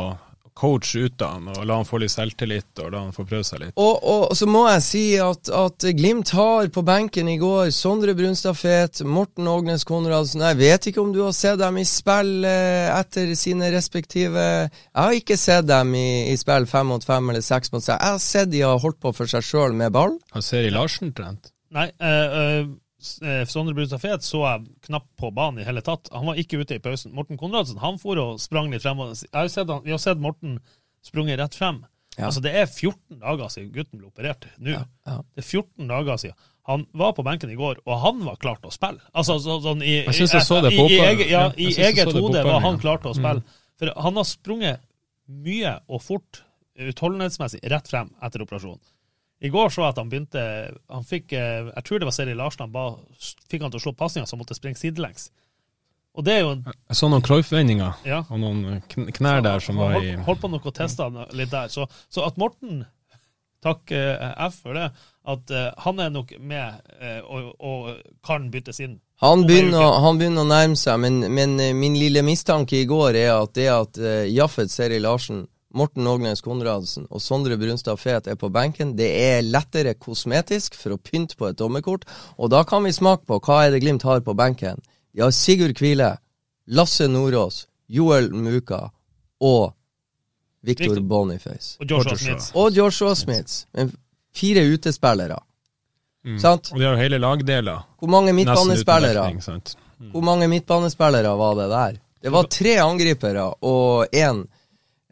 coache 0.54 0.98
ut 0.98 1.22
av 1.22 1.32
han, 1.34 1.48
og 1.50 1.64
la 1.66 1.78
han 1.80 1.86
få 1.88 1.98
litt 2.02 2.12
selvtillit, 2.12 2.68
og 2.78 2.92
la 2.94 3.00
han 3.02 3.14
få 3.14 3.24
prøve 3.26 3.46
seg 3.46 3.62
litt. 3.64 3.74
Og, 3.80 4.04
og 4.06 4.36
så 4.38 4.46
må 4.46 4.64
jeg 4.70 4.84
si 4.86 5.04
at, 5.22 5.50
at 5.50 5.86
Glimt 5.98 6.30
har 6.36 6.70
på 6.74 6.84
benken 6.86 7.30
i 7.30 7.36
går 7.40 7.72
Sondre 7.74 8.14
Brunstad 8.16 8.58
Fet, 8.58 9.02
Morten 9.02 9.48
Ågnes 9.50 9.86
Konradsen. 9.88 10.44
Jeg 10.46 10.60
vet 10.60 10.90
ikke 10.90 11.02
om 11.02 11.10
du 11.14 11.24
har 11.24 11.34
sett 11.36 11.58
dem 11.60 11.80
i 11.82 11.86
spill 11.88 12.46
eh, 12.46 12.90
etter 12.94 13.34
sine 13.38 13.72
respektive 13.74 14.44
Jeg 14.44 15.00
har 15.00 15.18
ikke 15.18 15.38
sett 15.40 15.66
dem 15.68 15.94
i, 15.98 16.30
i 16.30 16.38
spill 16.38 16.68
fem 16.70 16.92
mot 16.94 17.04
fem 17.04 17.34
eller 17.34 17.44
seks 17.44 17.74
mot 17.74 17.82
seks. 17.82 17.98
Jeg 17.98 18.14
har 18.14 18.22
sett 18.22 18.54
de 18.54 18.62
har 18.62 18.80
holdt 18.82 19.02
på 19.02 19.14
for 19.16 19.30
seg 19.30 19.44
sjøl 19.46 19.74
med 19.76 19.92
ball. 19.94 20.16
Har 20.34 20.46
Seri 20.46 20.70
Larsen 20.74 21.12
trent? 21.16 21.50
Nei, 21.74 21.88
eh, 21.98 22.62
Sondre 23.50 23.74
Brustad 23.76 24.00
Fet 24.02 24.24
så 24.26 24.42
jeg 24.44 24.68
knapt 24.88 25.10
på 25.20 25.30
banen 25.34 25.62
i 25.62 25.66
hele 25.66 25.82
tatt. 25.84 26.08
Han 26.14 26.28
var 26.30 26.38
ikke 26.40 26.60
ute 26.62 26.78
i 26.78 26.82
pausen. 26.82 27.12
Morten 27.16 27.38
Konradsen 27.40 27.80
han 27.82 28.00
for 28.02 28.20
og 28.22 28.40
sprang 28.42 28.70
litt 28.72 28.84
frem. 28.84 29.02
Jeg 29.12 29.30
har 29.34 29.50
sett 29.52 29.70
han, 29.70 29.84
vi 29.84 29.94
har 29.94 30.02
sett 30.02 30.22
Morten 30.22 30.58
sprunget 31.04 31.40
rett 31.40 31.58
frem. 31.58 31.82
Ja. 32.16 32.28
Altså 32.28 32.40
Det 32.44 32.52
er 32.54 32.66
14 32.66 33.20
dager 33.20 33.50
siden 33.50 33.72
gutten 33.74 34.00
ble 34.00 34.08
operert. 34.08 34.46
Nå. 34.62 34.76
ja. 34.76 35.16
Det 35.34 35.42
er 35.42 35.48
14 35.48 35.88
dager 35.90 36.20
siden. 36.22 36.50
Han 36.64 36.86
var 36.96 37.12
på 37.12 37.22
benken 37.26 37.50
i 37.52 37.58
går, 37.58 37.82
og 37.84 37.98
han 38.00 38.22
var 38.24 38.38
klar 38.40 38.56
til 38.56 38.70
å 38.70 38.72
spille. 38.72 39.02
Altså 39.12 39.36
så, 39.42 39.58
sånn 39.60 39.82
i, 39.84 39.98
Jeg 40.06 40.16
synes 40.16 40.32
jeg 40.38 40.46
så 40.46 40.62
det 40.64 40.70
i, 40.72 40.78
på 40.78 40.86
i, 40.88 40.96
eget, 40.96 41.26
ja, 41.28 41.42
Ja, 41.50 41.52
I 41.60 41.74
eget 41.90 42.08
hode 42.08 42.44
var 42.46 42.62
han 42.64 42.78
ja. 42.78 42.80
klar 42.86 43.02
til 43.02 43.10
å 43.12 43.16
spille. 43.18 43.44
For 43.80 43.90
han 44.06 44.16
har 44.20 44.28
sprunget 44.28 44.84
mye 45.44 45.74
og 45.92 46.00
fort, 46.04 46.40
utholdenhetsmessig, 46.80 47.60
rett 47.68 47.90
frem 47.90 48.08
etter 48.24 48.46
operasjonen. 48.46 48.80
I 49.44 49.50
går 49.52 49.68
så 49.74 49.83
jeg 49.85 49.92
at 49.92 49.98
han 50.00 50.09
begynte 50.09 50.42
Han 50.88 51.04
fikk 51.04 51.35
eh, 51.37 51.66
Jeg 51.74 51.85
tror 51.85 52.00
det 52.00 52.07
var 52.09 52.14
Seri 52.16 52.35
Larsen 52.38 52.64
han 52.64 52.72
ba, 52.72 52.85
fikk 53.50 53.62
han 53.66 53.74
til 53.74 53.80
å 53.83 53.85
slå 53.85 53.92
pasninger 53.98 54.30
han 54.30 54.40
måtte 54.40 54.57
sprenge 54.57 54.80
sidelengs. 54.80 55.26
Og 56.14 56.24
det 56.24 56.37
er 56.37 56.44
jo 56.44 56.52
en 56.54 56.62
Jeg 56.70 56.96
så 56.96 57.09
noen 57.11 57.24
Cruyff-vendinger, 57.26 57.96
Ja. 58.07 58.22
og 58.30 58.38
noen 58.40 58.80
knær 58.88 59.42
der 59.44 59.61
som 59.61 59.76
var 59.83 59.96
i 60.00 60.12
Holdt, 60.14 60.26
holdt 60.28 60.42
på 60.46 60.50
nok 60.54 60.68
å 60.70 60.74
teste 60.80 61.02
han 61.09 61.24
litt 61.37 61.50
der. 61.52 61.68
Så, 61.74 61.88
så 62.09 62.22
at 62.28 62.37
Morten, 62.40 62.85
takk 63.64 63.90
eh, 63.96 64.28
F 64.46 64.61
for 64.62 64.78
det, 64.78 64.88
at 65.26 65.50
eh, 65.50 65.70
han 65.87 66.00
er 66.04 66.11
nok 66.14 66.35
med 66.38 66.80
og, 67.24 67.50
og 67.59 67.88
kan 68.26 68.46
byttes 68.52 68.78
inn. 68.85 68.98
Han 69.24 69.42
begynner, 69.48 69.80
å- 69.80 70.00
han 70.04 70.18
begynner 70.20 70.44
å 70.44 70.50
nærme 70.50 70.76
seg, 70.78 70.98
men, 71.00 71.20
men 71.35 71.57
min 71.80 71.94
lille 71.98 72.22
mistanke 72.26 72.76
i 72.80 72.87
går 72.90 73.16
er 73.16 73.30
at 73.37 73.52
det 73.57 73.68
at 73.72 73.98
uh, 74.02 74.24
Jaffet 74.28 74.70
Seri 74.72 74.98
Larsen, 75.00 75.44
Morten 75.74 76.06
Ågnes 76.06 76.40
Konradsen 76.44 77.08
og 77.10 77.22
Sondre 77.22 77.56
Brunstad 77.58 77.98
Fet 77.98 78.28
er 78.30 78.37
på 78.38 78.48
benken, 78.54 78.92
det 78.94 79.08
er 79.10 79.40
lettere 79.42 79.96
kosmetisk 79.98 80.76
for 80.78 80.94
å 80.94 80.98
pynte 81.02 81.34
på 81.38 81.48
et 81.48 81.58
dommerkort. 81.58 82.04
Og 82.38 82.52
da 82.54 82.62
kan 82.68 82.87
vi 82.87 82.92
smake 82.94 83.26
på 83.26 83.40
hva 83.42 83.64
er 83.64 83.74
det 83.74 83.82
Glimt 83.82 84.06
har 84.06 84.22
på 84.22 84.37
benken. 84.38 84.78
De 85.10 85.24
har 85.24 85.34
Sigurd 85.34 85.74
Kvile, 85.78 86.12
Lasse 86.70 87.08
Nordås, 87.10 87.64
Joel 87.90 88.30
Muka 88.30 88.87
og 89.42 89.74
Victor 90.64 90.94
Victor. 90.94 91.02
Boniface. 91.10 91.74
Og 91.80 91.90
Joshua 91.90 92.16
Smiths. 92.16 92.52
Og 92.54 92.78
Joshua 92.78 93.14
Smiths. 93.18 93.66
Men 93.74 93.90
fire 94.34 94.62
utespillere. 94.70 95.42
Sant? 96.40 96.70
Og 96.72 96.80
de 96.80 96.87
har 96.87 96.94
jo 96.94 97.02
hele 97.02 97.18
lagdeler. 97.20 97.82
Hvor 98.00 98.08
mange 98.08 98.32
midtbanespillere? 98.32 99.26
sant? 99.44 99.76
Hvor 100.12 100.22
mange 100.24 100.48
midtbanespillere 100.48 101.34
var 101.37 101.58
det 101.58 101.68
der? 101.68 101.98
Det 102.24 102.32
var 102.32 102.46
tre 102.48 102.78
angripere 102.80 103.50
og 103.60 104.06
én 104.14 104.46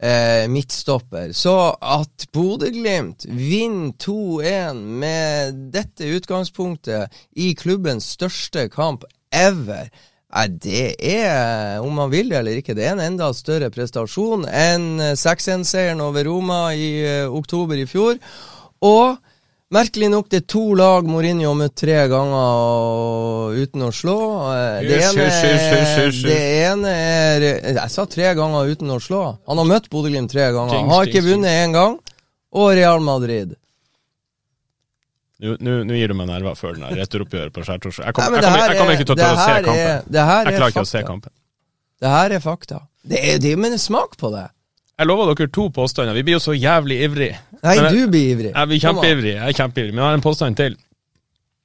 eh, 0.03 0.45
midtstopper. 0.51 1.31
Så 1.35 1.55
at 1.79 2.27
Bodø-Glimt 2.35 3.27
vinner 3.29 3.93
2-1 4.03 4.81
med 5.03 5.61
dette 5.73 6.09
utgangspunktet 6.17 7.23
i 7.39 7.53
klubbens 7.57 8.13
største 8.17 8.67
kamp 8.73 9.07
ever, 9.33 9.87
Nei, 10.33 10.47
det 10.49 10.95
er, 10.97 11.77
om 11.85 11.93
man 11.93 12.09
vil 12.09 12.31
det 12.31 12.39
eller 12.39 12.57
ikke, 12.57 12.73
det 12.73 12.87
er 12.87 12.95
en 12.95 13.03
enda 13.03 13.27
større 13.37 13.67
prestasjon 13.69 14.47
enn 14.49 14.87
eh, 14.97 15.11
6-1-seieren 15.13 16.01
over 16.01 16.25
Roma 16.25 16.61
i 16.73 16.87
eh, 17.05 17.27
oktober 17.29 17.77
i 17.77 17.85
fjor. 17.85 18.17
Og 18.81 19.19
merkelig 19.73 20.09
nok, 20.13 20.27
det 20.31 20.39
er 20.41 20.45
to 20.53 20.61
lag 20.77 21.07
Mourinho 21.09 21.49
har 21.51 21.57
møtt 21.59 21.75
tre 21.81 21.97
ganger 22.11 22.37
og, 22.37 23.57
uten 23.59 23.83
å 23.87 23.89
slå. 23.93 24.15
Eh, 24.53 24.85
Det 24.87 24.99
ene, 25.09 25.25
er, 25.25 26.11
det 26.29 26.37
ene 26.69 26.93
er 26.93 27.47
Jeg 27.73 27.89
sa 27.93 28.05
tre 28.09 28.31
ganger 28.37 28.71
uten 28.73 28.93
å 28.95 28.99
slå. 29.03 29.23
Han 29.49 29.61
har 29.61 29.69
møtt 29.73 29.89
Bodø-Glimt 29.93 30.31
tre 30.31 30.47
ganger. 30.55 30.77
Han 30.83 30.93
har 30.93 31.09
ikke 31.11 31.25
vunnet 31.25 31.59
én 31.65 31.75
gang. 31.75 31.99
Og 32.53 32.71
Real 32.77 33.01
Madrid. 33.01 33.55
Nå 35.43 35.95
gir 35.97 36.07
du 36.07 36.15
meg 36.15 36.29
nerver 36.29 36.55
før 36.55 36.77
den 36.77 36.85
returoppgjøret 36.95 37.51
på 37.51 37.63
skjærtorsdag. 37.67 38.05
Jeg, 38.15 38.31
men 38.31 38.39
jeg, 38.39 38.47
kom, 38.47 38.59
jeg 38.63 38.77
kommer 38.79 38.93
ikke 38.95 39.07
til 39.09 39.15
å 39.15 39.19
tørre 39.19 39.33
å 39.33 39.43
se 39.43 39.55
er- 39.57 39.65
kampen. 39.65 40.13
Jeg 40.13 40.23
er 40.23 40.57
klarer 40.57 40.71
ikke 40.71 40.85
å 40.85 40.91
se 40.93 41.01
kampen. 41.07 41.33
Det 42.03 42.11
her 42.13 42.35
er 42.37 42.43
fakta. 42.43 42.79
Det 43.03 43.19
er, 43.19 43.39
det, 43.43 43.55
men 43.59 43.75
smak 43.81 44.15
på 44.19 44.29
det. 44.31 44.45
Jeg 45.03 45.09
lover 45.09 45.33
dere 45.35 45.51
to 45.51 45.65
påstander. 45.75 46.15
Vi 46.15 46.23
blir 46.23 46.37
jo 46.37 46.43
så 46.43 46.53
jævlig 46.55 47.01
ivrig. 47.03 47.31
Nei, 47.63 47.73
jeg- 47.75 47.91
du 47.91 48.07
blir 48.07 48.27
ivrig. 48.37 48.51
Jeg 48.55 48.67
blir 48.69 48.79
kjempeivrig. 48.79 49.33
Jeg 49.35 49.49
er 49.49 49.57
kjempeivrig. 49.57 49.91
Men 49.93 49.99
jeg 50.03 50.07
har 50.07 50.13
en 50.19 50.21
påstand 50.23 50.55
til. 50.55 50.77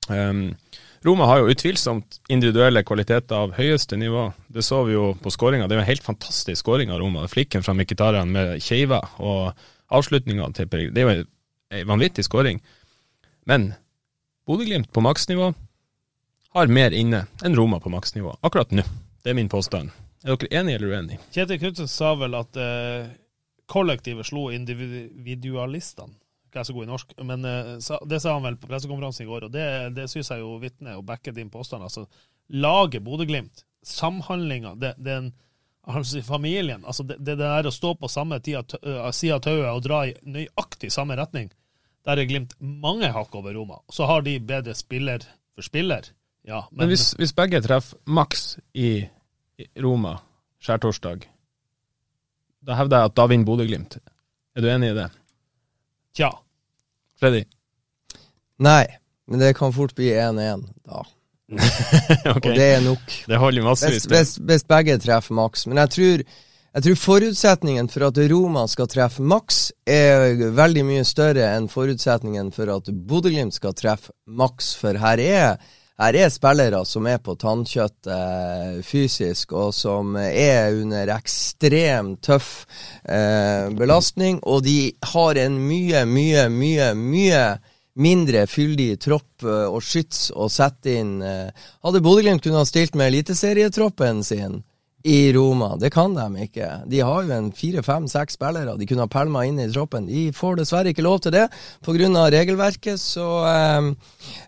Um, 0.09 0.57
Roma 1.07 1.27
har 1.31 1.38
jo 1.38 1.53
utvilsomt 1.53 2.18
individuelle 2.29 2.83
kvaliteter 2.83 3.37
av 3.37 3.53
høyeste 3.55 3.96
nivå. 3.96 4.33
Det 4.51 4.64
så 4.66 4.81
vi 4.87 4.96
jo 4.96 5.12
på 5.22 5.31
skåringa. 5.31 5.68
Det 5.68 5.77
er 5.77 5.79
jo 5.79 5.85
en 5.85 5.90
helt 5.92 6.03
fantastisk 6.03 6.64
skåring 6.64 6.90
av 6.90 6.98
Roma. 6.98 7.27
Flikken 7.31 7.62
fra 7.62 7.74
Mkhitarian 7.79 8.33
med 8.35 8.59
Keiva 8.64 8.98
og 9.20 9.55
avslutninga 9.94 10.51
til 10.59 10.66
Peregrin. 10.66 10.94
Det 10.94 11.05
er 11.05 11.14
jo 11.20 11.24
en 11.79 11.87
vanvittig 11.92 12.24
skåring. 12.27 12.59
Men 13.46 13.74
Bodø-Glimt 14.48 14.90
på 14.92 15.01
maksnivå 15.05 15.53
har 16.57 16.66
mer 16.66 16.90
inne 16.90 17.27
enn 17.44 17.55
Roma 17.57 17.79
på 17.79 17.92
maksnivå 17.92 18.35
akkurat 18.42 18.72
nå. 18.74 18.83
Det 19.22 19.31
er 19.31 19.35
min 19.38 19.48
påstand. 19.48 19.90
Er 20.24 20.35
dere 20.35 20.51
enige 20.61 20.74
eller 20.81 20.96
uenige? 20.96 21.18
Kjetil 21.33 21.61
Knutsen 21.62 21.87
sa 21.88 22.14
vel 22.18 22.35
at 22.35 22.57
eh, 22.59 23.07
kollektivet 23.68 24.27
slo 24.27 24.48
individualistene. 24.54 26.16
Ikke 26.48 26.62
jeg 26.62 26.71
så 26.71 26.75
god 26.77 26.87
i 26.87 26.88
norsk, 26.88 27.10
men 27.29 27.44
eh, 27.44 27.75
det 28.08 28.23
sa 28.25 28.33
han 28.33 28.46
vel 28.46 28.56
på 28.60 28.71
pressekonferansen 28.71 29.27
i 29.27 29.29
går, 29.29 29.48
og 29.48 29.52
det, 29.52 29.66
det 29.98 30.08
syns 30.08 30.33
jeg 30.33 30.40
jo 30.40 30.54
vitner 30.62 30.96
og 30.96 31.04
backer 31.08 31.37
din 31.37 31.50
påstand. 31.52 31.85
Altså, 31.85 32.06
laget 32.48 33.04
Bodø-Glimt, 33.04 33.66
samhandlinga, 33.85 34.73
den 34.96 35.33
altså 35.88 36.23
familien, 36.25 36.85
altså 36.85 37.04
det, 37.06 37.19
det 37.25 37.37
der 37.40 37.69
å 37.69 37.73
stå 37.73 37.94
på 38.00 38.10
samme 38.12 38.40
eh, 38.40 39.10
side 39.12 39.37
av 39.37 39.44
tauet 39.44 39.69
og 39.71 39.85
dra 39.85 40.02
i 40.08 40.16
nøyaktig 40.25 40.92
samme 40.92 41.16
retning, 41.21 41.52
Der 42.08 42.16
er 42.16 42.25
Glimt 42.25 42.54
mange 42.60 43.10
hakk 43.12 43.35
over 43.37 43.52
Roma. 43.52 43.83
Så 43.92 44.06
har 44.08 44.23
de 44.25 44.38
bedre 44.40 44.73
spiller 44.75 45.21
for 45.52 45.66
spiller, 45.66 46.06
ja. 46.46 46.62
Men, 46.71 46.87
men 46.87 46.94
hvis, 46.94 47.10
hvis, 47.19 47.35
begge 47.37 47.60
treffer 47.60 47.98
maks 48.06 48.56
i 48.73 49.04
Roma 49.77 50.14
skjærtorsdag, 50.64 51.27
da 52.67 52.79
hevder 52.79 53.02
jeg 53.02 53.11
at 53.11 53.19
da 53.19 53.27
vinner 53.31 53.48
Bodø-Glimt. 53.48 53.98
Er 54.56 54.65
du 54.65 54.71
enig 54.73 54.90
i 54.92 54.96
det? 54.96 55.06
Tja. 56.19 56.33
Freddy? 57.19 57.44
Nei, 58.63 58.85
men 59.31 59.42
det 59.42 59.54
kan 59.59 59.75
fort 59.75 59.94
bli 59.98 60.11
1-1 60.15 60.67
da. 60.88 61.04
okay. 62.35 62.35
Og 62.35 62.50
det 62.59 62.69
er 62.75 62.85
nok. 62.85 63.15
Det 63.31 63.40
holder 63.40 63.65
massevis. 63.65 64.37
Hvis, 64.37 64.67
begge 64.69 64.98
treffer 65.00 65.37
maks. 65.38 65.65
Men 65.69 65.81
jeg 65.85 65.94
tror, 65.94 66.25
jeg 66.75 66.85
tror 66.85 66.98
forutsetningen 67.04 67.88
for 67.92 68.09
at 68.11 68.21
Roma 68.33 68.67
skal 68.69 68.90
treffe 68.90 69.25
maks, 69.25 69.61
er 69.88 70.50
veldig 70.59 70.85
mye 70.90 71.06
større 71.09 71.48
enn 71.54 71.71
forutsetningen 71.73 72.52
for 72.56 72.75
at 72.75 72.90
Bodø-Glimt 72.92 73.56
skal 73.56 73.77
treffe 73.79 74.13
maks. 74.27 74.75
For 74.81 74.98
her 75.00 75.23
er, 75.25 75.73
her 75.99 76.15
er 76.15 76.31
spillere 76.31 76.85
som 76.87 77.07
er 77.11 77.19
på 77.19 77.35
tannkjøttet 77.40 78.13
eh, 78.15 78.77
fysisk, 78.87 79.53
og 79.53 79.73
som 79.75 80.15
er 80.21 80.77
under 80.79 81.11
ekstremt 81.17 82.23
tøff 82.23 82.53
eh, 83.03 83.67
belastning. 83.75 84.38
Og 84.46 84.63
de 84.67 84.92
har 85.15 85.40
en 85.42 85.59
mye, 85.67 86.05
mye, 86.07 86.46
mye, 86.55 86.92
mye 86.94 87.42
mindre 87.99 88.44
fyldig 88.46 88.92
tropp 89.03 89.42
uh, 89.42 89.67
og 89.67 89.83
skyts 89.83 90.29
å 90.31 90.46
sette 90.53 90.92
inn. 91.01 91.17
Uh, 91.19 91.51
hadde 91.83 92.03
Bodø-Glimt 92.05 92.44
kunnet 92.44 92.71
stilt 92.71 92.94
med 92.94 93.11
eliteserietroppen 93.11 94.23
sin 94.27 94.61
i 95.05 95.33
Roma? 95.33 95.77
Det 95.77 95.90
kan 95.94 96.15
de 96.15 96.44
ikke. 96.46 96.69
De 96.90 97.01
har 97.01 97.23
jo 97.23 97.35
en 97.35 97.51
fire, 97.53 97.83
fem, 97.83 98.09
seks 98.09 98.38
spillere 98.38 98.77
de 98.79 98.87
kunne 98.87 99.07
ha 99.07 99.11
pælma 99.13 99.44
inn 99.46 99.61
i 99.63 99.69
troppen. 99.73 100.07
De 100.09 100.29
får 100.35 100.61
dessverre 100.61 100.92
ikke 100.92 101.07
lov 101.07 101.21
til 101.21 101.35
det 101.37 101.49
pga. 101.85 102.29
regelverket, 102.35 103.01
så 103.01 103.29
eh, 103.46 103.90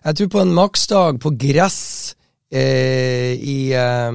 jeg 0.05 0.15
tror 0.15 0.27
på 0.27 0.41
en 0.41 0.53
maksdag 0.53 1.19
på 1.19 1.33
gress 1.37 2.15
eh, 2.51 3.33
i, 3.35 3.73
eh, 3.73 4.11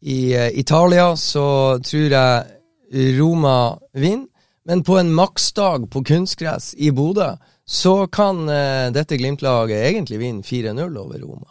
i 0.00 0.20
Italia, 0.60 1.14
så 1.16 1.78
tror 1.78 2.10
jeg 2.10 3.16
Roma 3.20 3.78
vinner. 3.92 4.26
Men 4.64 4.84
på 4.84 4.98
en 4.98 5.08
maksdag 5.14 5.88
på 5.90 6.02
kunstgress 6.04 6.74
i 6.78 6.90
Bodø 6.90 7.32
så 7.70 8.06
kan 8.12 8.44
uh, 8.48 8.90
dette 8.92 9.16
Glimt-laget 9.16 9.86
egentlig 9.88 10.18
vinne 10.20 10.42
4-0 10.46 10.98
over 10.98 11.22
Roma. 11.22 11.48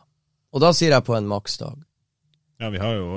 Og 0.53 0.63
da 0.63 0.71
sier 0.75 0.93
jeg 0.93 1.05
på 1.07 1.15
en 1.17 1.27
maksdag. 1.29 1.77
Ja, 2.59 2.69
vi 2.73 2.81
har 2.81 2.95
jo, 2.97 3.07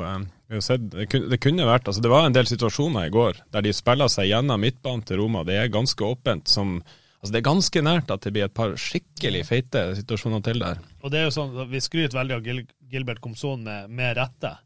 det 0.53 1.39
kunne, 1.41 1.65
vært 1.65 1.87
altså 1.89 2.03
Det 2.05 2.11
var 2.13 2.27
en 2.27 2.35
del 2.35 2.49
situasjoner 2.49 3.07
i 3.09 3.13
går 3.13 3.39
der 3.55 3.65
de 3.65 3.73
spiller 3.73 4.11
seg 4.13 4.29
gjennom 4.29 4.61
midtbanen 4.61 5.05
til 5.07 5.23
Roma. 5.23 5.45
Det 5.49 5.57
er 5.57 5.73
ganske 5.73 6.05
åpent. 6.05 6.49
som 6.49 6.83
Altså 7.23 7.33
Det 7.33 7.39
er 7.39 7.47
ganske 7.47 7.83
nært 7.87 8.11
at 8.11 8.25
det 8.27 8.33
blir 8.35 8.49
et 8.49 8.55
par 8.55 8.73
skikkelig 8.75 9.45
feite 9.47 9.83
situasjoner 9.95 10.43
til 10.43 10.59
der. 10.59 10.81
Og 11.03 11.13
det 11.13 11.21
er 11.21 11.29
jo 11.29 11.35
sånn, 11.37 11.55
Vi 11.71 11.81
skryter 11.81 12.19
veldig 12.19 12.35
av 12.35 12.43
Gil 12.43 12.65
Gilbert 12.91 13.21
Komson 13.23 13.63
med, 13.63 13.89
med 13.89 14.17
rette, 14.19 14.57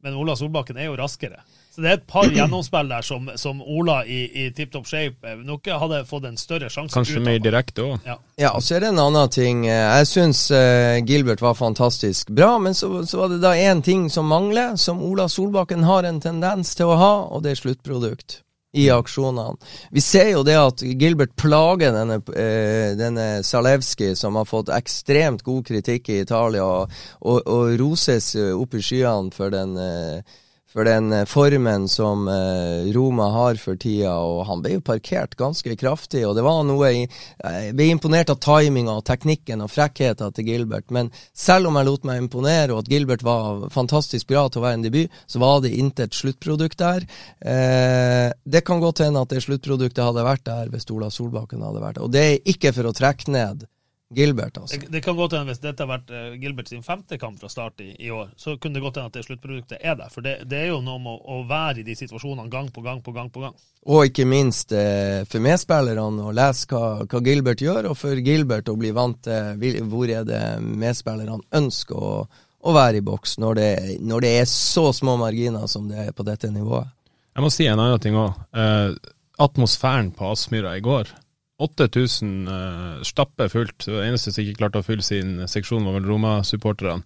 men 0.00 0.14
Ola 0.14 0.36
Solbakken 0.38 0.78
er 0.78 0.86
jo 0.86 0.94
raskere. 0.96 1.42
Så 1.78 1.82
det 1.84 1.90
er 1.92 1.98
et 2.00 2.06
par 2.10 2.26
gjennomspill 2.26 2.88
der 2.90 3.04
som, 3.06 3.28
som 3.38 3.60
Ola 3.62 4.00
i, 4.02 4.24
i 4.34 4.46
tipp 4.50 4.72
topp 4.74 4.88
shape 4.90 5.22
eh, 5.30 5.36
nok 5.46 5.68
hadde 5.70 6.00
fått 6.08 6.24
en 6.26 6.34
større 6.34 6.66
sjanse 6.74 6.90
Kanskje 6.90 7.20
mer 7.22 7.36
direkte 7.38 7.84
òg. 7.84 8.00
Ja. 8.02 8.16
ja, 8.34 8.48
og 8.50 8.64
så 8.66 8.74
er 8.74 8.82
det 8.82 8.88
en 8.90 8.98
annen 8.98 9.30
ting. 9.30 9.60
Jeg 9.68 10.08
syns 10.10 10.40
uh, 10.50 10.98
Gilbert 11.06 11.38
var 11.44 11.54
fantastisk 11.54 12.32
bra, 12.34 12.56
men 12.58 12.74
så, 12.74 12.90
så 13.06 13.20
var 13.20 13.30
det 13.30 13.38
da 13.44 13.52
én 13.54 13.78
ting 13.86 14.08
som 14.10 14.26
mangler, 14.26 14.74
som 14.74 14.98
Ola 15.06 15.28
Solbakken 15.30 15.86
har 15.86 16.08
en 16.08 16.18
tendens 16.24 16.74
til 16.74 16.90
å 16.90 16.96
ha, 16.98 17.12
og 17.30 17.46
det 17.46 17.54
er 17.54 17.62
sluttprodukt 17.62 18.40
i 18.74 18.88
aksjonene. 18.90 19.70
Vi 19.94 20.02
ser 20.02 20.32
jo 20.32 20.42
det 20.50 20.58
at 20.58 20.82
Gilbert 20.82 21.36
plager 21.38 21.94
denne, 21.94 22.18
eh, 22.34 22.98
denne 22.98 23.28
Salewski, 23.46 24.16
som 24.18 24.34
har 24.34 24.50
fått 24.50 24.74
ekstremt 24.74 25.46
god 25.46 25.62
kritikk 25.70 26.10
i 26.10 26.18
Italia, 26.26 26.66
og, 26.66 26.98
og, 27.22 27.38
og 27.46 27.78
roses 27.78 28.34
opp 28.34 28.74
i 28.74 28.82
skyene 28.82 29.30
for 29.38 29.54
den 29.54 29.78
eh, 29.78 30.36
for 30.78 30.86
den 30.86 31.12
eh, 31.12 31.24
formen 31.26 31.88
som 31.90 32.28
eh, 32.28 32.92
Roma 32.94 33.32
har 33.34 33.58
for 33.58 33.74
tida, 33.74 34.12
og 34.22 34.44
han 34.46 34.60
ble 34.62 34.76
jo 34.76 34.82
parkert 34.86 35.34
ganske 35.38 35.74
kraftig. 35.80 36.22
og 36.26 36.36
det 36.38 36.44
var 36.46 36.60
noe 36.66 36.90
Jeg 36.92 37.72
ble 37.74 37.88
imponert 37.90 38.30
av 38.30 38.38
timinga 38.44 38.94
og 39.00 39.06
teknikken 39.08 39.64
og 39.64 39.72
frekkheten 39.74 40.36
til 40.36 40.46
Gilbert, 40.46 40.86
men 40.94 41.10
selv 41.34 41.70
om 41.70 41.78
jeg 41.80 41.88
lot 41.88 42.06
meg 42.06 42.22
imponere, 42.22 42.70
og 42.72 42.84
at 42.84 42.92
Gilbert 42.92 43.24
var 43.26 43.66
fantastisk 43.74 44.28
bra 44.30 44.46
til 44.46 44.62
å 44.62 44.66
være 44.68 44.78
en 44.78 44.86
debut, 44.86 45.18
så 45.26 45.42
var 45.42 45.64
det 45.64 45.74
intet 45.74 46.14
sluttprodukt 46.14 46.78
der. 46.78 47.08
Eh, 47.42 48.28
det 48.46 48.62
kan 48.68 48.78
godt 48.78 49.02
hende 49.02 49.24
at 49.24 49.34
det 49.34 49.42
sluttproduktet 49.48 50.04
hadde 50.04 50.28
vært 50.28 50.46
der 50.46 50.70
hvis 50.70 50.86
Ola 50.94 51.10
Solbakken 51.10 51.66
hadde 51.66 51.82
vært 51.82 51.98
der. 51.98 52.06
Og 52.06 52.14
det 52.14 52.24
er 52.28 52.54
ikke 52.54 52.74
for 52.76 52.86
å 52.86 52.94
trekke 52.94 53.34
ned 53.34 53.66
Gilbert, 54.14 54.56
altså. 54.56 54.80
Det, 54.80 54.86
det 54.88 55.00
kan 55.04 55.16
godt 55.16 55.34
hende 55.36 55.52
hvis 55.52 55.60
dette 55.60 55.84
har 55.84 55.90
vært 55.90 56.10
uh, 56.14 56.36
Gilbert 56.40 56.70
sin 56.70 56.84
femte 56.84 57.18
kamp 57.20 57.36
fra 57.42 57.50
start 57.52 57.82
i, 57.84 57.90
i, 58.00 58.08
år, 58.10 58.30
så 58.40 58.54
kunne 58.56 58.78
det 58.78 58.82
godt 58.86 58.96
hende 58.96 59.10
at 59.10 59.18
det 59.18 59.24
sluttproduktet 59.26 59.82
er 59.84 59.98
der. 59.98 60.08
For 60.12 60.24
det, 60.24 60.38
det 60.48 60.62
er 60.62 60.70
jo 60.70 60.78
noe 60.84 60.96
med 61.02 61.12
å, 61.12 61.36
å, 61.36 61.42
være 61.48 61.82
i 61.82 61.84
de 61.84 61.96
situasjonene 61.98 62.48
gang 62.52 62.70
på 62.72 62.84
gang 62.86 63.02
på 63.04 63.12
gang 63.12 63.28
på 63.34 63.44
gang. 63.44 63.58
Og 63.92 64.08
ikke 64.08 64.24
minst 64.28 64.72
eh, 64.72 65.26
for 65.28 65.44
medspillerne 65.44 66.24
å 66.24 66.32
lese 66.32 66.70
hva, 66.72 67.04
hva, 67.04 67.22
Gilbert 67.28 67.64
gjør, 67.64 67.90
og 67.92 68.00
for 68.00 68.24
Gilbert 68.24 68.72
å 68.72 68.78
bli 68.80 68.94
vant 68.96 69.20
til 69.28 69.84
hvor 69.92 70.08
er 70.08 70.24
det 70.28 70.42
medspillerne 70.64 71.44
ønsker 71.60 72.00
å, 72.00 72.24
å 72.64 72.76
være 72.80 73.02
i 73.02 73.04
boks, 73.04 73.36
når 73.44 73.60
det, 73.60 73.70
når 74.08 74.24
det, 74.24 74.34
er 74.40 74.50
så 74.50 74.88
små 74.96 75.18
marginer 75.20 75.68
som 75.68 75.84
det 75.92 76.08
er 76.08 76.12
på 76.16 76.24
dette 76.24 76.48
nivået. 76.52 76.88
Jeg 77.36 77.44
må 77.44 77.52
si 77.52 77.68
en 77.68 77.78
annen 77.78 78.00
ting 78.02 78.16
òg. 78.16 78.40
Eh, 78.56 78.92
atmosfæren 79.38 80.14
på 80.16 80.32
Aspmyra 80.32 80.78
i 80.80 80.82
går 80.82 81.12
8000 81.58 82.34
uh, 82.48 82.98
stappe 83.06 83.48
fullt. 83.50 83.86
Det 83.86 84.02
eneste 84.04 84.32
som 84.32 84.44
ikke 84.44 84.60
klarte 84.60 84.82
å 84.82 84.86
fylle 84.86 85.04
sin 85.06 85.40
seksjon, 85.50 85.86
var 85.86 85.98
vel 85.98 86.06
Roma-supporterne. 86.06 87.02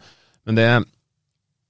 Men 0.48 0.58
det, 0.58 0.66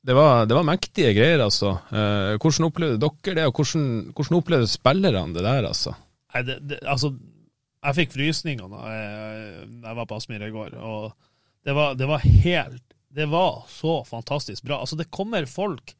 det, 0.02 0.16
var, 0.18 0.46
det, 0.50 0.56
var, 0.58 0.66
mektige 0.66 1.12
greier, 1.14 1.44
altså. 1.44 1.76
Uh, 1.92 2.34
hvordan 2.42 2.68
opplevde 2.70 3.02
dere 3.04 3.36
det, 3.38 3.50
og 3.50 3.60
hvordan, 3.60 3.84
hvordan 4.16 4.38
opplevde 4.40 4.70
spillerne 4.72 5.36
det 5.36 5.44
der, 5.46 5.68
altså? 5.70 5.94
Nei, 6.34 6.42
det, 6.48 6.80
altså, 6.82 7.12
jeg 7.82 7.98
fikk 7.98 8.14
frysninger 8.14 8.70
da 8.70 8.94
jeg, 8.94 9.68
jeg 9.82 9.98
var 9.98 10.08
på 10.08 10.18
Aspmyr 10.18 10.46
i 10.46 10.54
går, 10.54 10.76
og 10.78 11.12
det 11.66 11.74
var, 11.76 11.96
det 11.98 12.08
var 12.10 12.22
helt 12.22 12.82
Det 13.12 13.26
var 13.28 13.64
så 13.68 14.00
fantastisk 14.08 14.64
bra. 14.64 14.80
Altså, 14.80 14.96
det 14.96 15.10
kommer 15.12 15.44
folk 15.46 15.92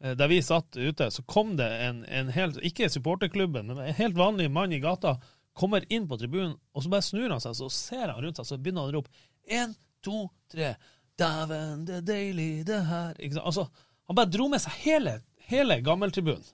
eh, 0.00 0.14
der 0.16 0.30
vi 0.30 0.38
satt 0.42 0.76
ute, 0.76 1.10
så 1.12 1.22
kom 1.28 1.56
det 1.58 1.68
en, 1.84 1.98
en 2.08 2.30
helt, 2.32 2.56
ikke 2.64 2.88
supporterklubben, 2.88 3.68
men 3.68 3.82
en 3.84 3.98
helt 3.98 4.16
vanlig 4.16 4.48
mann 4.50 4.72
i 4.72 4.80
gata 4.80 5.18
kommer 5.56 5.86
inn 5.92 6.06
på 6.08 6.18
tribunen, 6.20 6.54
og 6.76 6.84
så 6.84 6.92
bare 6.92 7.06
snur 7.06 7.32
han 7.32 7.42
seg, 7.42 7.56
så 7.58 7.70
ser 7.72 8.12
han 8.12 8.20
rundt 8.22 8.40
seg, 8.40 8.48
så 8.48 8.58
begynner 8.60 8.84
han 8.84 8.92
å 8.92 8.98
rope 8.98 9.56
én, 9.56 9.72
to, 10.04 10.26
tre, 10.52 10.74
dæven, 11.18 11.86
det 11.88 12.00
er 12.00 12.06
deilig, 12.06 12.50
det 12.68 12.82
her? 12.90 13.16
Altså, 13.40 13.66
han 14.06 14.18
bare 14.18 14.30
dro 14.30 14.50
med 14.52 14.62
seg 14.62 14.76
hele, 14.84 15.16
hele 15.48 15.80
gammeltribunen, 15.84 16.44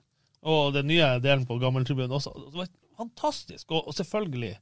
og 0.43 0.73
den 0.75 0.89
nye 0.91 1.13
delen 1.23 1.45
på 1.47 1.59
gammeltribunen 1.61 2.15
også. 2.15 2.33
Det 2.47 2.61
var 2.61 2.71
fantastisk, 2.99 3.71
og, 3.71 3.89
og 3.91 3.97
selvfølgelig 3.97 4.55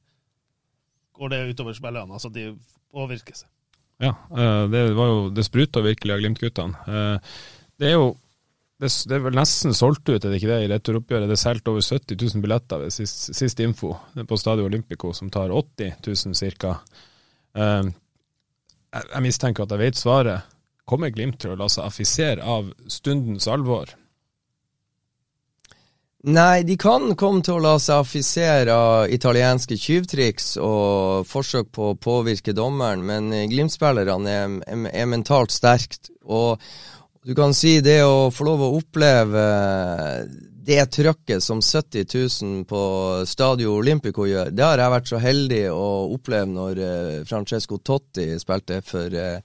går 1.17 1.33
det 1.33 1.41
utover 1.51 1.77
spillerne, 1.77 2.17
altså 2.17 2.31
de 2.33 2.49
påvirker 2.91 3.37
seg. 3.43 3.49
Ja, 4.01 4.15
eh, 4.33 4.63
det 4.73 4.79
var 4.97 5.09
jo 5.11 5.17
Det 5.29 5.43
spruta 5.45 5.83
virkelig 5.85 6.15
av 6.15 6.21
Glimt-guttene. 6.23 6.85
Eh, 6.89 7.33
det 7.77 7.91
er 7.91 7.99
jo 7.99 8.07
det, 8.81 8.89
det, 9.05 9.13
er 9.13 9.21
vel 9.21 9.37
nesten 9.37 9.75
solgt 9.77 10.09
ut, 10.09 10.17
er 10.17 10.31
det 10.31 10.39
ikke 10.39 10.49
det, 10.49 10.59
i 10.63 10.69
returoppgjøret. 10.71 11.29
Det 11.29 11.35
er 11.37 11.41
solgt 11.43 11.69
over 11.69 11.83
70 11.85 12.17
000 12.17 12.41
billetter 12.41 12.81
ved 12.81 12.93
sist, 12.95 13.27
sist 13.37 13.61
info 13.61 13.93
på 14.17 14.39
Stadio 14.41 14.65
Olympico, 14.65 15.11
som 15.13 15.29
tar 15.29 15.53
80 15.53 15.99
000 16.07 16.55
ca. 16.57 16.73
Uh, 17.53 17.91
jeg, 18.89 19.23
mistenker 19.27 19.67
at 19.67 19.75
jeg 19.75 19.83
vet 19.83 19.99
svaret. 19.99 20.49
Kommer 20.89 21.13
Glimt 21.13 21.37
til 21.43 21.53
å 21.53 21.59
la 21.59 21.69
seg 21.69 21.85
affisere 21.85 22.41
av 22.41 22.71
stundens 22.89 23.45
alvor? 23.47 23.93
Nei, 26.21 26.61
de 26.65 26.73
kan 26.77 27.13
komme 27.17 27.41
til 27.45 27.59
å 27.59 27.63
la 27.63 27.75
seg 27.81 28.01
affisere 28.01 28.73
av 28.73 29.13
italienske 29.13 29.77
tyvtriks 29.77 30.55
og 30.61 31.29
forsøk 31.29 31.69
på 31.73 31.91
å 31.91 31.97
påvirke 31.97 32.53
dommeren, 32.57 33.05
men 33.05 33.29
Glimt-spillerne 33.49 34.33
er, 34.33 34.57
er, 34.65 34.83
er, 34.89 35.07
mentalt 35.09 35.53
sterkt. 35.53 36.11
Og, 36.25 36.61
du 37.23 37.35
kan 37.37 37.53
si 37.53 37.79
det 37.85 37.99
å 38.03 38.31
få 38.33 38.45
lov 38.47 38.63
å 38.65 38.71
oppleve 38.79 39.41
det 40.61 40.85
trøkket 40.93 41.43
som 41.43 41.61
70 41.61 42.05
000 42.41 42.63
på 42.69 42.81
Stadio 43.29 43.73
Olympico 43.77 44.25
gjør, 44.29 44.51
det 44.53 44.65
har 44.65 44.81
jeg 44.81 44.93
vært 44.93 45.09
så 45.09 45.19
heldig 45.21 45.65
å 45.73 45.89
oppleve 46.15 46.49
når 46.49 46.81
eh, 46.85 47.19
Francesco 47.29 47.79
Totti 47.81 48.27
spilte 48.41 48.79
for, 48.85 49.13
eh, 49.13 49.41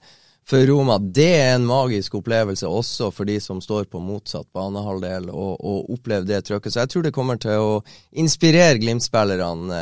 for 0.47 0.65
Roma. 0.69 0.99
Det 1.01 1.29
er 1.39 1.55
en 1.55 1.67
magisk 1.69 2.19
opplevelse 2.21 2.69
også 2.69 3.11
for 3.13 3.29
de 3.29 3.39
som 3.41 3.61
står 3.61 3.89
på 3.91 4.01
motsatt 4.01 4.49
banehalvdel, 4.53 5.29
og 5.33 5.93
opplever 5.97 6.27
det 6.29 6.43
trøkket. 6.49 6.73
Så 6.73 6.83
jeg 6.85 6.93
tror 6.93 7.07
det 7.07 7.15
kommer 7.17 7.41
til 7.41 7.65
å 7.65 7.79
inspirere 8.21 8.77
Glimt-spillerne 8.81 9.81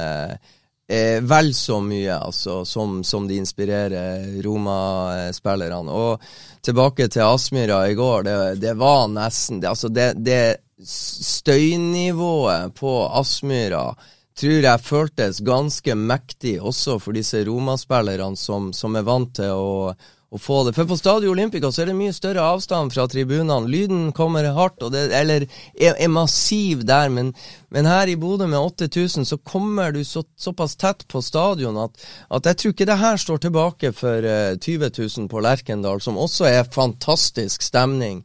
eh, 0.87 1.19
vel 1.21 1.53
så 1.57 1.79
mye 1.83 2.15
altså, 2.15 2.63
som, 2.65 3.01
som 3.03 3.27
de 3.27 3.39
inspirerer 3.41 4.41
Roma-spillerne. 4.45 5.91
Og 5.91 6.21
tilbake 6.65 7.07
til 7.11 7.25
Aspmyra 7.25 7.83
i 7.89 7.95
går, 7.97 8.25
det, 8.27 8.35
det 8.63 8.73
var 8.79 9.07
nesten 9.11 9.61
det, 9.61 9.69
altså 9.71 9.91
det, 9.93 10.13
det 10.25 10.57
støynivået 10.85 12.75
på 12.75 12.97
Aspmyra 13.19 13.87
tror 14.35 14.65
jeg 14.67 14.83
føltes 14.83 15.39
ganske 15.45 15.95
mektig 15.95 16.57
også 16.59 16.97
for 16.99 17.15
disse 17.15 17.45
Roma-spillerne 17.47 18.35
som, 18.39 18.73
som 18.75 18.97
er 18.99 19.05
vant 19.07 19.31
til 19.37 19.53
å 19.55 19.93
å 20.33 20.39
få 20.41 20.63
det. 20.65 20.73
For 20.75 20.87
på 20.89 20.97
Stadio 20.97 21.31
Olympica 21.31 21.69
så 21.71 21.83
er 21.83 21.91
det 21.91 21.97
mye 21.97 22.13
større 22.15 22.43
avstand 22.43 22.93
fra 22.93 23.05
tribunene. 23.09 23.69
Lyden 23.69 24.09
kommer 24.15 24.47
hardt, 24.55 24.81
det, 24.91 25.05
eller 25.15 25.45
er, 25.45 25.93
er, 25.93 26.09
massiv 26.11 26.83
der, 26.87 27.11
men, 27.13 27.31
men 27.73 27.87
her 27.89 28.09
i 28.09 28.17
Bodø 28.19 28.47
med 28.49 28.59
8000 28.59 29.27
så 29.29 29.37
kommer 29.37 29.93
du 29.95 30.01
så, 30.05 30.25
såpass 30.39 30.75
tett 30.81 31.05
på 31.11 31.21
stadion 31.23 31.77
at, 31.79 31.95
at, 32.29 32.49
jeg 32.49 32.59
tror 32.61 32.75
ikke 32.75 32.89
det 32.89 32.99
her 33.01 33.21
står 33.21 33.43
tilbake 33.45 33.93
for 33.95 34.25
uh, 34.25 34.57
20 34.57 34.91
000 34.97 35.29
på 35.31 35.43
Lerkendal, 35.45 36.01
som 36.01 36.19
også 36.19 36.49
er 36.49 36.73
fantastisk 36.73 37.63
stemning. 37.63 38.23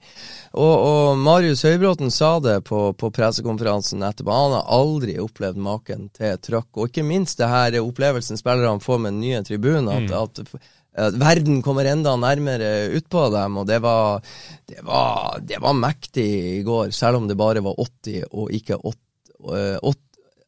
Og, 0.51 0.75
og 0.75 1.21
Marius 1.21 1.63
Høybråten 1.63 2.11
sa 2.11 2.33
det 2.43 2.57
på, 2.67 2.89
på 2.99 3.13
pressekonferansen 3.15 4.03
etterpå. 4.03 4.35
Han 4.35 4.57
har 4.57 4.73
aldri 4.81 5.15
opplevd 5.23 5.61
maken 5.63 6.09
til 6.17 6.41
trøkk. 6.43 6.71
Og 6.75 6.91
ikke 6.91 7.07
minst 7.07 7.39
det 7.39 7.51
her 7.51 7.79
opplevelsen 7.85 8.41
spillerne 8.41 8.83
får 8.83 8.99
med 8.99 9.15
den 9.15 9.23
nye 9.23 9.45
tribunen. 9.47 9.93
At, 9.95 10.11
mm. 10.11 10.17
at 10.51 10.80
verden 10.95 11.63
kommer 11.63 11.85
enda 11.87 12.17
nærmere 12.19 12.91
utpå 12.99 13.29
dem, 13.35 13.57
og 13.63 13.67
det 13.69 13.79
var, 13.83 14.21
det, 14.67 14.81
var, 14.83 15.39
det 15.43 15.61
var, 15.63 15.77
mektig 15.79 16.27
i 16.59 16.63
går, 16.67 16.91
selv 16.91 17.21
om 17.21 17.29
det 17.29 17.39
bare 17.39 17.63
var 17.65 17.79
80 17.79 18.25
og 18.31 18.51
ikke 18.55 18.81
8000 18.83 19.87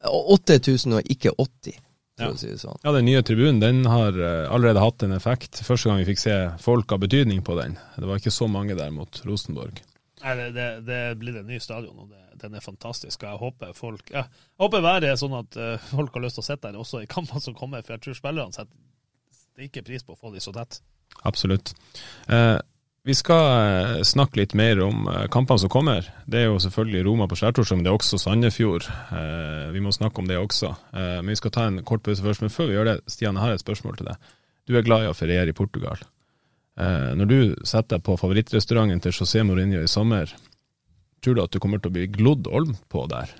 eh, 0.02 0.98
og 0.98 1.02
ikke 1.14 1.34
80. 1.38 1.78
Ja. 2.20 2.28
Si 2.36 2.50
sånn. 2.60 2.76
ja. 2.84 2.92
Den 2.92 3.06
nye 3.08 3.22
tribunen 3.24 3.62
den 3.62 3.86
har 3.88 4.18
eh, 4.18 4.50
allerede 4.52 4.82
hatt 4.82 5.02
en 5.06 5.14
effekt. 5.16 5.62
Første 5.64 5.88
gang 5.88 6.02
vi 6.02 6.10
fikk 6.12 6.20
se 6.22 6.36
folk 6.62 6.92
av 6.92 7.00
betydning 7.02 7.40
på 7.46 7.56
den. 7.58 7.78
Det 7.96 8.06
var 8.08 8.20
ikke 8.20 8.34
så 8.34 8.50
mange 8.50 8.76
der 8.78 8.92
mot 8.94 9.22
Rosenborg. 9.26 9.80
Nei, 10.22 10.36
Det, 10.38 10.50
det, 10.54 10.68
det 10.86 11.00
blir 11.18 11.40
en 11.40 11.48
ny 11.50 11.58
stadion, 11.62 12.04
og 12.04 12.12
det, 12.12 12.20
den 12.42 12.54
er 12.54 12.62
fantastisk. 12.62 13.22
og 13.22 13.28
Jeg 13.30 13.40
håper 13.40 13.72
folk 13.74 14.12
Jeg 14.12 14.26
håper 14.60 14.84
været 14.84 15.08
er 15.08 15.18
sånn 15.18 15.34
at 15.40 15.58
uh, 15.58 15.88
folk 15.96 16.14
har 16.14 16.26
lyst 16.26 16.38
til 16.38 16.44
å 16.44 16.50
sitte 16.50 16.68
der 16.68 16.78
også 16.78 17.02
i 17.02 17.10
kampene 17.10 17.42
som 17.42 17.56
kommer, 17.58 17.82
for 17.82 17.96
jeg 17.96 18.04
tror 18.04 18.18
spillerne 18.20 18.54
setter 18.54 18.76
det 19.56 19.64
er 19.64 19.70
ikke 19.70 19.86
pris 19.86 20.04
på 20.06 20.14
å 20.14 20.18
få 20.18 20.32
de 20.34 20.40
så 20.42 20.52
tett. 20.54 20.80
Absolutt. 21.28 21.74
Eh, 22.28 22.58
vi 23.04 23.14
skal 23.18 23.44
eh, 23.50 24.02
snakke 24.06 24.38
litt 24.38 24.54
mer 24.54 24.78
om 24.84 25.08
eh, 25.10 25.26
kampene 25.34 25.58
som 25.58 25.70
kommer. 25.72 26.06
Det 26.30 26.38
er 26.38 26.46
jo 26.46 26.60
selvfølgelig 26.62 27.04
Roma 27.08 27.26
på 27.26 27.38
skjærtorsdag, 27.40 27.80
men 27.80 27.86
det 27.86 27.90
er 27.90 27.98
også 27.98 28.20
Sandefjord. 28.22 28.86
Eh, 28.86 29.72
vi 29.74 29.82
må 29.82 29.90
snakke 29.94 30.22
om 30.22 30.30
det 30.30 30.38
også. 30.38 30.70
Eh, 30.94 31.18
men 31.18 31.32
vi 31.34 31.38
skal 31.40 31.54
ta 31.54 31.66
en 31.66 31.82
kort 31.88 32.04
pause 32.06 32.22
først. 32.22 32.44
Men 32.44 32.54
før 32.54 32.70
vi 32.70 32.78
gjør 32.78 32.90
det, 32.92 32.96
Stian, 33.10 33.34
jeg 33.34 33.42
har 33.42 33.56
et 33.56 33.64
spørsmål 33.64 33.98
til 33.98 34.12
deg. 34.12 34.30
Du 34.70 34.76
er 34.78 34.86
glad 34.86 35.04
i 35.04 35.10
å 35.10 35.18
feriere 35.18 35.50
i 35.50 35.56
Portugal. 35.58 35.98
Eh, 36.78 37.10
når 37.18 37.28
du 37.28 37.38
setter 37.66 37.98
deg 37.98 38.06
på 38.06 38.16
favorittrestauranten 38.22 39.02
til 39.02 39.18
José 39.18 39.42
Mourinho 39.44 39.82
i 39.82 39.90
sommer, 39.90 40.30
tror 41.22 41.36
du 41.36 41.42
at 41.42 41.52
du 41.52 41.58
kommer 41.62 41.82
til 41.82 41.90
å 41.90 41.96
bli 41.98 42.06
glodd 42.14 42.46
olm 42.46 42.78
på 42.86 43.04
der? 43.10 43.34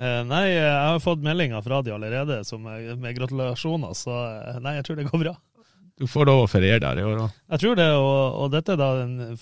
Eh, 0.00 0.22
nei, 0.24 0.46
jeg 0.54 0.70
har 0.70 1.02
fått 1.02 1.26
meldinger 1.26 1.66
fra 1.66 1.82
de 1.84 1.92
allerede 1.98 2.40
som, 2.46 2.62
med 2.62 3.18
gratulasjoner, 3.18 3.92
så 3.98 4.22
nei, 4.62 4.78
jeg 4.78 4.86
tror 4.86 5.02
det 5.02 5.10
går 5.10 5.26
bra. 5.26 5.34
Du 6.00 6.06
får 6.08 6.30
lov 6.30 6.46
å 6.46 6.48
feriere 6.48 6.80
der 6.80 7.02
i 7.02 7.04
år 7.04 7.26
òg. 7.26 7.40
Jeg 7.52 7.60
tror 7.60 7.74
det, 7.76 7.88
og, 7.92 8.20
og 8.40 8.52
dette 8.54 8.76
da, 8.80 8.92
den, 9.02 9.34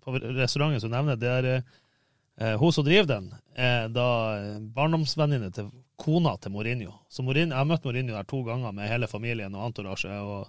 på 0.00 0.14
restauranten 0.16 0.80
som 0.80 0.94
nevner, 0.94 1.18
det 1.20 1.32
er 1.32 1.48
eh, 1.56 2.54
hun 2.56 2.72
som 2.72 2.86
driver 2.86 3.10
den, 3.10 3.26
er 3.52 3.90
da 3.92 4.06
barndomsvenninne 4.72 5.50
til 5.52 5.68
kona 6.00 6.36
til 6.40 6.54
Mourinho. 6.54 6.94
Så 7.12 7.24
Mourinho, 7.24 7.52
Jeg 7.52 7.58
har 7.58 7.68
møtt 7.68 7.84
Mourinho 7.84 8.16
der 8.16 8.28
to 8.28 8.40
ganger 8.46 8.72
med 8.72 8.88
hele 8.88 9.08
familien 9.08 9.54
og 9.54 9.66
entourage. 9.68 10.08
Og, 10.08 10.48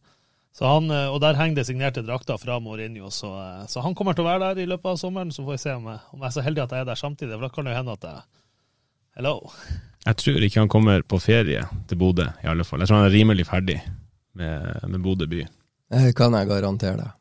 han, 0.59 0.87
eh, 0.91 1.09
og 1.11 1.19
der 1.23 1.35
henger 1.39 1.59
det 1.59 1.67
signerte 1.67 2.05
drakter 2.05 2.39
fra 2.39 2.59
Mourinho, 2.63 3.11
så, 3.11 3.33
eh, 3.43 3.67
så, 3.67 3.83
han 3.83 3.95
kommer 3.95 4.15
til 4.15 4.23
å 4.23 4.31
være 4.31 4.53
der 4.53 4.63
i 4.63 4.69
løpet 4.71 4.93
av 4.93 5.03
sommeren. 5.03 5.35
Så 5.35 5.43
får 5.43 5.57
vi 5.57 5.63
se 5.65 5.75
om 5.75 5.91
jeg, 5.91 5.99
om 6.13 6.23
jeg 6.23 6.29
er 6.31 6.37
så 6.37 6.47
heldig 6.47 6.63
at 6.63 6.71
jeg 6.71 6.85
er 6.85 6.89
der 6.91 7.03
samtidig, 7.03 7.35
for 7.35 7.47
da 7.47 7.53
kan 7.53 7.67
det 7.67 7.75
jo 7.75 7.81
hende 7.81 7.99
at 7.99 8.11
jeg 8.11 8.27
Hello. 9.17 9.49
Jeg 10.05 10.15
tror 10.21 10.43
ikke 10.45 10.61
han 10.61 10.69
kommer 10.69 11.01
på 11.01 11.17
ferie 11.17 11.63
til 11.89 11.97
Bodø, 11.97 12.27
i 12.43 12.47
alle 12.47 12.63
fall. 12.63 12.79
Jeg 12.79 12.87
tror 12.91 12.99
han 12.99 13.07
er 13.07 13.15
rimelig 13.15 13.47
ferdig 13.49 13.79
med, 14.37 14.83
med 14.85 15.01
Bodø 15.01 15.25
by. 15.25 15.39
Det 15.87 16.11
kan 16.17 16.33
jeg 16.35 16.49
garantere 16.49 16.97
deg. 16.99 17.11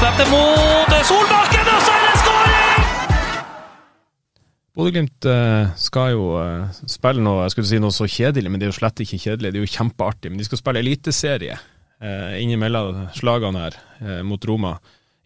Slipper 0.00 0.30
mot 0.32 0.94
Solbakken, 1.06 1.68
og 1.70 1.82
så 1.86 1.92
er 1.94 2.06
det 2.06 2.14
skåring! 2.18 2.86
Bodø-Glimt 4.74 5.28
uh, 5.30 5.70
skal 5.78 6.14
jo 6.16 6.24
spille 6.90 7.22
noe 7.22 7.44
jeg 7.44 7.54
skulle 7.54 7.70
si 7.70 7.78
noe 7.82 7.94
så 7.94 8.08
kjedelig, 8.10 8.50
men 8.50 8.58
det 8.58 8.66
er 8.66 8.72
jo 8.72 8.78
slett 8.80 9.02
ikke 9.04 9.20
kjedelig. 9.22 9.52
Det 9.52 9.60
er 9.60 9.66
jo 9.66 9.74
kjempeartig. 9.76 10.32
Men 10.32 10.42
de 10.42 10.48
skal 10.48 10.62
spille 10.62 10.82
eliteserie 10.82 11.58
innimellom 12.40 13.10
slagene 13.12 13.60
her 13.60 13.74
mot 14.24 14.40
Roma. 14.48 14.70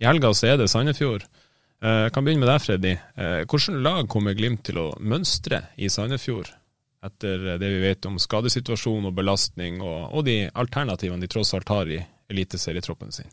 I 0.03 0.09
helga 0.09 0.32
så 0.35 0.49
er 0.51 0.57
det 0.59 0.66
Sandefjord. 0.72 1.22
Jeg 1.78 2.11
kan 2.11 2.26
begynne 2.26 2.43
med 2.43 2.51
deg, 2.51 2.64
Freddy. 2.64 2.95
Hvilket 3.45 3.78
lag 3.78 4.09
kommer 4.11 4.35
Glimt 4.35 4.64
til 4.66 4.80
å 4.82 4.89
mønstre 4.99 5.68
i 5.78 5.87
Sandefjord? 5.87 6.51
Etter 7.05 7.59
det 7.61 7.68
vi 7.68 7.80
vet 7.84 8.07
om 8.09 8.18
skadesituasjon 8.20 9.11
og 9.11 9.16
belastning, 9.16 9.80
og, 9.84 10.11
og 10.14 10.26
de 10.28 10.44
alternativene 10.50 11.20
de 11.22 11.30
tross 11.30 11.55
alt 11.57 11.72
har 11.72 11.90
i 11.90 12.00
eliteserietroppen 12.32 13.12
sin? 13.12 13.30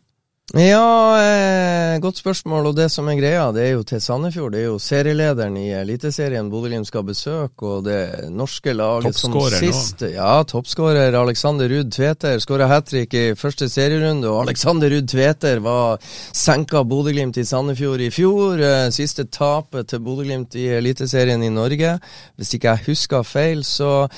Ja, 0.52 1.16
eh, 1.16 2.00
godt 2.04 2.18
spørsmål. 2.20 2.66
Og 2.68 2.76
det 2.76 2.90
som 2.92 3.08
er 3.08 3.16
greia, 3.16 3.46
det 3.56 3.62
er 3.64 3.70
jo 3.78 3.86
til 3.88 4.02
Sandefjord. 4.04 4.52
Det 4.52 4.60
er 4.60 4.66
jo 4.66 4.80
serielederen 4.84 5.56
i 5.56 5.70
Eliteserien 5.80 6.50
Bodø-Glimt 6.52 6.90
skal 6.90 7.06
besøke, 7.08 7.64
og 7.64 7.86
det 7.86 8.28
norske 8.36 8.74
laget 8.76 9.16
som 9.16 9.38
sist 9.54 10.04
nå. 10.04 10.12
Ja, 10.18 10.44
toppskårer 10.44 11.16
Alexander 11.16 11.72
Ruud 11.72 11.94
Tveter 11.96 12.44
skåra 12.44 12.68
hat 12.68 12.92
trick 12.92 13.16
i 13.16 13.26
første 13.40 13.70
serierunde, 13.72 14.28
og 14.28 14.44
Alexander 14.44 14.92
Ruud 14.92 15.08
Tveter 15.08 15.64
var 15.64 16.04
senka 16.36 16.84
Bodø-Glimt 16.84 17.40
i 17.40 17.48
Sandefjord 17.48 18.04
i 18.04 18.12
fjor. 18.12 18.60
Eh, 18.60 18.92
siste 18.92 19.30
tapet 19.32 19.88
til 19.88 20.04
Bodø-Glimt 20.04 20.60
i 20.60 20.68
Eliteserien 20.82 21.44
i 21.48 21.54
Norge. 21.54 21.96
Hvis 22.36 22.58
ikke 22.58 22.76
jeg 22.76 22.90
husker 22.92 23.24
feil, 23.24 23.64
så 23.64 24.10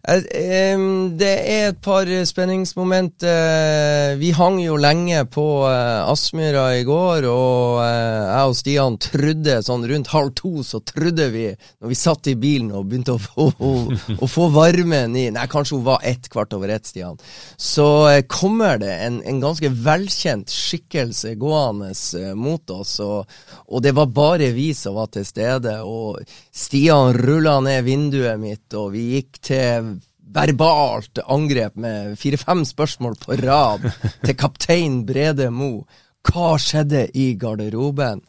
det 0.00 1.28
er 1.28 1.66
et 1.68 1.80
par 1.84 2.08
spenningsmoment. 2.24 3.22
Eh, 3.22 4.16
vi 4.16 4.30
hang 4.32 4.56
jo 4.62 4.78
lenge 4.80 5.26
på 5.28 5.44
eh, 5.68 6.08
Aspmyra 6.08 6.70
i 6.78 6.86
går, 6.88 7.26
og 7.28 7.82
eh, 7.84 8.30
jeg 8.30 8.48
og 8.48 8.56
Stian 8.56 8.96
trodde 8.96 9.58
sånn 9.62 9.84
rundt 9.90 10.08
halv 10.14 10.32
to 10.38 10.64
så 10.64 10.80
trodde 10.80 11.28
vi, 11.34 11.44
når 11.80 11.92
vi 11.92 11.98
satt 11.98 12.30
i 12.32 12.36
bilen 12.40 12.72
og 12.72 12.88
begynte 12.88 13.18
å 13.18 13.20
få, 13.20 13.50
å, 13.60 13.72
å 14.16 14.30
få 14.30 14.48
varmen 14.54 15.16
i 15.16 15.26
Nei, 15.30 15.44
kanskje 15.52 15.76
hun 15.76 15.84
var 15.90 16.00
ett 16.02 16.30
kvart 16.32 16.56
over 16.56 16.72
ett, 16.72 16.88
Stian. 16.88 17.20
Så 17.60 18.08
kommer 18.32 18.80
det 18.80 18.94
en, 19.04 19.20
en 19.28 19.42
ganske 19.42 19.68
velkjent 19.68 20.50
skikkelse 20.50 21.36
gående 21.40 21.92
mot 22.40 22.72
oss, 22.72 22.96
og, 23.04 23.28
og, 23.68 23.78
det 23.84 23.92
var 23.96 24.08
bare 24.14 24.50
vi 24.56 24.70
som 24.74 24.96
var 24.96 25.12
til 25.12 25.28
stede. 25.28 25.76
Og 25.84 26.24
Stian 26.50 27.12
rulla 27.20 27.58
ned 27.64 27.84
vinduet 27.84 28.40
mitt, 28.40 28.66
og 28.74 28.94
vi 28.96 29.06
gikk 29.18 29.40
til 29.44 29.89
verbalt 30.34 31.18
angrep 31.26 31.76
med 31.80 32.18
fire-fem 32.20 32.64
spørsmål 32.68 33.16
på 33.20 33.38
rad 33.42 33.86
til 34.24 34.36
kaptein 34.38 35.02
Brede 35.06 35.50
Mo. 35.50 35.84
Hva 36.26 36.54
skjedde 36.60 37.06
i 37.16 37.32
garderoben? 37.40 38.20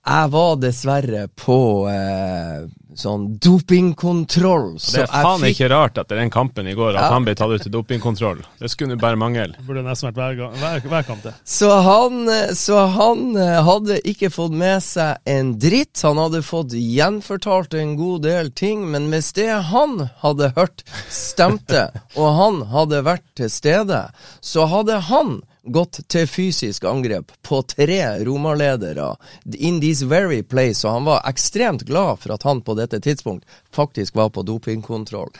Jeg 0.00 0.30
var 0.32 0.54
dessverre 0.56 1.26
på 1.36 1.56
eh, 1.90 2.62
sånn 2.96 3.26
dopingkontroll. 3.36 4.78
Så 4.80 4.96
det 4.96 5.02
er 5.04 5.10
faen 5.12 5.42
fikk... 5.44 5.58
ikke 5.58 5.68
rart 5.74 6.00
etter 6.00 6.20
den 6.22 6.32
kampen 6.32 6.70
i 6.70 6.72
går 6.76 6.94
at 6.94 7.04
ja. 7.04 7.10
han 7.12 7.26
ble 7.26 7.34
tatt 7.36 7.52
ut 7.52 7.64
til 7.66 7.74
dopingkontroll. 7.74 8.40
Det 8.58 8.70
skulle 8.72 8.94
nå 8.96 9.00
bare 9.02 9.20
mangle. 9.20 9.50
Det 9.58 9.66
burde 9.68 9.84
nesten 9.84 10.08
vært 10.08 10.38
hver, 10.38 10.56
hver, 10.56 10.88
hver 10.88 11.04
kamp, 11.04 11.20
det. 11.26 11.34
Så 11.44 11.68
han, 11.84 12.32
så 12.56 12.80
han, 12.96 13.26
eh, 13.36 13.58
hadde 13.66 14.00
ikke 14.08 14.32
fått 14.32 14.56
med 14.56 14.80
seg 14.86 15.20
en 15.28 15.52
dritt. 15.60 16.00
Han 16.06 16.22
hadde 16.22 16.42
fått 16.48 16.72
gjenfortalt 16.76 17.76
en 17.76 17.94
god 18.00 18.24
del 18.24 18.50
ting, 18.56 18.88
men 18.90 19.12
hvis 19.12 19.34
det 19.36 19.50
han 19.68 20.08
hadde 20.24 20.54
hørt 20.56 20.84
stemte, 21.12 21.90
og 22.18 22.34
han 22.40 22.64
hadde 22.72 23.04
vært 23.04 23.28
til 23.36 23.52
stede, 23.52 24.06
så 24.40 24.64
hadde 24.72 25.02
han 25.12 25.42
gått 25.62 26.00
til 26.08 26.28
fysisk 26.28 26.84
angrep 26.88 27.32
på 27.42 27.62
tre 27.62 28.00
romerledere 28.24 29.14
in 29.54 29.80
this 29.80 30.02
very 30.02 30.42
place, 30.42 30.86
og 30.86 30.92
han 30.98 31.08
var 31.08 31.26
ekstremt 31.28 31.84
glad 31.88 32.22
for 32.22 32.34
at 32.34 32.46
han 32.48 32.62
på 32.64 32.76
dette 32.78 33.00
tidspunkt 33.00 33.44
faktisk 33.74 34.14
var 34.14 34.30
på 34.30 34.42
dopingkontroll. 34.46 35.30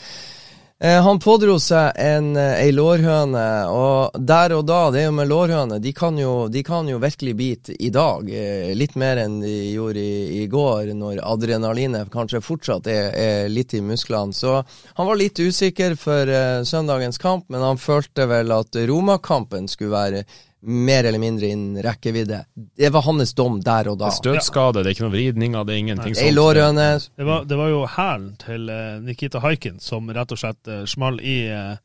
Eh, 0.82 1.02
han 1.02 1.18
pådro 1.20 1.58
seg 1.60 1.92
en, 2.00 2.36
eh, 2.36 2.62
ei 2.62 2.70
lårhøne, 2.72 3.48
og 3.68 4.14
der 4.16 4.54
og 4.56 4.62
da, 4.64 4.78
det 4.90 5.02
er 5.02 5.10
jo 5.10 5.16
med 5.18 5.28
lårhøne, 5.28 5.76
de 5.78 5.92
kan 5.92 6.16
jo, 6.16 6.48
de 6.48 6.62
kan 6.64 6.88
jo 6.88 6.96
virkelig 7.02 7.34
bite 7.36 7.76
i 7.76 7.90
dag. 7.92 8.24
Eh, 8.32 8.72
litt 8.72 8.96
mer 8.96 9.20
enn 9.20 9.42
de 9.42 9.74
gjorde 9.74 10.00
i, 10.00 10.40
i 10.40 10.46
går, 10.48 10.94
når 10.96 11.20
adrenalinet 11.20 12.08
kanskje 12.08 12.40
fortsatt 12.40 12.88
er, 12.88 13.12
er, 13.12 13.52
litt 13.52 13.74
i 13.76 13.82
musklene. 13.84 14.32
Så 14.32 14.62
han 14.96 15.06
var 15.10 15.20
litt 15.20 15.36
usikker 15.36 15.98
for 16.00 16.24
uh, 16.32 16.64
søndagens 16.64 17.20
kamp, 17.20 17.44
men 17.52 17.60
han 17.60 17.76
følte 17.76 18.24
vel 18.30 18.48
at 18.56 18.76
Roma-kampen 18.88 19.68
skulle 19.68 19.92
være 19.92 20.24
mer 20.60 21.04
eller 21.04 21.18
mindre 21.18 21.46
innen 21.46 21.82
rekkevidde. 21.82 22.44
Det 22.76 22.90
var 22.92 23.02
hans 23.02 23.34
dom 23.34 23.60
der 23.64 23.88
og 23.88 23.98
da. 24.00 24.10
Støtskade, 24.12 24.82
det 24.82 24.90
er 24.90 24.96
ikke 24.96 25.06
noe 25.06 25.14
vridninger, 25.14 25.64
det 25.64 25.74
er 25.74 25.82
ingenting 25.84 26.16
sånt. 26.18 26.34
Lårhøne. 26.36 26.88
Det 27.16 27.26
var, 27.26 27.46
det 27.48 27.58
var 27.60 27.72
jo 27.72 27.80
hælen 27.88 28.28
til 28.42 28.68
uh, 28.68 29.00
Nikita 29.04 29.40
Haikin 29.44 29.80
som 29.80 30.10
rett 30.12 30.34
og 30.36 30.40
slett 30.40 30.70
uh, 30.70 30.84
small 30.88 31.20
i, 31.24 31.38
uh, 31.48 31.80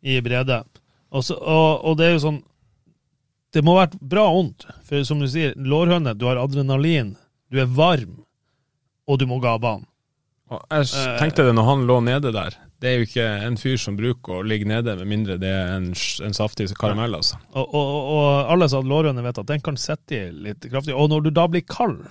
i 0.00 0.18
Brede. 0.24 0.62
Også, 1.14 1.36
og, 1.36 1.84
og, 1.84 1.98
det 2.00 2.08
er 2.08 2.16
jo 2.16 2.24
sånn 2.24 2.40
Det 3.54 3.62
må 3.62 3.76
ha 3.76 3.84
vært 3.84 4.00
bra 4.02 4.24
vondt, 4.34 4.66
for 4.82 5.04
som 5.06 5.20
du 5.22 5.28
sier, 5.30 5.52
lårhøne, 5.54 6.16
du 6.18 6.24
har 6.26 6.40
adrenalin, 6.42 7.12
du 7.52 7.60
er 7.62 7.68
varm, 7.70 8.24
og 9.06 9.20
du 9.20 9.28
må 9.30 9.38
ga 9.44 9.54
banen. 9.62 9.86
Jeg 10.70 11.18
tenkte 11.20 11.46
det 11.46 11.54
når 11.56 11.66
han 11.68 11.84
lå 11.88 12.00
nede 12.04 12.32
der. 12.34 12.56
Det 12.80 12.90
er 12.90 12.98
jo 12.98 13.06
ikke 13.06 13.24
en 13.46 13.56
fyr 13.56 13.76
som 13.80 13.96
bruker 13.96 14.40
å 14.40 14.42
ligge 14.44 14.66
nede, 14.68 14.96
med 14.98 15.06
mindre 15.08 15.38
det 15.40 15.48
er 15.48 15.74
en, 15.78 15.92
en 16.26 16.34
saftig 16.36 16.66
karamell, 16.76 17.14
altså. 17.16 17.38
Og, 17.54 17.64
og, 17.74 17.96
og 18.18 18.52
alle 18.52 18.68
som 18.68 18.82
hadde 18.82 18.90
lårhøne, 18.92 19.22
vet 19.24 19.38
at 19.40 19.46
den 19.54 19.62
kan 19.64 19.76
sette 19.80 20.18
i 20.18 20.30
litt 20.50 20.66
kraftig. 20.70 20.92
Og 20.94 21.08
når 21.14 21.24
du 21.28 21.30
da 21.30 21.46
blir 21.48 21.62
kald 21.64 22.02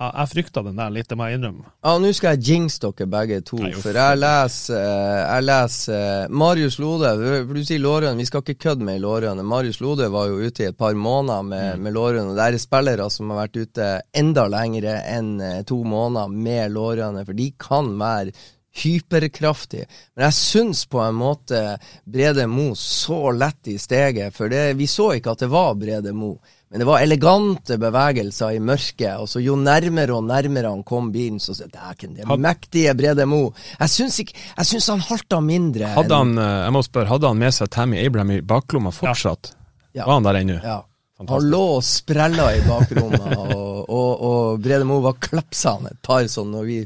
ja, 0.00 0.06
Jeg 0.22 0.30
frykta 0.32 0.62
den 0.64 0.78
der 0.80 0.88
litt, 0.94 1.06
det 1.10 1.18
må 1.20 1.26
jeg 1.28 1.36
innrømme. 1.38 1.66
Ja, 1.84 1.92
Nå 2.00 2.08
skal 2.16 2.38
jeg 2.38 2.46
jinx 2.48 2.78
dere 2.80 3.06
begge 3.12 3.42
to, 3.44 3.58
Nei, 3.60 3.74
for 3.76 3.92
jeg 3.98 4.20
leser, 4.22 4.78
eh, 4.80 5.18
jeg 5.26 5.44
leser 5.44 5.98
eh, 5.98 6.32
Marius 6.42 6.78
Lode. 6.80 7.10
For 7.20 7.52
du 7.58 7.60
sier 7.68 7.82
lårhøne, 7.84 8.16
vi 8.22 8.26
skal 8.30 8.42
ikke 8.46 8.56
kødde 8.64 8.88
med 8.88 8.96
ei 8.96 9.02
lårhøne. 9.04 9.44
Marius 9.44 9.82
Lode 9.84 10.08
var 10.14 10.30
jo 10.32 10.40
ute 10.48 10.64
i 10.64 10.70
et 10.70 10.78
par 10.80 10.96
måneder 10.96 11.44
med, 11.44 11.68
Mm. 11.76 11.84
med 11.84 11.94
lårhøne. 11.98 12.32
Det 12.38 12.46
er 12.48 12.58
spillere 12.64 13.10
som 13.12 13.30
har 13.30 13.42
vært 13.44 13.60
ute 13.66 13.90
enda 14.16 14.48
lengre 14.48 14.96
enn 15.12 15.30
eh, 15.44 15.60
to 15.68 15.82
måneder 15.84 16.32
med 16.48 16.72
lårhøne, 16.72 17.26
for 17.28 17.36
de 17.36 17.50
kan 17.60 17.92
være 18.00 18.32
hyperkraftige. 18.72 19.86
Men 20.14 20.26
jeg 20.28 20.38
syns 20.38 20.86
på 20.88 21.00
en 21.04 21.18
måte 21.18 21.60
Brede 22.04 22.46
Mo 22.48 22.72
så 22.78 23.30
lett 23.36 23.68
i 23.68 23.78
steget, 23.78 24.34
for 24.34 24.52
det, 24.52 24.72
vi 24.78 24.88
så 24.88 25.12
ikke 25.18 25.34
at 25.34 25.44
det 25.44 25.52
var 25.52 25.74
Brede 25.78 26.14
Mo. 26.16 26.34
Men 26.72 26.80
det 26.80 26.86
var 26.88 27.02
elegante 27.04 27.76
bevegelser 27.76 28.54
i 28.56 28.60
mørket, 28.64 29.18
og 29.20 29.26
så 29.28 29.42
jo 29.44 29.58
nærmere 29.60 30.14
og 30.16 30.24
nærmere 30.24 30.70
han 30.72 30.80
kom 30.88 31.10
bilen, 31.12 31.36
så 31.36 31.52
sa 31.52 31.66
jeg 31.66 32.14
det 32.16 32.24
er 32.24 32.40
mektige 32.40 32.94
Brede 32.96 33.26
Mo. 33.28 33.50
Jeg 33.76 33.92
syns, 33.92 34.16
ikke, 34.24 34.38
jeg 34.56 34.70
syns 34.70 34.88
han 34.88 35.04
halta 35.04 35.42
mindre. 35.44 35.90
Hadde 35.92 36.22
han, 36.22 36.32
eh, 36.40 36.54
jeg 36.64 36.72
må 36.72 36.82
spørre, 36.86 37.10
hadde 37.12 37.28
han 37.28 37.42
med 37.44 37.52
seg 37.52 37.68
Tammy 37.76 38.00
Abraham 38.00 38.32
i 38.38 38.40
baklomma 38.40 38.94
fortsatt? 38.96 39.52
Ja. 39.92 40.06
Var 40.06 40.14
han 40.14 40.30
der 40.30 40.40
ennå? 40.40 40.58
Ja. 40.64 40.80
Han 41.28 41.44
lå 41.52 41.62
og 41.76 41.84
sprella 41.84 42.48
i 42.56 42.64
bakrommet, 42.64 43.28
og, 43.44 43.84
og, 43.84 44.24
og 44.30 44.64
Brede 44.64 44.88
Mo 44.88 45.02
var 45.04 45.20
klapsa 45.20 45.76
han 45.76 45.92
et 45.92 46.00
par 46.00 46.24
sånn 46.24 46.56
når 46.56 46.64
vi 46.70 46.78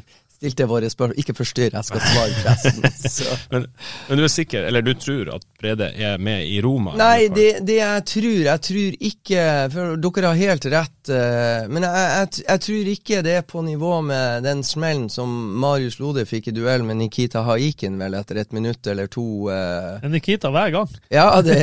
stilte 0.47 0.66
våre 0.70 0.86
spørsmål. 0.90 1.18
Ikke 1.18 1.34
forstyrr, 1.36 1.74
jeg 1.74 1.84
skal 1.90 2.01
svare 2.07 2.40
pressen. 2.44 2.82
Men, 3.53 3.66
men 4.09 4.18
du 4.18 4.24
er 4.26 4.30
sikker, 4.30 4.64
eller 4.68 4.82
du 4.86 4.92
tror 4.99 5.28
at 5.36 5.44
Brede 5.61 5.88
er 5.97 6.18
med 6.22 6.47
i 6.47 6.61
Roma? 6.62 6.92
Nei, 6.99 7.26
det, 7.32 7.62
det 7.66 7.76
jeg 7.78 8.03
tror 8.11 8.40
Jeg 8.44 8.61
tror 8.66 8.97
ikke 9.09 9.44
For 9.72 9.97
dere 10.03 10.30
har 10.32 10.38
helt 10.40 10.66
rett. 10.72 11.11
eh, 11.11 11.66
Men 11.72 11.86
jeg, 11.86 12.05
jeg, 12.12 12.44
jeg 12.49 12.62
tror 12.66 12.90
ikke 12.92 13.20
det 13.26 13.34
er 13.38 13.47
på 13.49 13.62
nivå 13.66 13.92
med 14.07 14.44
den 14.47 14.62
smellen 14.66 15.09
som 15.12 15.32
Marius 15.62 15.99
Lode 16.03 16.26
fikk 16.28 16.51
i 16.51 16.57
duell 16.57 16.84
med 16.86 17.01
Nikita 17.01 17.42
Haikin 17.47 17.99
vel 18.01 18.18
etter 18.18 18.42
et 18.42 18.53
minutt 18.57 18.86
eller 18.92 19.09
to. 19.12 19.26
eh. 19.53 20.07
Nikita 20.12 20.51
hver 20.55 20.74
gang. 20.76 20.97
Ja, 21.12 21.28
det, 21.42 21.57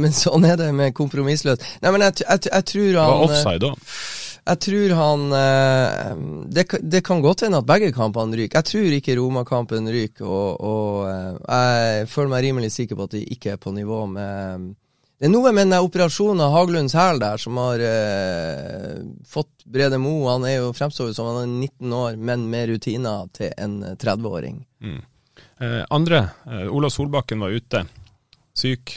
men 0.00 0.12
sånn 0.16 0.44
er 0.48 0.58
det 0.60 0.70
med 0.76 0.94
kompromissløst. 0.98 1.64
Nei, 1.82 1.94
men 1.96 2.04
jeg, 2.08 2.20
jeg, 2.26 2.46
jeg 2.52 2.68
tror 2.74 2.90
Det 2.90 2.98
var 3.00 3.14
eh, 3.16 3.24
offside 3.28 3.70
òg. 3.72 3.94
Jeg 4.50 4.58
tror 4.64 4.92
han 4.98 5.24
eh, 5.36 6.12
det, 6.50 6.64
det 6.82 7.04
kan 7.06 7.22
godt 7.22 7.44
hende 7.46 7.60
at 7.62 7.68
begge 7.68 7.92
kampene 7.94 8.34
ryker. 8.34 8.58
Jeg 8.58 8.70
tror 8.70 8.94
ikke 8.96 9.16
Roma-kampen 9.20 9.86
ryker, 9.94 10.26
og, 10.26 10.60
og 10.60 11.06
eh, 11.06 11.98
jeg 12.00 12.08
føler 12.10 12.32
meg 12.32 12.46
rimelig 12.48 12.72
sikker 12.74 12.98
på 12.98 13.06
at 13.06 13.14
de 13.14 13.24
ikke 13.36 13.54
er 13.54 13.60
på 13.62 13.74
nivå 13.76 14.02
med 14.10 14.72
Det 15.20 15.28
er 15.28 15.32
noe 15.34 15.52
med 15.54 15.68
den 15.68 15.84
operasjonen 15.84 16.42
av 16.42 16.56
Haglunds 16.56 16.96
hæl 16.98 17.20
der 17.22 17.38
som 17.38 17.60
har 17.62 17.84
eh, 17.84 19.04
fått 19.28 19.52
Brede 19.70 20.00
Mo 20.02 20.16
Han 20.32 20.48
er 20.48 20.56
jo 20.58 20.72
fremstår 20.74 21.12
som 21.14 21.30
han 21.30 21.44
er 21.44 21.54
19 21.68 21.94
år, 22.00 22.18
men 22.18 22.48
med 22.50 22.72
rutiner 22.72 23.30
til 23.36 23.54
en 23.54 23.78
30-åring. 23.94 24.64
Eh, 25.60 25.84
andre, 25.94 26.24
eh, 26.50 26.66
Ola 26.74 26.90
Solbakken 26.90 27.46
var 27.46 27.54
ute, 27.54 27.84
syk. 28.56 28.96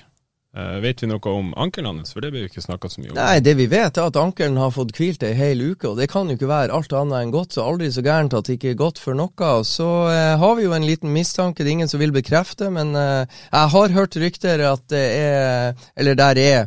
Eh, 0.54 0.76
vet 0.84 1.02
vi 1.02 1.08
noe 1.10 1.32
om 1.34 1.48
ankelen 1.58 1.88
hans? 1.90 2.12
For 2.14 2.22
det 2.22 2.30
blir 2.30 2.44
jo 2.44 2.52
ikke 2.52 2.62
snakka 2.62 2.90
så 2.92 3.02
mye 3.02 3.10
om. 3.10 3.18
Nei, 3.18 3.40
det 3.42 3.56
vi 3.58 3.66
vet 3.72 3.98
er 3.98 4.10
at 4.12 4.20
ankelen 4.22 4.60
har 4.62 4.70
fått 4.76 4.94
hvilt 4.94 5.26
ei 5.26 5.32
hel 5.34 5.64
uke, 5.72 5.90
og 5.90 5.98
det 5.98 6.12
kan 6.12 6.30
jo 6.30 6.38
ikke 6.38 6.50
være 6.52 6.76
alt 6.78 6.94
annet 6.94 7.24
enn 7.24 7.34
godt, 7.34 7.56
så 7.56 7.66
aldri 7.66 7.90
så 7.94 8.04
gærent 8.06 8.36
at 8.38 8.46
det 8.46 8.60
ikke 8.60 8.76
er 8.76 8.78
godt 8.84 9.02
for 9.02 9.18
noe. 9.18 9.50
Så 9.66 9.88
uh, 10.06 10.36
har 10.38 10.54
vi 10.60 10.68
jo 10.68 10.76
en 10.78 10.86
liten 10.86 11.10
mistanke, 11.16 11.66
det 11.66 11.72
er 11.72 11.78
ingen 11.80 11.90
som 11.90 12.04
vil 12.04 12.14
bekrefte, 12.14 12.70
men 12.70 12.94
uh, 12.94 13.26
jeg 13.26 13.74
har 13.74 13.98
hørt 13.98 14.20
rykter 14.22 14.62
at 14.70 14.86
det 14.94 15.04
er 15.18 15.74
Eller 15.98 16.16
der 16.20 16.38
er 16.38 16.66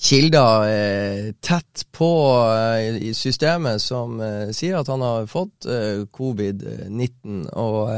kilder 0.00 0.64
tett 1.44 1.84
på 1.92 2.08
i 3.04 3.12
systemet 3.12 3.82
som 3.84 4.16
sier 4.56 4.78
at 4.80 4.88
han 4.88 5.02
har 5.04 5.26
fått 5.28 5.66
eh, 5.68 6.06
covid-19, 6.08 7.50
og 7.52 7.90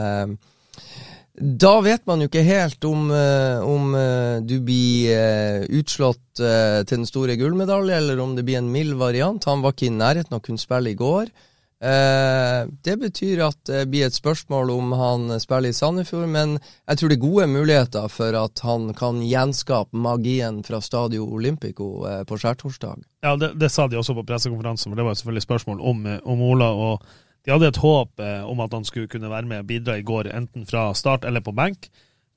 da 1.32 1.78
vet 1.80 2.04
man 2.04 2.20
jo 2.20 2.28
ikke 2.28 2.44
helt 2.44 2.84
om, 2.84 3.06
eh, 3.10 3.62
om 3.64 3.94
eh, 3.96 4.42
du 4.44 4.58
blir 4.60 5.12
eh, 5.16 5.62
utslått 5.80 6.20
til 6.32 6.88
den 6.88 7.04
store 7.04 7.36
gullmedalje, 7.36 7.96
eller 8.00 8.20
om 8.20 8.30
det 8.36 8.44
blir 8.44 8.56
en 8.56 8.70
mild 8.72 8.94
variant. 8.96 9.44
Han 9.44 9.60
var 9.60 9.74
ikke 9.74 9.90
i 9.90 9.92
nærheten 9.92 10.32
av 10.32 10.40
å 10.40 10.44
kunne 10.46 10.60
spille 10.60 10.92
i 10.92 10.96
går. 10.96 11.28
Det 11.82 12.94
betyr 12.96 13.42
at 13.44 13.58
det 13.68 13.82
blir 13.90 14.06
et 14.06 14.16
spørsmål 14.16 14.70
om 14.70 14.94
han 14.96 15.34
spiller 15.42 15.74
i 15.74 15.76
Sandefjord, 15.76 16.28
men 16.30 16.54
jeg 16.86 17.00
tror 17.00 17.10
det 17.10 17.18
er 17.18 17.24
gode 17.26 17.48
muligheter 17.50 18.06
for 18.08 18.38
at 18.38 18.62
han 18.64 18.94
kan 18.96 19.18
gjenskape 19.26 19.92
magien 19.92 20.62
fra 20.64 20.80
Stadio 20.80 21.26
Olympico 21.26 22.06
på 22.24 22.38
skjærtorsdag. 22.38 23.02
Ja, 23.26 23.34
det, 23.36 23.50
det 23.60 23.68
sa 23.74 23.90
de 23.90 24.00
også 24.00 24.16
på 24.16 24.24
pressekonferansen, 24.30 24.88
for 24.88 24.96
det 24.96 25.04
var 25.04 25.12
jo 25.12 25.20
selvfølgelig 25.20 25.44
spørsmål 25.50 25.84
om, 25.92 26.06
om 26.22 26.46
Ola. 26.48 26.70
og 26.70 27.12
De 27.42 27.50
hadde 27.50 27.68
et 27.72 27.82
håp 27.82 28.22
eh, 28.22 28.40
om 28.46 28.60
at 28.62 28.74
han 28.76 28.86
skulle 28.86 29.10
kunne 29.10 29.30
være 29.30 29.48
med 29.50 29.64
og 29.64 29.70
bidra 29.70 29.98
i 29.98 30.06
går, 30.06 30.30
enten 30.34 30.66
fra 30.68 30.90
start 30.94 31.26
eller 31.28 31.42
på 31.42 31.54
benk. 31.56 31.88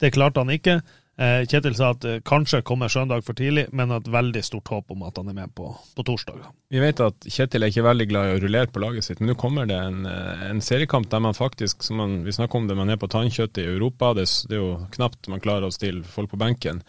Det 0.01 0.13
klarte 0.15 0.41
han 0.41 0.53
ikke. 0.53 0.79
Eh, 1.15 1.45
Kjetil 1.47 1.75
sa 1.77 1.91
at 1.93 2.07
eh, 2.09 2.17
kanskje 2.25 2.63
kommer 2.65 2.89
søndag 2.91 3.21
for 3.23 3.37
tidlig, 3.37 3.67
men 3.71 3.93
et 3.93 4.09
veldig 4.11 4.41
stort 4.43 4.71
håp 4.73 4.91
om 4.95 5.05
at 5.07 5.21
han 5.21 5.29
er 5.31 5.37
med 5.37 5.53
på, 5.55 5.69
på 5.95 6.07
torsdag. 6.09 6.41
Vi 6.73 6.81
vet 6.81 7.05
at 7.05 7.29
Kjetil 7.29 7.63
er 7.63 7.71
ikke 7.71 7.85
veldig 7.85 8.09
glad 8.09 8.31
i 8.31 8.33
å 8.35 8.41
rullere 8.43 8.73
på 8.73 8.81
laget 8.83 9.05
sitt, 9.07 9.21
men 9.21 9.31
nå 9.31 9.37
kommer 9.39 9.69
det 9.69 9.77
en, 9.77 10.09
en 10.49 10.65
seriekamp 10.65 11.07
der 11.13 11.23
man 11.23 11.37
faktisk, 11.37 11.85
som 11.85 12.01
man, 12.01 12.19
vi 12.25 12.35
snakker 12.35 12.59
om 12.59 12.67
det, 12.67 12.79
man 12.81 12.91
er 12.91 12.99
på 12.99 13.11
tannkjøttet 13.13 13.61
i 13.63 13.69
Europa. 13.77 14.15
Det, 14.17 14.25
det 14.49 14.57
er 14.57 14.63
jo 14.63 14.75
knapt 14.97 15.29
man 15.31 15.43
klarer 15.43 15.69
å 15.69 15.75
stille 15.75 16.03
folk 16.03 16.33
på 16.33 16.41
benken. 16.41 16.81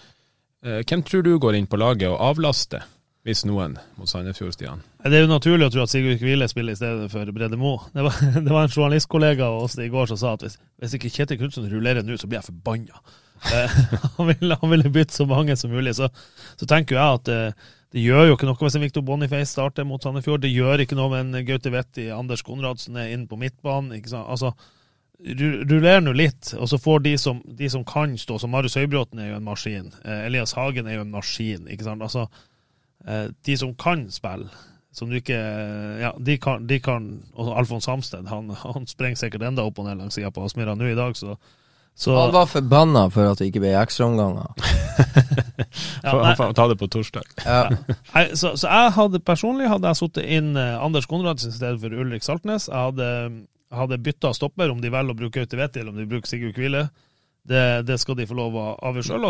Hvem 0.66 1.04
tror 1.06 1.22
du 1.22 1.36
går 1.38 1.54
inn 1.54 1.68
på 1.70 1.78
laget 1.78 2.08
og 2.10 2.18
avlaster, 2.32 2.82
hvis 3.26 3.42
noen, 3.48 3.74
mot 3.98 4.06
Sandefjord, 4.06 4.54
Stian? 4.54 4.82
Det 5.02 5.18
er 5.18 5.24
jo 5.24 5.30
naturlig 5.30 5.66
å 5.66 5.72
tro 5.74 5.82
at 5.82 5.90
Sigurd 5.90 6.20
Kvile 6.20 6.46
spiller 6.50 6.76
i 6.76 6.78
stedet 6.78 7.08
for 7.10 7.32
Brede 7.34 7.58
Moe. 7.58 7.88
Det 7.90 8.04
det 8.46 8.52
var 8.52 8.62
en 8.62 8.70
journalistkollega 8.72 9.48
av 9.48 9.64
oss 9.64 9.74
i 9.82 9.88
går 9.90 10.12
som 10.12 10.20
sa 10.20 10.34
at 10.36 10.44
hvis, 10.46 10.54
hvis 10.78 10.94
ikke 10.98 11.10
Kjetil 11.10 11.40
Knutsen 11.40 11.66
rullerer 11.72 12.06
nå, 12.06 12.18
så 12.20 12.30
blir 12.30 12.40
jeg 12.42 12.52
forbanna. 12.52 13.02
Eh, 13.52 13.72
han, 14.16 14.30
ville, 14.30 14.56
han 14.62 14.70
ville 14.72 14.88
bytte 14.88 15.12
så 15.12 15.26
mange 15.28 15.52
som 15.60 15.68
mulig. 15.70 15.92
Så, 15.98 16.06
så 16.56 16.66
tenker 16.66 16.96
jeg 16.96 17.18
at 17.18 17.28
eh, 17.28 17.66
det 17.92 18.00
gjør 18.00 18.30
jo 18.30 18.36
ikke 18.38 18.48
noe 18.48 18.56
hvis 18.62 18.78
en 18.78 18.82
Victor 18.82 19.04
Boniface 19.04 19.50
starter 19.52 19.84
mot 19.84 20.02
Sandefjord. 20.02 20.40
Det 20.42 20.54
gjør 20.54 20.82
ikke 20.82 20.96
noe 20.96 21.12
med 21.12 21.36
en 21.36 21.44
Gaute 21.44 21.70
Vetti, 21.74 22.06
Anders 22.16 22.42
Konradsen 22.46 22.96
er 22.96 23.12
inne 23.12 23.28
på 23.28 23.36
midtbanen. 23.40 23.92
ikke 23.98 24.14
sant? 24.14 24.30
Altså, 24.32 24.54
Ruller 25.16 26.02
nå 26.04 26.12
litt, 26.16 26.50
og 26.60 26.68
så 26.68 26.76
får 26.80 27.04
de 27.06 27.14
som, 27.20 27.38
de 27.60 27.70
som 27.72 27.84
kan 27.88 28.12
stå, 28.20 28.36
som 28.40 28.52
Marius 28.52 28.76
Høybråten 28.76 29.22
er 29.22 29.30
jo 29.30 29.38
en 29.38 29.46
maskin, 29.46 29.86
eh, 30.04 30.26
Elias 30.26 30.52
Hagen 30.56 30.88
er 30.88 30.98
jo 30.98 31.06
en 31.06 31.14
maskin. 31.14 31.68
ikke 31.72 31.86
sant? 31.86 32.04
Altså, 32.04 32.26
de 33.46 33.54
som 33.58 33.74
kan 33.78 34.06
spille, 34.10 34.48
som 34.96 35.10
du 35.10 35.18
ikke 35.20 35.36
Ja, 36.00 36.14
de 36.18 36.38
kan, 36.40 36.66
de 36.66 36.80
kan 36.80 37.10
Og 37.36 37.52
Alfons 37.58 37.86
Hamsted, 37.86 38.26
han, 38.32 38.50
han 38.62 38.88
sprenger 38.88 39.20
sikkert 39.20 39.44
enda 39.46 39.66
opp 39.66 39.78
og 39.78 39.88
ned 39.88 40.00
langs 40.00 40.16
sida 40.16 40.32
på 40.32 40.44
Aspmyra 40.46 40.76
nå 40.78 40.88
i 40.88 40.96
dag, 40.98 41.16
så, 41.18 41.36
så 41.94 42.16
Han 42.16 42.34
var 42.34 42.48
forbanna 42.50 43.06
for 43.12 43.28
at 43.30 43.40
det 43.40 43.50
ikke 43.50 43.62
ble 43.66 43.74
ekstraomganger. 43.80 44.52
ja, 46.04 46.12
Han 46.12 46.36
får 46.36 46.42
få 46.42 46.48
ta 46.56 46.68
det 46.72 46.78
på 46.80 46.88
torsdag. 46.92 47.28
Ja. 47.44 47.60
nei, 48.14 48.24
så, 48.34 48.54
så 48.56 48.72
jeg 48.72 48.96
hadde 48.96 49.22
personlig 49.24 49.68
hadde 49.72 49.92
jeg 49.92 50.00
satt 50.02 50.22
inn 50.24 50.54
eh, 50.60 50.74
Anders 50.80 51.08
Konradsen 51.10 51.52
i 51.52 51.56
stedet 51.56 51.80
for 51.82 51.92
Ulrik 51.92 52.24
Saltnes. 52.24 52.70
Jeg 52.72 52.90
hadde, 52.90 53.10
hadde 53.76 54.00
bytta 54.08 54.32
stopper, 54.36 54.72
om 54.72 54.80
de 54.80 54.92
velger 54.92 55.16
å 55.16 55.20
bruke 55.24 55.44
Gaute 55.44 55.80
eller 55.80 55.92
om 55.92 56.00
de 56.00 56.08
bruker 56.08 56.32
Sigurd 56.32 56.56
Kvile. 56.56 56.86
Det, 57.46 57.64
det 57.86 58.00
skal 58.02 58.16
de 58.18 58.26
få 58.26 58.34
lov 58.34 58.56
å 58.58 58.68
avgjøre 58.90 59.12
sjøl. 59.12 59.28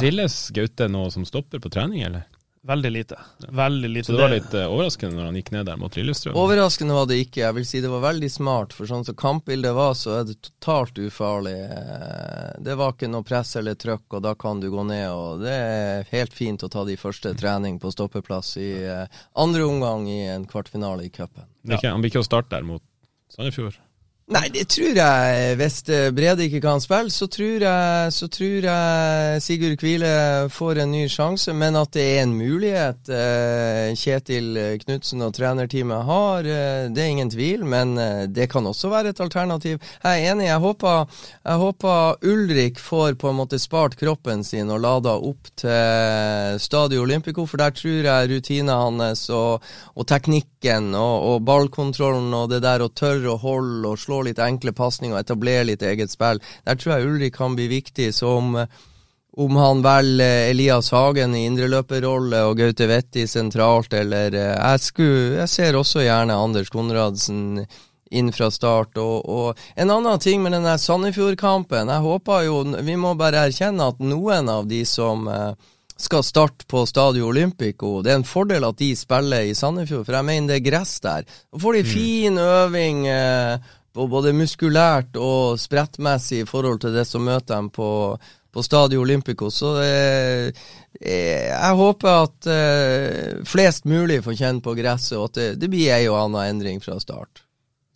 Drilles 0.00 0.40
Gaute 0.56 0.88
nå 0.90 1.08
som 1.12 1.26
stopper 1.28 1.60
på 1.62 1.70
trening, 1.74 2.06
eller? 2.06 2.26
Veldig 2.68 2.90
lite. 2.92 3.16
Veldig 3.48 3.88
lite. 3.90 4.06
Så 4.06 4.12
det 4.16 4.20
var 4.22 4.32
litt 4.32 4.54
eh, 4.54 4.66
overraskende 4.68 5.16
når 5.16 5.28
han 5.30 5.38
gikk 5.40 5.50
ned 5.54 5.66
der 5.70 5.78
mot 5.80 5.96
Lillestrøm? 5.96 6.36
Overraskende 6.38 6.96
var 6.98 7.08
det 7.10 7.18
ikke. 7.24 7.40
Jeg 7.42 7.56
vil 7.56 7.66
si 7.70 7.80
det 7.84 7.90
var 7.92 8.04
veldig 8.04 8.30
smart. 8.32 8.76
For 8.76 8.90
sånn 8.90 9.06
som 9.08 9.16
kampbildet 9.18 9.74
var, 9.76 9.96
så 9.98 10.18
er 10.20 10.28
det 10.28 10.36
totalt 10.44 11.00
ufarlig. 11.00 11.56
Eh, 11.64 12.52
Det 12.68 12.76
var 12.78 12.92
ikke 12.94 13.08
noe 13.10 13.24
press 13.26 13.54
eller 13.60 13.78
trøkk, 13.80 14.06
og 14.18 14.22
da 14.28 14.34
kan 14.38 14.60
du 14.60 14.68
gå 14.72 14.84
ned. 14.86 15.08
Og 15.10 15.42
det 15.44 15.56
er 15.56 16.08
helt 16.12 16.36
fint 16.36 16.62
å 16.62 16.70
ta 16.72 16.84
de 16.84 16.98
første 17.00 17.32
trening 17.38 17.80
på 17.82 17.92
stoppeplass 17.94 18.56
i 18.60 18.70
eh, 18.84 19.20
andre 19.38 19.64
omgang 19.66 20.06
i 20.10 20.20
en 20.28 20.46
kvartfinale 20.48 21.08
i 21.08 21.10
cupen. 21.10 21.48
Er 21.68 21.80
han 21.88 22.00
blir 22.04 22.12
ikke 22.12 22.22
å 22.24 22.28
starte 22.28 22.54
der 22.56 22.66
mot 22.68 22.82
Sandefjord? 23.32 23.76
Nei, 24.28 24.50
det 24.52 24.66
tror 24.68 24.92
jeg. 24.92 25.52
Hvis 25.56 25.78
Brede 26.12 26.44
ikke 26.44 26.60
kan 26.60 26.82
spille, 26.84 27.08
så 27.08 27.24
tror 27.32 27.62
jeg, 27.64 28.12
så 28.12 28.26
tror 28.28 28.66
jeg 28.66 29.40
Sigurd 29.40 29.78
Kvile 29.80 30.10
får 30.52 30.82
en 30.82 30.90
ny 30.92 31.06
sjanse. 31.08 31.54
Men 31.56 31.78
at 31.80 31.94
det 31.96 32.04
er 32.04 32.26
en 32.26 32.34
mulighet 32.36 33.08
eh, 33.08 33.94
Kjetil 33.96 34.50
Knutsen 34.82 35.24
og 35.24 35.32
trenerteamet 35.32 36.04
har, 36.04 36.44
eh, 36.44 36.90
det 36.92 37.06
er 37.06 37.08
ingen 37.14 37.32
tvil. 37.32 37.64
Men 37.64 37.94
eh, 37.96 38.26
det 38.28 38.50
kan 38.52 38.68
også 38.68 38.90
være 38.92 39.14
et 39.14 39.22
alternativ. 39.24 39.80
Jeg 40.04 40.20
er 40.26 40.34
enig. 40.34 40.50
Jeg 40.50 40.60
håper, 40.66 41.24
jeg 41.48 41.64
håper 41.64 42.28
Ulrik 42.28 42.84
får 42.84 43.16
på 43.16 43.32
en 43.32 43.40
måte 43.40 43.56
spart 43.56 43.96
kroppen 43.96 44.44
sin 44.44 44.68
og 44.68 44.84
lada 44.84 45.16
opp 45.16 45.48
til 45.56 46.60
Stadio 46.60 47.06
Olympico, 47.06 47.48
for 47.48 47.64
der 47.64 47.72
tror 47.72 48.10
jeg 48.10 48.28
rutinene 48.34 48.76
hans 48.76 49.24
og, 49.32 49.64
og 49.96 50.10
teknikken 50.12 50.92
og, 50.92 51.16
og 51.32 51.42
ballkontrollen 51.48 52.28
og 52.36 52.52
det 52.52 52.60
der 52.66 52.84
å 52.84 52.92
tørre 52.92 53.32
å 53.32 53.40
holde 53.40 53.94
og 53.94 53.96
slå 53.96 54.17
slå 54.18 54.26
litt 54.26 54.38
enkle 54.38 54.72
pasninger 54.72 55.18
etablere 55.18 55.64
litt 55.64 55.82
eget 55.82 56.10
spill. 56.10 56.40
Der 56.64 56.76
tror 56.76 56.96
jeg 56.96 57.06
Ulrik 57.08 57.36
kan 57.36 57.56
bli 57.56 57.68
viktig. 57.68 58.14
som 58.14 58.54
om, 58.54 58.66
om 59.36 59.56
han 59.56 59.82
velger 59.82 60.50
Elias 60.50 60.90
Hagen 60.90 61.34
i 61.34 61.46
indreløperrolle 61.46 62.44
og 62.44 62.58
Gaute 62.58 62.86
Vetti 62.86 63.26
sentralt, 63.26 63.92
eller 63.92 64.32
jeg, 64.32 64.80
skulle, 64.80 65.38
jeg 65.38 65.48
ser 65.48 65.76
også 65.76 66.02
gjerne 66.02 66.34
Anders 66.34 66.70
Konradsen 66.70 67.66
inn 68.10 68.32
fra 68.32 68.50
start. 68.50 68.96
Og, 68.98 69.28
og 69.28 69.58
en 69.76 69.90
annen 69.90 70.18
ting 70.18 70.42
med 70.42 70.52
den 70.52 70.66
Sandefjord-kampen. 70.78 71.88
Jeg 71.88 72.04
håper 72.04 72.46
jo 72.46 72.62
Vi 72.82 72.96
må 72.96 73.14
bare 73.14 73.48
erkjenne 73.48 73.90
at 73.92 74.00
noen 74.00 74.48
av 74.48 74.66
de 74.66 74.84
som 74.88 75.28
eh, 75.28 75.52
skal 75.98 76.22
starte 76.22 76.66
på 76.66 76.86
Stadio 76.86 77.26
Olympico. 77.28 77.98
Det 78.02 78.12
er 78.12 78.20
en 78.20 78.26
fordel 78.26 78.64
at 78.68 78.78
de 78.78 78.92
spiller 78.96 79.48
i 79.48 79.54
Sandefjord, 79.58 80.06
for 80.06 80.14
jeg 80.14 80.26
mener 80.28 80.52
det 80.52 80.60
er 80.60 80.68
gress 80.70 81.00
der. 81.02 81.26
Da 81.26 81.58
får 81.58 81.78
de 81.78 81.82
mm. 81.82 81.90
fin 81.90 82.38
øving 82.38 83.06
eh, 83.10 83.74
både 83.94 84.34
muskulært 84.36 85.16
og 85.18 85.58
sprettmessig 85.60 86.42
i 86.42 86.48
forhold 86.48 86.82
til 86.82 86.94
det 86.94 87.06
som 87.08 87.24
møter 87.26 87.56
dem 87.56 87.70
på, 87.74 87.88
på 88.52 88.64
Stadio 88.64 89.02
Olympico. 89.02 89.50
Så 89.50 89.74
eh, 89.82 90.52
eh, 91.00 91.48
jeg 91.48 91.74
håper 91.80 92.22
at 92.28 92.50
eh, 92.52 93.44
flest 93.48 93.88
mulig 93.88 94.20
får 94.24 94.38
kjenne 94.38 94.64
på 94.64 94.76
gresset, 94.78 95.18
og 95.18 95.30
at 95.30 95.40
det, 95.40 95.50
det 95.64 95.70
blir 95.72 95.92
ei 95.96 96.06
og 96.10 96.20
anna 96.22 96.48
endring 96.50 96.82
fra 96.84 96.98
start. 97.02 97.44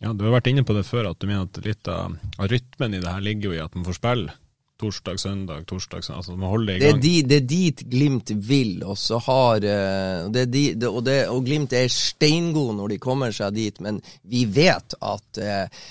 Ja, 0.03 0.11
Du 0.11 0.25
har 0.27 0.35
vært 0.35 0.49
inne 0.51 0.65
på 0.67 0.75
det 0.75 0.83
før, 0.87 1.13
at 1.13 1.21
du 1.21 1.29
mener 1.29 1.47
at 1.47 1.63
litt 1.63 1.87
av 1.87 2.17
rytmen 2.51 2.97
i 2.97 3.03
det 3.03 3.11
her 3.11 3.23
ligger 3.23 3.51
jo 3.51 3.59
i 3.59 3.63
at 3.63 3.75
man 3.77 3.87
får 3.87 4.01
spille 4.01 4.39
torsdag, 4.83 5.19
søndag, 5.21 5.65
torsdag 5.69 6.03
søndag, 6.03 6.19
altså 6.19 6.35
de 6.35 6.49
holder 6.51 6.73
det 6.73 6.75
i 6.75 6.83
gang. 6.83 7.01
Det 7.01 7.09
er, 7.09 7.23
de, 7.23 7.27
det 7.29 7.37
er 7.37 7.47
dit 7.47 7.83
Glimt 7.93 8.33
vil, 8.47 8.73
og 8.85 8.97
så 8.99 9.19
har 9.23 9.63
uh, 9.63 10.31
det 10.33 10.45
de, 10.51 10.63
det, 10.79 10.89
og, 10.89 11.07
og, 11.07 11.39
Glimt 11.45 11.75
er 11.77 11.87
steingode 11.91 12.75
når 12.77 12.93
de 12.93 12.99
kommer 13.03 13.35
seg 13.35 13.55
dit, 13.55 13.79
men 13.83 14.01
vi 14.29 14.43
vet 14.49 14.95
at 15.03 15.39
eh, 15.41 15.85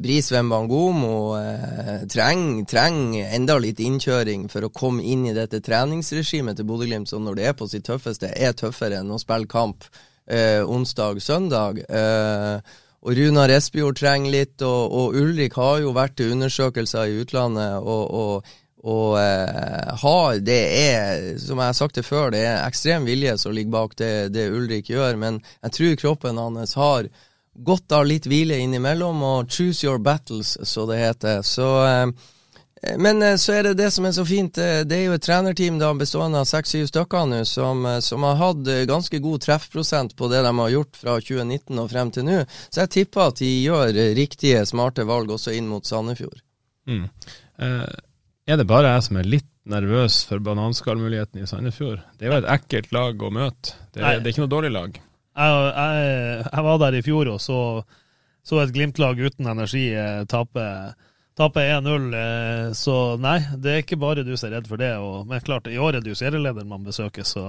Brisveen 0.00 0.50
Bangomo 0.50 0.70
Wembangomo 0.70 1.16
uh, 1.36 2.04
trenger 2.10 2.68
treng 2.70 3.00
enda 3.20 3.56
litt 3.60 3.80
innkjøring 3.82 4.48
for 4.52 4.66
å 4.66 4.72
komme 4.74 5.04
inn 5.06 5.26
i 5.28 5.34
dette 5.36 5.62
treningsregimet 5.64 6.60
til 6.60 6.68
Bodø-Glimt, 6.68 7.10
som 7.10 7.24
når 7.24 7.40
det 7.40 7.48
er 7.50 7.58
på 7.58 7.68
sitt 7.70 7.88
tøffeste, 7.88 8.30
er 8.30 8.54
tøffere 8.56 9.00
enn 9.00 9.10
å 9.10 9.20
spille 9.20 9.50
kamp 9.50 9.88
onsdag-søndag. 10.30 11.80
Uh, 11.90 12.60
og 13.00 13.16
Runar 13.16 13.48
Espejord 13.54 13.96
trenger 13.96 14.34
litt, 14.34 14.56
og, 14.60 14.92
og, 14.92 15.14
Ulrik 15.16 15.54
har 15.56 15.78
jo 15.80 15.94
vært 15.96 16.18
til 16.20 16.34
undersøkelser 16.34 17.08
i 17.08 17.22
utlandet. 17.22 17.78
og, 17.80 18.10
og 18.10 18.58
og 18.80 19.18
eh, 19.20 19.88
har, 20.00 20.38
det 20.40 20.60
er, 20.72 21.24
som 21.36 21.58
jeg 21.60 21.68
har 21.68 21.76
sagt 21.76 21.98
det 21.98 22.04
før, 22.06 22.30
det 22.32 22.46
er 22.48 22.62
ekstrem 22.64 23.04
vilje 23.04 23.34
som 23.42 23.52
ligger 23.52 23.74
bak 23.74 23.96
det, 24.00 24.30
det, 24.32 24.46
Ulrik 24.56 24.88
gjør. 24.88 25.18
Men 25.20 25.42
jeg 25.66 25.74
tror 25.76 25.98
kroppen 26.00 26.40
hans 26.40 26.72
har 26.80 27.10
godt 27.52 27.92
av 27.92 28.06
litt 28.08 28.28
hvile 28.30 28.56
innimellom, 28.56 29.20
og 29.20 29.52
choose 29.52 29.84
your 29.84 30.00
battles, 30.00 30.56
så 30.64 30.86
det 30.88 30.96
heter. 30.96 31.44
Så 31.44 31.68
eh, 31.84 32.06
men 32.96 33.22
eh, 33.22 33.36
så 33.36 33.52
er 33.58 33.68
det 33.68 33.74
det 33.80 33.90
som 33.92 34.06
er 34.08 34.14
så 34.16 34.24
fint. 34.24 34.58
Eh, 34.58 34.82
det 34.88 34.96
er 34.96 35.04
jo 35.10 35.16
et 35.18 35.24
trenerteam 35.24 35.78
da 35.80 35.90
bestående 35.96 36.40
av 36.40 36.48
seks-syv 36.48 36.86
stykker 36.88 37.26
nå, 37.28 37.42
som, 37.48 37.84
som, 38.00 38.24
har 38.24 38.38
hatt 38.40 38.70
ganske 38.88 39.20
god 39.20 39.44
treffprosent 39.44 40.16
på 40.16 40.30
det 40.32 40.40
de 40.46 40.52
har 40.62 40.74
gjort 40.74 41.00
fra 41.02 41.18
2019 41.20 41.82
og 41.82 41.90
frem 41.92 42.12
til 42.14 42.26
nå. 42.28 42.38
Så 42.70 42.84
jeg 42.84 42.94
tipper 42.96 43.26
at 43.28 43.42
de 43.42 43.50
gjør 43.50 43.92
riktige, 44.16 44.64
smarte 44.68 45.04
valg 45.08 45.32
også 45.36 45.52
inn 45.56 45.68
mot 45.68 45.84
Sandefjord. 45.86 46.40
Mm. 46.88 47.04
Eh, 47.60 47.84
er 48.48 48.58
det 48.58 48.68
bare 48.70 48.96
jeg 48.96 49.06
som 49.10 49.20
er 49.20 49.28
litt 49.36 49.48
nervøs 49.70 50.22
for 50.26 50.40
bananskallmuligheten 50.42 51.44
i 51.44 51.50
Sandefjord? 51.50 52.00
Det 52.16 52.26
er 52.26 52.32
jo 52.32 52.40
et 52.40 52.50
ekkelt 52.56 52.96
lag 52.96 53.20
å 53.20 53.32
møte. 53.34 53.76
Det 53.92 54.00
er, 54.00 54.24
det 54.24 54.30
er 54.30 54.32
ikke 54.32 54.46
noe 54.46 54.54
dårlig 54.56 54.72
lag. 54.72 54.96
Jeg, 54.96 55.60
jeg, 55.68 56.48
jeg, 56.48 56.64
var 56.66 56.80
der 56.80 56.96
i 56.96 57.04
fjor 57.04 57.28
og 57.36 57.38
så, 57.44 57.60
så 58.44 58.64
et 58.64 58.72
Glimt-lag 58.74 59.20
uten 59.20 59.52
energi 59.52 59.84
tape 60.28 60.64
taper 61.38 61.68
1-0. 61.80 62.08
Eh, 62.20 62.72
så 62.76 62.96
nei, 63.20 63.38
det 63.56 63.72
er 63.72 63.84
ikke 63.84 64.00
bare 64.00 64.24
du 64.26 64.32
som 64.36 64.50
er 64.50 64.58
redd 64.58 64.70
for 64.70 64.80
det. 64.80 64.92
Og, 65.02 65.26
men 65.28 65.44
klart, 65.46 65.70
i 65.70 65.78
år 65.80 65.98
er 65.98 66.04
det 66.04 66.12
jo 66.12 66.18
serielederen 66.18 66.70
man 66.70 66.86
besøker, 66.86 67.26
så, 67.26 67.44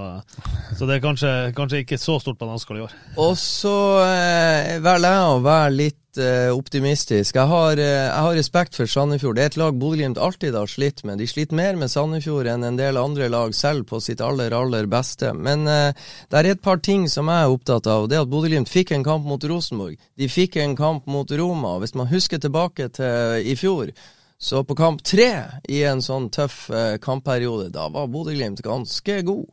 så, 0.75 0.85
det 0.85 0.97
er 0.97 1.03
kanskje, 1.03 1.33
kanskje 1.57 1.83
ikke 1.85 2.01
så 2.01 2.19
stort 2.23 2.39
bananskall 2.41 2.81
i 2.81 2.85
år. 2.85 2.95
Og 3.21 3.35
så 3.39 3.75
eh, 4.05 4.77
velger 4.83 5.17
jeg 5.17 5.33
å 5.33 5.41
være 5.45 5.75
litt 5.75 6.00
uh, 6.19 6.51
optimistisk. 6.55 7.35
Jeg 7.37 7.47
har, 7.47 7.79
uh, 7.79 7.83
jeg 7.83 8.23
har, 8.25 8.35
respekt 8.35 8.75
for 8.75 8.89
Sandefjord. 8.89 9.37
Det 9.37 9.43
er 9.43 9.51
et 9.51 9.57
lag 9.59 9.77
Bodø-Glimt 9.79 10.19
alltid 10.19 10.55
har 10.57 10.67
slitt 10.67 11.03
med. 11.07 11.21
De 11.21 11.27
sliter 11.29 11.55
mer 11.55 11.77
med 11.79 11.91
Sandefjord 11.91 12.49
enn 12.51 12.65
en 12.67 12.79
del 12.79 12.99
andre 12.99 13.29
lag 13.31 13.55
selv 13.55 13.87
på 13.89 14.01
sitt 14.03 14.23
aller, 14.25 14.53
aller 14.55 14.89
beste. 14.91 15.31
Men 15.33 15.63
uh, 15.69 15.93
det 16.31 16.39
er 16.39 16.51
et 16.51 16.63
par 16.63 16.81
ting 16.83 17.07
som 17.11 17.31
jeg 17.31 17.45
er 17.45 17.55
opptatt 17.55 17.87
av. 17.91 18.09
Det 18.09 18.19
er 18.19 18.25
at 18.25 18.31
Bodø-Glimt 18.33 18.71
fikk 18.71 18.95
en 18.95 19.05
kamp 19.07 19.27
mot 19.27 19.47
Rosenborg. 19.51 19.95
De 20.19 20.29
fikk 20.31 20.59
en 20.59 20.75
kamp 20.79 21.07
mot 21.07 21.31
Roma. 21.31 21.77
Hvis 21.83 21.95
man 21.95 22.11
husker 22.11 22.41
tilbake 22.41 22.89
til 22.97 23.47
i 23.47 23.55
fjor, 23.59 23.93
så 24.41 24.63
på 24.65 24.75
kamp 24.75 25.03
tre 25.05 25.31
i 25.69 25.83
en 25.85 26.01
sånn 26.01 26.31
tøff 26.33 26.65
kampperiode, 27.03 27.69
da 27.73 27.87
var 27.93 28.09
Bodø-Glimt 28.09 28.63
ganske 28.65 29.21
god. 29.27 29.45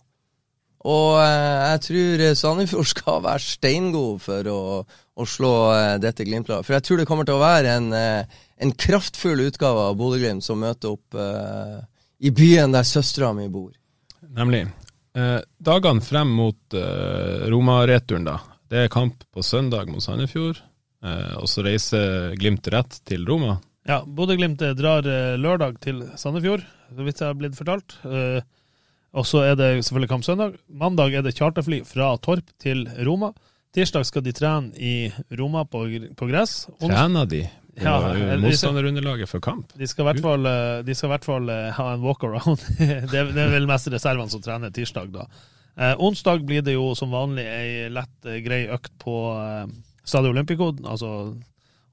Og 0.88 1.18
jeg 1.18 1.82
tror 1.84 2.24
Sandefjord 2.38 2.90
skal 2.94 3.22
være 3.26 3.44
steingod 3.44 4.24
for 4.24 4.50
å 4.52 4.62
å 5.18 5.26
slå 5.26 5.52
uh, 5.72 5.96
dette 6.02 6.26
Glimt-laget. 6.26 6.66
For 6.66 6.76
jeg 6.76 6.86
tror 6.86 7.00
det 7.00 7.06
kommer 7.08 7.26
til 7.26 7.38
å 7.38 7.42
være 7.42 7.74
en, 7.78 7.90
uh, 7.94 8.42
en 8.62 8.74
kraftfull 8.84 9.42
utgave 9.48 9.88
av 9.90 9.96
Bodø-Glimt 9.98 10.46
som 10.46 10.60
møter 10.62 10.94
opp 10.94 11.18
uh, 11.18 11.80
i 12.22 12.32
byen 12.34 12.74
der 12.74 12.86
søstera 12.86 13.32
mi 13.34 13.48
bor. 13.50 13.72
Nemlig. 14.28 14.66
dagene 15.64 16.02
frem 16.04 16.30
mot 16.36 16.74
Roma-returen, 17.50 18.26
da. 18.26 18.34
Det 18.70 18.82
er 18.84 18.90
kamp 18.92 19.22
på 19.34 19.42
søndag 19.42 19.88
mot 19.90 20.02
Sandefjord. 20.02 20.60
og 21.40 21.46
så 21.48 21.62
reiser 21.64 22.34
Glimt 22.38 22.66
rett 22.74 22.98
til 23.08 23.24
Roma. 23.26 23.56
Ja, 23.88 24.02
Bodø-Glimt 24.04 24.62
drar 24.78 25.06
lørdag 25.38 25.78
til 25.80 26.02
Sandefjord, 26.18 26.66
så 26.90 27.06
vidt 27.06 27.22
jeg 27.22 27.30
har 27.30 27.38
blitt 27.38 27.56
fortalt. 27.56 27.96
og 29.14 29.26
så 29.26 29.44
er 29.46 29.56
det 29.58 29.70
selvfølgelig 29.86 30.10
kamp 30.10 30.26
søndag. 30.26 30.58
Mandag 30.68 31.14
er 31.14 31.22
det 31.22 31.36
charterfly 31.38 31.80
fra 31.86 32.12
Torp 32.18 32.50
til 32.58 32.84
Roma. 33.06 33.32
Tirsdag 33.78 34.06
skal 34.08 34.24
de 34.26 34.32
trene 34.34 34.74
i 34.74 35.12
Roma 35.38 35.62
på, 35.70 35.84
på 36.18 36.26
gress. 36.26 36.64
Trener 36.82 37.28
de? 37.30 37.44
Ja, 37.78 38.00
Motstanderunderlaget 38.42 39.30
for 39.30 39.42
kamp? 39.44 39.70
De 39.78 39.86
skal 39.86 40.02
i 40.02 40.06
hvert 40.08 40.24
fall, 40.24 40.48
eh, 40.50 40.88
i 40.90 41.10
hvert 41.12 41.26
fall 41.28 41.52
eh, 41.54 41.68
ha 41.76 41.92
en 41.92 42.02
walkaround. 42.02 42.64
det, 43.12 43.22
det 43.36 43.44
er 43.44 43.52
vel 43.52 43.68
mest 43.70 43.86
reservene 43.92 44.32
som 44.32 44.42
trener 44.42 44.74
tirsdag, 44.74 45.12
da. 45.14 45.28
Eh, 45.78 45.94
onsdag 46.02 46.42
blir 46.42 46.64
det 46.66 46.74
jo 46.74 46.90
som 46.98 47.14
vanlig 47.14 47.44
ei 47.46 47.86
lett, 47.94 48.16
eh, 48.26 48.40
grei 48.42 48.64
økt 48.74 48.90
på 48.98 49.14
eh, 49.38 49.70
Stadio 50.02 50.32
Olympico 50.34 50.72
altså, 50.82 51.12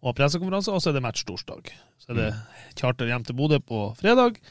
og 0.01 0.17
pressekonferanse, 0.17 0.73
og 0.73 0.81
så 0.81 0.89
er 0.89 0.97
det 0.97 1.05
match 1.05 1.21
torsdag. 1.29 1.69
Så 2.01 2.15
er 2.15 2.21
det 2.23 2.31
mm. 2.33 2.41
charter 2.81 3.13
hjem 3.13 3.27
til 3.27 3.37
Bodø 3.37 3.61
på 3.61 3.91
fredag. 4.01 4.41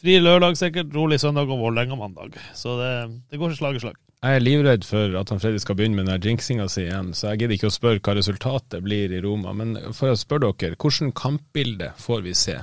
Fri 0.00 0.16
lørdag 0.16 0.56
sikkert, 0.56 0.96
rolig 0.96 1.20
søndag 1.20 1.52
og 1.52 1.60
Vålerenga 1.60 2.00
mandag. 2.00 2.40
Så 2.56 2.78
det, 2.80 2.94
det 3.28 3.42
går 3.42 3.52
slag 3.58 3.76
i 3.76 3.84
slag. 3.84 4.00
Jeg 4.24 4.38
er 4.38 4.40
livredd 4.40 4.86
for 4.88 5.14
at 5.20 5.28
han 5.28 5.40
Freddy 5.42 5.58
skal 5.60 5.76
begynne 5.76 5.98
med 5.98 6.06
den 6.08 6.22
jinxinga 6.24 6.64
si 6.72 6.86
igjen, 6.86 7.10
så 7.12 7.34
jeg 7.34 7.42
gidder 7.42 7.58
ikke 7.58 7.68
å 7.68 7.74
spørre 7.74 8.00
hva 8.00 8.14
resultatet 8.16 8.80
blir 8.80 9.12
i 9.12 9.18
Roma. 9.20 9.52
Men 9.52 9.74
for 9.92 10.14
å 10.14 10.16
spørre 10.16 10.48
dere, 10.62 10.78
hvordan 10.80 11.10
kampbilde 11.12 11.90
får 12.00 12.22
vi 12.24 12.32
se 12.40 12.54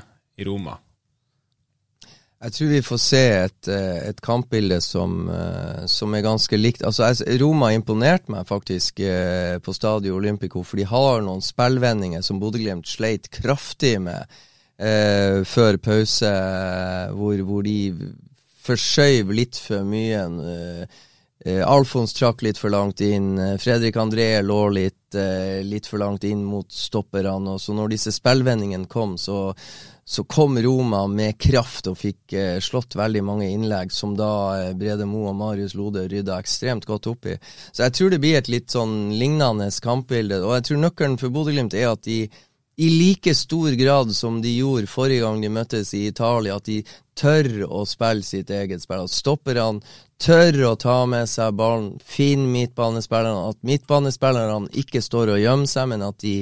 i 0.42 0.48
Roma? 0.48 0.80
Jeg 2.42 2.56
tror 2.56 2.72
vi 2.72 2.80
får 2.82 3.02
se 3.04 3.22
et, 3.44 3.68
eh, 3.70 4.00
et 4.08 4.24
kampbilde 4.26 4.80
som, 4.82 5.30
eh, 5.30 5.84
som, 5.86 6.16
er 6.18 6.24
ganske 6.26 6.58
likt. 6.58 6.82
Altså, 6.82 7.12
Roma 7.38 7.70
imponerte 7.76 8.34
meg 8.34 8.50
faktisk 8.50 9.04
eh, 9.06 9.60
på 9.62 9.76
Stadio 9.78 10.18
Olympico, 10.18 10.64
for 10.64 10.82
de 10.82 10.88
har 10.90 11.22
noen 11.22 11.46
spillvendinger 11.46 12.26
som 12.26 12.42
Bodø-Glimt 12.42 12.90
sleit 12.90 13.30
kraftig 13.30 14.00
med 14.02 14.26
eh, 14.82 15.46
før 15.46 15.78
pause, 15.78 16.34
hvor, 17.14 17.46
hvor 17.46 17.62
de 17.70 17.78
forskjøv 18.66 19.38
litt 19.38 19.62
for 19.62 19.86
mye. 19.86 20.26
Eh, 20.26 21.00
Alfons 21.46 22.14
trakk 22.14 22.44
litt 22.46 22.60
for 22.62 22.70
langt 22.70 23.02
inn. 23.02 23.38
Eh, 23.40 23.56
Fredrik 23.58 23.96
André 23.98 24.42
lå 24.46 24.60
litt, 24.70 25.16
eh, 25.16 25.64
litt 25.66 25.88
for 25.90 25.98
langt 25.98 26.24
inn 26.24 26.44
mot 26.46 26.70
stopperne. 26.70 27.58
Så 27.60 27.74
når 27.74 27.90
disse 27.90 28.14
spillvendingene 28.14 28.86
kom, 28.88 29.18
så, 29.18 29.54
så, 30.06 30.24
kom 30.24 30.60
Roma 30.62 31.08
med 31.08 31.40
kraft 31.42 31.88
og 31.90 31.98
fikk 31.98 32.34
eh, 32.38 32.60
slått 32.62 32.94
veldig 32.96 33.24
mange 33.26 33.50
innlegg, 33.50 33.92
som 33.92 34.14
da 34.16 34.30
eh, 34.60 34.74
Brede 34.78 35.10
Moe 35.10 35.32
og 35.32 35.40
Marius 35.40 35.74
Lode 35.74 36.06
rydda 36.12 36.38
ekstremt 36.38 36.86
godt 36.86 37.10
opp 37.10 37.26
i. 37.26 37.36
Så 37.74 37.88
jeg 37.88 37.98
tror 37.98 38.14
det 38.14 38.22
blir 38.22 38.38
et 38.38 38.52
litt 38.52 38.70
sånn 38.70 39.10
lignende 39.18 39.72
kampbilde. 39.82 40.44
Og 40.46 40.60
jeg 40.60 40.70
tror 40.70 40.86
nøkkelen 40.86 41.18
for 41.18 41.34
Bodø-Glimt 41.34 41.74
er 41.74 41.90
at 41.96 42.06
de 42.06 42.28
i 42.82 42.88
like 42.90 43.34
stor 43.36 43.72
grad 43.78 44.14
som 44.16 44.40
de 44.42 44.56
gjorde 44.56 44.90
forrige 44.90 45.26
gang 45.26 45.42
de 45.44 45.50
møttes 45.54 45.92
i 45.94 46.06
Italia, 46.08 46.56
at 46.56 46.70
de 46.70 46.80
tør 47.20 47.66
å 47.68 47.84
spille 47.86 48.26
sitt 48.26 48.50
eget 48.50 48.82
spill. 48.82 49.04
At 49.06 49.14
stopperne 49.14 49.82
tør 50.22 50.60
å 50.70 50.76
ta 50.80 51.02
med 51.10 51.30
seg 51.30 51.56
ballen, 51.58 51.96
finne 52.06 52.50
midtbanespillerne. 52.54 53.50
At 53.52 53.60
midtbanespillerne 53.68 54.72
ikke 54.82 55.02
står 55.04 55.36
og 55.36 55.42
gjemmer 55.42 55.72
seg, 55.72 55.90
men 55.92 56.06
at 56.06 56.20
de 56.24 56.36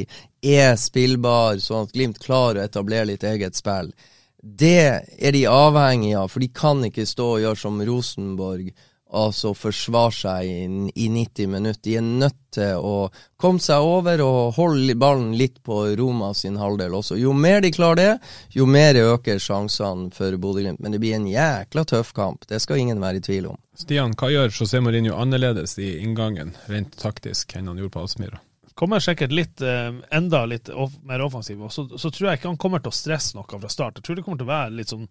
er 0.45 0.75
spillbare, 0.79 1.59
sånn 1.63 1.87
at 1.87 1.95
Glimt 1.95 2.21
klarer 2.23 2.61
å 2.61 2.67
etablere 2.67 3.11
litt 3.11 3.25
eget 3.27 3.59
spill. 3.59 3.91
Det 4.39 4.83
er 5.19 5.35
de 5.35 5.43
avhengige 5.51 6.19
av, 6.19 6.29
for 6.31 6.43
de 6.43 6.51
kan 6.55 6.83
ikke 6.87 7.07
stå 7.07 7.33
og 7.35 7.41
gjøre 7.43 7.59
som 7.59 7.81
Rosenborg 7.87 8.69
altså 9.09 9.53
forsvare 9.57 10.13
seg 10.13 10.45
i, 10.45 10.65
i 10.95 11.07
90 11.09 11.47
minutter. 11.49 11.81
De 11.83 11.95
er 11.97 12.05
nødt 12.05 12.37
til 12.53 12.81
å 12.81 13.09
komme 13.41 13.61
seg 13.61 13.85
over 13.85 14.21
og 14.25 14.57
holde 14.57 14.95
ballen 14.99 15.31
litt 15.37 15.59
på 15.65 15.81
Roma 15.97 16.31
sin 16.37 16.59
halvdel 16.61 16.95
også. 16.99 17.17
Jo 17.17 17.33
mer 17.33 17.61
de 17.65 17.71
klarer 17.73 17.99
det, 17.99 18.33
jo 18.53 18.67
mer 18.69 18.97
øker 19.01 19.41
sjansene 19.41 20.09
for 20.15 20.37
Bodø-Glimt. 20.41 20.81
Men 20.83 20.93
det 20.93 21.01
blir 21.01 21.17
en 21.17 21.29
jækla 21.29 21.85
tøff 21.89 22.13
kamp, 22.17 22.45
det 22.49 22.61
skal 22.61 22.83
ingen 22.83 23.01
være 23.01 23.21
i 23.21 23.25
tvil 23.25 23.49
om. 23.53 23.57
Stian, 23.79 24.13
hva 24.19 24.29
gjør 24.33 24.53
José 24.53 24.81
Mourinho 24.83 25.15
annerledes 25.17 25.77
i 25.79 25.95
inngangen, 26.03 26.53
rent 26.67 26.97
taktisk, 26.99 27.55
enn 27.55 27.69
han 27.71 27.79
gjorde 27.79 27.95
på 27.95 28.05
Aspmyra? 28.05 28.41
Kommer 28.79 29.01
sikkert 29.03 29.33
litt, 29.35 29.61
eh, 29.61 29.91
enda 30.15 30.45
litt 30.47 30.69
off 30.69 30.93
mer 31.03 31.21
offensiv, 31.25 31.61
og 31.63 31.71
så, 31.73 31.83
så, 31.99 32.11
tror 32.11 32.29
jeg 32.29 32.39
ikke 32.39 32.47
han 32.47 32.59
kommer 32.59 32.79
til 32.79 32.93
å 32.93 32.95
stresse 32.95 33.35
noe 33.35 33.47
fra 33.47 33.71
start. 33.71 33.99
Jeg 33.99 34.05
tror 34.07 34.15
det 34.15 34.23
kommer 34.23 34.39
til 34.39 34.47
å 34.47 34.53
være 34.53 34.75
litt 34.77 34.93
sånn 34.93 35.09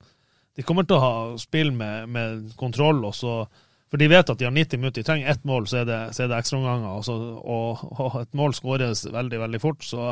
De 0.58 0.64
kommer 0.66 0.82
til 0.88 0.96
å 0.96 1.02
ha 1.04 1.16
spill 1.38 1.68
med, 1.70 2.08
med 2.10 2.46
kontroll, 2.58 3.04
og 3.06 3.12
så 3.14 3.34
for 3.88 4.00
de 4.00 4.08
vet 4.12 4.30
at 4.30 4.40
de 4.40 4.44
har 4.44 4.52
90 4.52 4.80
minutter. 4.80 5.02
De 5.02 5.08
trenger 5.08 5.30
ett 5.32 5.44
mål, 5.48 5.68
så 5.70 5.80
er 5.80 5.88
det, 5.88 6.00
så 6.16 6.24
er 6.24 6.30
det 6.30 6.38
ekstraomganger. 6.42 6.98
Og, 6.98 7.40
og, 7.40 7.84
og, 7.96 8.18
et 8.20 8.36
mål 8.36 8.56
skåres 8.56 9.06
veldig, 9.08 9.40
veldig 9.44 9.60
fort. 9.62 9.84
Så 9.86 10.10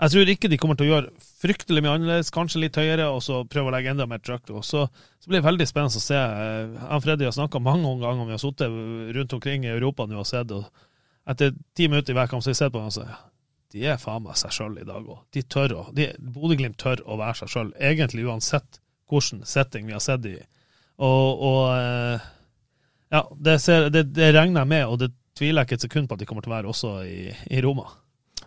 jeg 0.00 0.14
tror 0.14 0.32
ikke 0.32 0.48
de 0.48 0.58
kommer 0.60 0.78
til 0.80 0.88
å 0.88 0.92
gjøre 0.94 1.26
fryktelig 1.42 1.84
mye 1.84 1.96
annerledes. 1.98 2.32
Kanskje 2.32 2.62
litt 2.64 2.78
høyere, 2.80 3.10
og 3.12 3.20
så 3.24 3.42
prøve 3.44 3.68
å 3.68 3.74
legge 3.74 3.92
enda 3.92 4.08
mer 4.08 4.22
trøkk. 4.24 4.54
Så, 4.64 4.86
så, 4.88 5.26
blir 5.28 5.42
det 5.42 5.48
veldig 5.48 5.68
spennende 5.68 6.00
å 6.00 6.04
se. 6.04 6.20
Jeg 6.20 6.70
og 6.86 7.04
Freddy 7.04 7.28
har 7.28 7.36
snakka 7.36 7.60
mange 7.64 7.98
ganger 8.00 8.24
om 8.24 8.30
vi 8.30 8.36
har 8.38 8.42
sittet 8.42 8.78
rundt 9.18 9.36
omkring 9.36 9.68
i 9.68 9.74
Europa 9.74 10.08
nå 10.08 10.22
og 10.22 10.30
sett. 10.30 10.56
og 10.56 10.70
Etter 11.28 11.52
ti 11.76 11.90
minutter 11.92 12.16
i 12.16 12.20
hver 12.20 12.30
kamp 12.30 12.44
så 12.44 12.50
har 12.50 12.56
jeg 12.56 12.62
sett 12.64 12.72
på 12.72 12.80
dem 12.80 12.88
og 12.88 12.96
sagt 12.96 13.26
de 13.70 13.84
er 13.86 14.00
faen 14.02 14.24
meg 14.24 14.38
seg 14.38 14.54
sjøl 14.54 14.80
i 14.82 14.86
dag 14.86 15.04
òg. 15.06 15.20
De 15.34 15.42
tør 15.46 15.76
å, 15.78 15.82
Bodø-Glimt 15.94 16.78
tør 16.80 17.04
å 17.06 17.18
være 17.20 17.42
seg 17.42 17.52
sjøl, 17.52 17.68
egentlig 17.78 18.26
uansett 18.26 18.80
hvilken 19.10 19.44
setting 19.46 19.86
vi 19.86 19.94
har 19.94 20.02
sett 20.02 20.26
i. 20.26 20.36
Og, 21.00 21.44
og 21.46 21.60
eh, 21.76 22.24
ja, 23.10 23.24
det, 23.36 23.58
ser, 23.58 23.90
det, 23.90 24.04
det, 24.14 24.32
regner 24.36 24.62
jeg 24.62 24.72
med, 24.74 24.86
og 24.86 25.00
det 25.02 25.10
tviler 25.38 25.62
jeg 25.62 25.70
ikke 25.70 25.80
et 25.80 25.88
sekund 25.88 26.08
på 26.08 26.16
at 26.16 26.22
de 26.22 26.28
kommer 26.30 26.46
til 26.46 26.52
å 26.52 26.58
være 26.58 26.70
også 26.70 26.94
i, 27.06 27.18
i 27.50 27.64
Roma. 27.64 27.88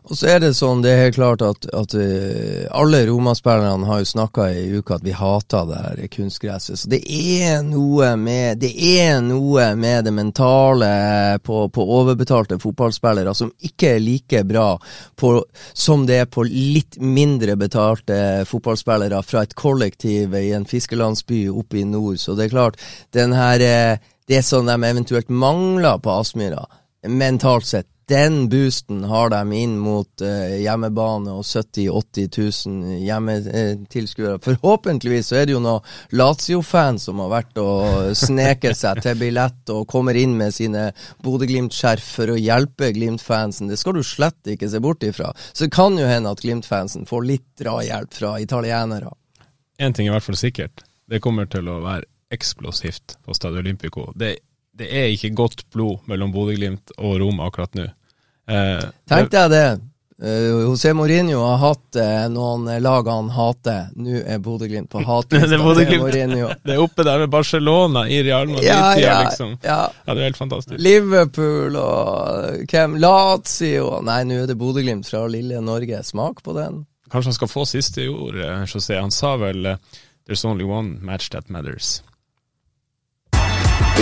Og 0.03 0.17
så 0.19 0.33
er 0.33 0.41
det 0.43 0.49
sånn, 0.57 0.81
det 0.83 0.91
er 0.91 1.05
helt 1.05 1.15
klart 1.15 1.43
at, 1.45 1.65
at 1.71 1.93
uh, 1.95 2.65
alle 2.75 3.05
Roma-spillerne 3.07 3.87
har 3.87 4.01
jo 4.01 4.09
snakka 4.09 4.49
i 4.51 4.65
uka 4.75 4.97
at 4.97 5.05
vi 5.05 5.13
hater 5.15 5.69
det 5.69 5.77
her 5.79 6.01
kunstgresset. 6.11 6.81
Så 6.81 6.91
det 6.91 6.99
er 7.07 7.61
noe 7.63 8.09
med 8.19 8.59
det 8.59 8.73
er 8.75 9.21
noe 9.23 9.69
med 9.79 10.03
det 10.03 10.11
mentale 10.11 10.91
på, 11.39 11.61
på 11.71 11.87
overbetalte 12.01 12.59
fotballspillere 12.59 13.31
som 13.37 13.53
ikke 13.63 13.93
er 13.93 14.03
like 14.03 14.43
bra 14.49 14.67
på, 15.15 15.37
som 15.71 16.03
det 16.09 16.19
er 16.25 16.31
på 16.31 16.43
litt 16.49 16.99
mindre 16.99 17.55
betalte 17.59 18.43
fotballspillere 18.49 19.23
fra 19.23 19.47
et 19.47 19.55
kollektiv 19.55 20.35
i 20.35 20.49
en 20.51 20.67
fiskelandsby 20.67 21.45
oppe 21.47 21.79
i 21.79 21.87
nord. 21.87 22.19
Så 22.19 22.35
det 22.35 22.49
er 22.49 22.57
klart, 22.57 22.83
den 23.15 23.31
her 23.39 23.63
uh, 23.63 24.11
det 24.27 24.43
som 24.43 24.65
de 24.65 24.77
eventuelt 24.83 25.29
mangler 25.29 25.99
på 26.03 26.11
Aspmyra, 26.11 26.65
mentalt 27.07 27.67
sett, 27.67 27.87
den 28.07 28.49
boosten 28.49 29.03
har 29.03 29.29
de 29.29 29.53
inn 29.55 29.77
mot 29.79 30.21
uh, 30.21 30.55
hjemmebane 30.59 31.31
og 31.31 31.45
70 31.47 31.87
000-80 31.87 32.67
000 32.67 32.97
hjemmetilskuere. 33.07 34.41
Forhåpentligvis 34.43 35.31
så 35.31 35.39
er 35.39 35.47
det 35.47 35.55
jo 35.55 35.61
noen 35.63 35.87
Lazio-fans 36.11 37.07
som 37.07 37.21
har 37.23 37.31
vært 37.31 37.61
og 37.63 38.11
sneket 38.19 38.77
seg 38.79 38.99
til 39.05 39.19
billett 39.21 39.71
og 39.71 39.87
kommer 39.89 40.19
inn 40.19 40.35
med 40.39 40.55
sine 40.55 40.89
Bodø-Glimt-skjerf 41.23 42.11
for 42.19 42.35
å 42.35 42.39
hjelpe 42.39 42.91
Glimt-fansen. 42.95 43.71
Det 43.71 43.79
skal 43.79 43.95
du 43.95 44.03
slett 44.03 44.51
ikke 44.51 44.69
se 44.69 44.83
bort 44.83 45.07
ifra. 45.07 45.31
Så 45.53 45.69
det 45.69 45.75
kan 45.75 45.95
jo 45.99 46.09
hende 46.09 46.35
at 46.35 46.43
Glimt-fansen 46.43 47.07
får 47.09 47.29
litt 47.29 47.49
drahjelp 47.63 48.19
fra 48.19 48.35
italienere. 48.43 49.15
Én 49.79 49.95
ting 49.95 50.09
er 50.09 50.13
i 50.13 50.17
hvert 50.17 50.27
fall 50.27 50.43
sikkert. 50.43 50.83
Det 51.07 51.23
kommer 51.23 51.47
til 51.51 51.71
å 51.71 51.79
være 51.83 52.12
eksplosivt 52.33 53.17
på 53.25 53.37
Stadio 53.37 53.63
Olympico. 53.63 54.09
Det, 54.15 54.35
det, 54.73 54.89
er 54.89 55.13
ikke 55.13 55.33
godt 55.37 55.65
blod 55.73 56.05
mellom 56.11 56.33
Bodø-Glimt 56.33 56.95
og 56.97 57.17
Roma 57.21 57.47
akkurat 57.49 57.75
nå. 57.77 57.89
Eh, 58.49 58.85
Tenk 59.09 59.31
deg 59.33 59.51
det. 59.53 59.67
Uh, 60.23 60.69
José 60.69 60.93
Mourinho 60.93 61.41
har 61.41 61.57
hatt 61.57 61.97
uh, 61.97 62.29
noen 62.31 62.69
lag 62.83 63.07
han 63.09 63.31
hater. 63.33 63.89
Nå 63.97 64.21
er 64.21 64.37
Bodø-Glimt 64.39 64.91
på 64.93 65.01
hatlista 65.07 65.49
til 65.49 65.99
Mourinho. 65.99 66.51
det 66.65 66.75
er 66.75 66.83
oppe 66.83 67.03
der 67.03 67.25
med 67.25 67.33
Barcelona 67.33 68.05
i 68.07 68.21
Real 68.23 68.47
Madrid, 68.47 68.69
ja, 68.69 68.93
ja, 68.99 69.17
liksom. 69.25 69.57
Ja. 69.65 69.79
ja. 69.89 70.13
det 70.13 70.21
er 70.21 70.29
helt 70.29 70.39
fantastisk. 70.39 70.79
Liverpool 70.79 71.75
og 71.81 72.69
hvem? 72.71 72.95
Lazio 73.03 73.99
Nei, 74.05 74.21
nå 74.29 74.43
er 74.43 74.53
det 74.53 74.59
Bodø-Glimt 74.61 75.09
fra 75.09 75.25
lille 75.27 75.59
Norge. 75.65 76.03
Smak 76.07 76.43
på 76.45 76.55
den. 76.55 76.83
Kanskje 77.11 77.33
han 77.33 77.39
skal 77.41 77.51
få 77.51 77.67
siste 77.69 78.07
ord, 78.09 78.37
José. 78.69 79.01
Han 79.01 79.11
sa 79.11 79.35
vel 79.41 79.75
'There's 80.23 80.45
only 80.47 80.63
one 80.63 81.01
match 81.01 81.29
that 81.35 81.51
matters'. 81.51 81.99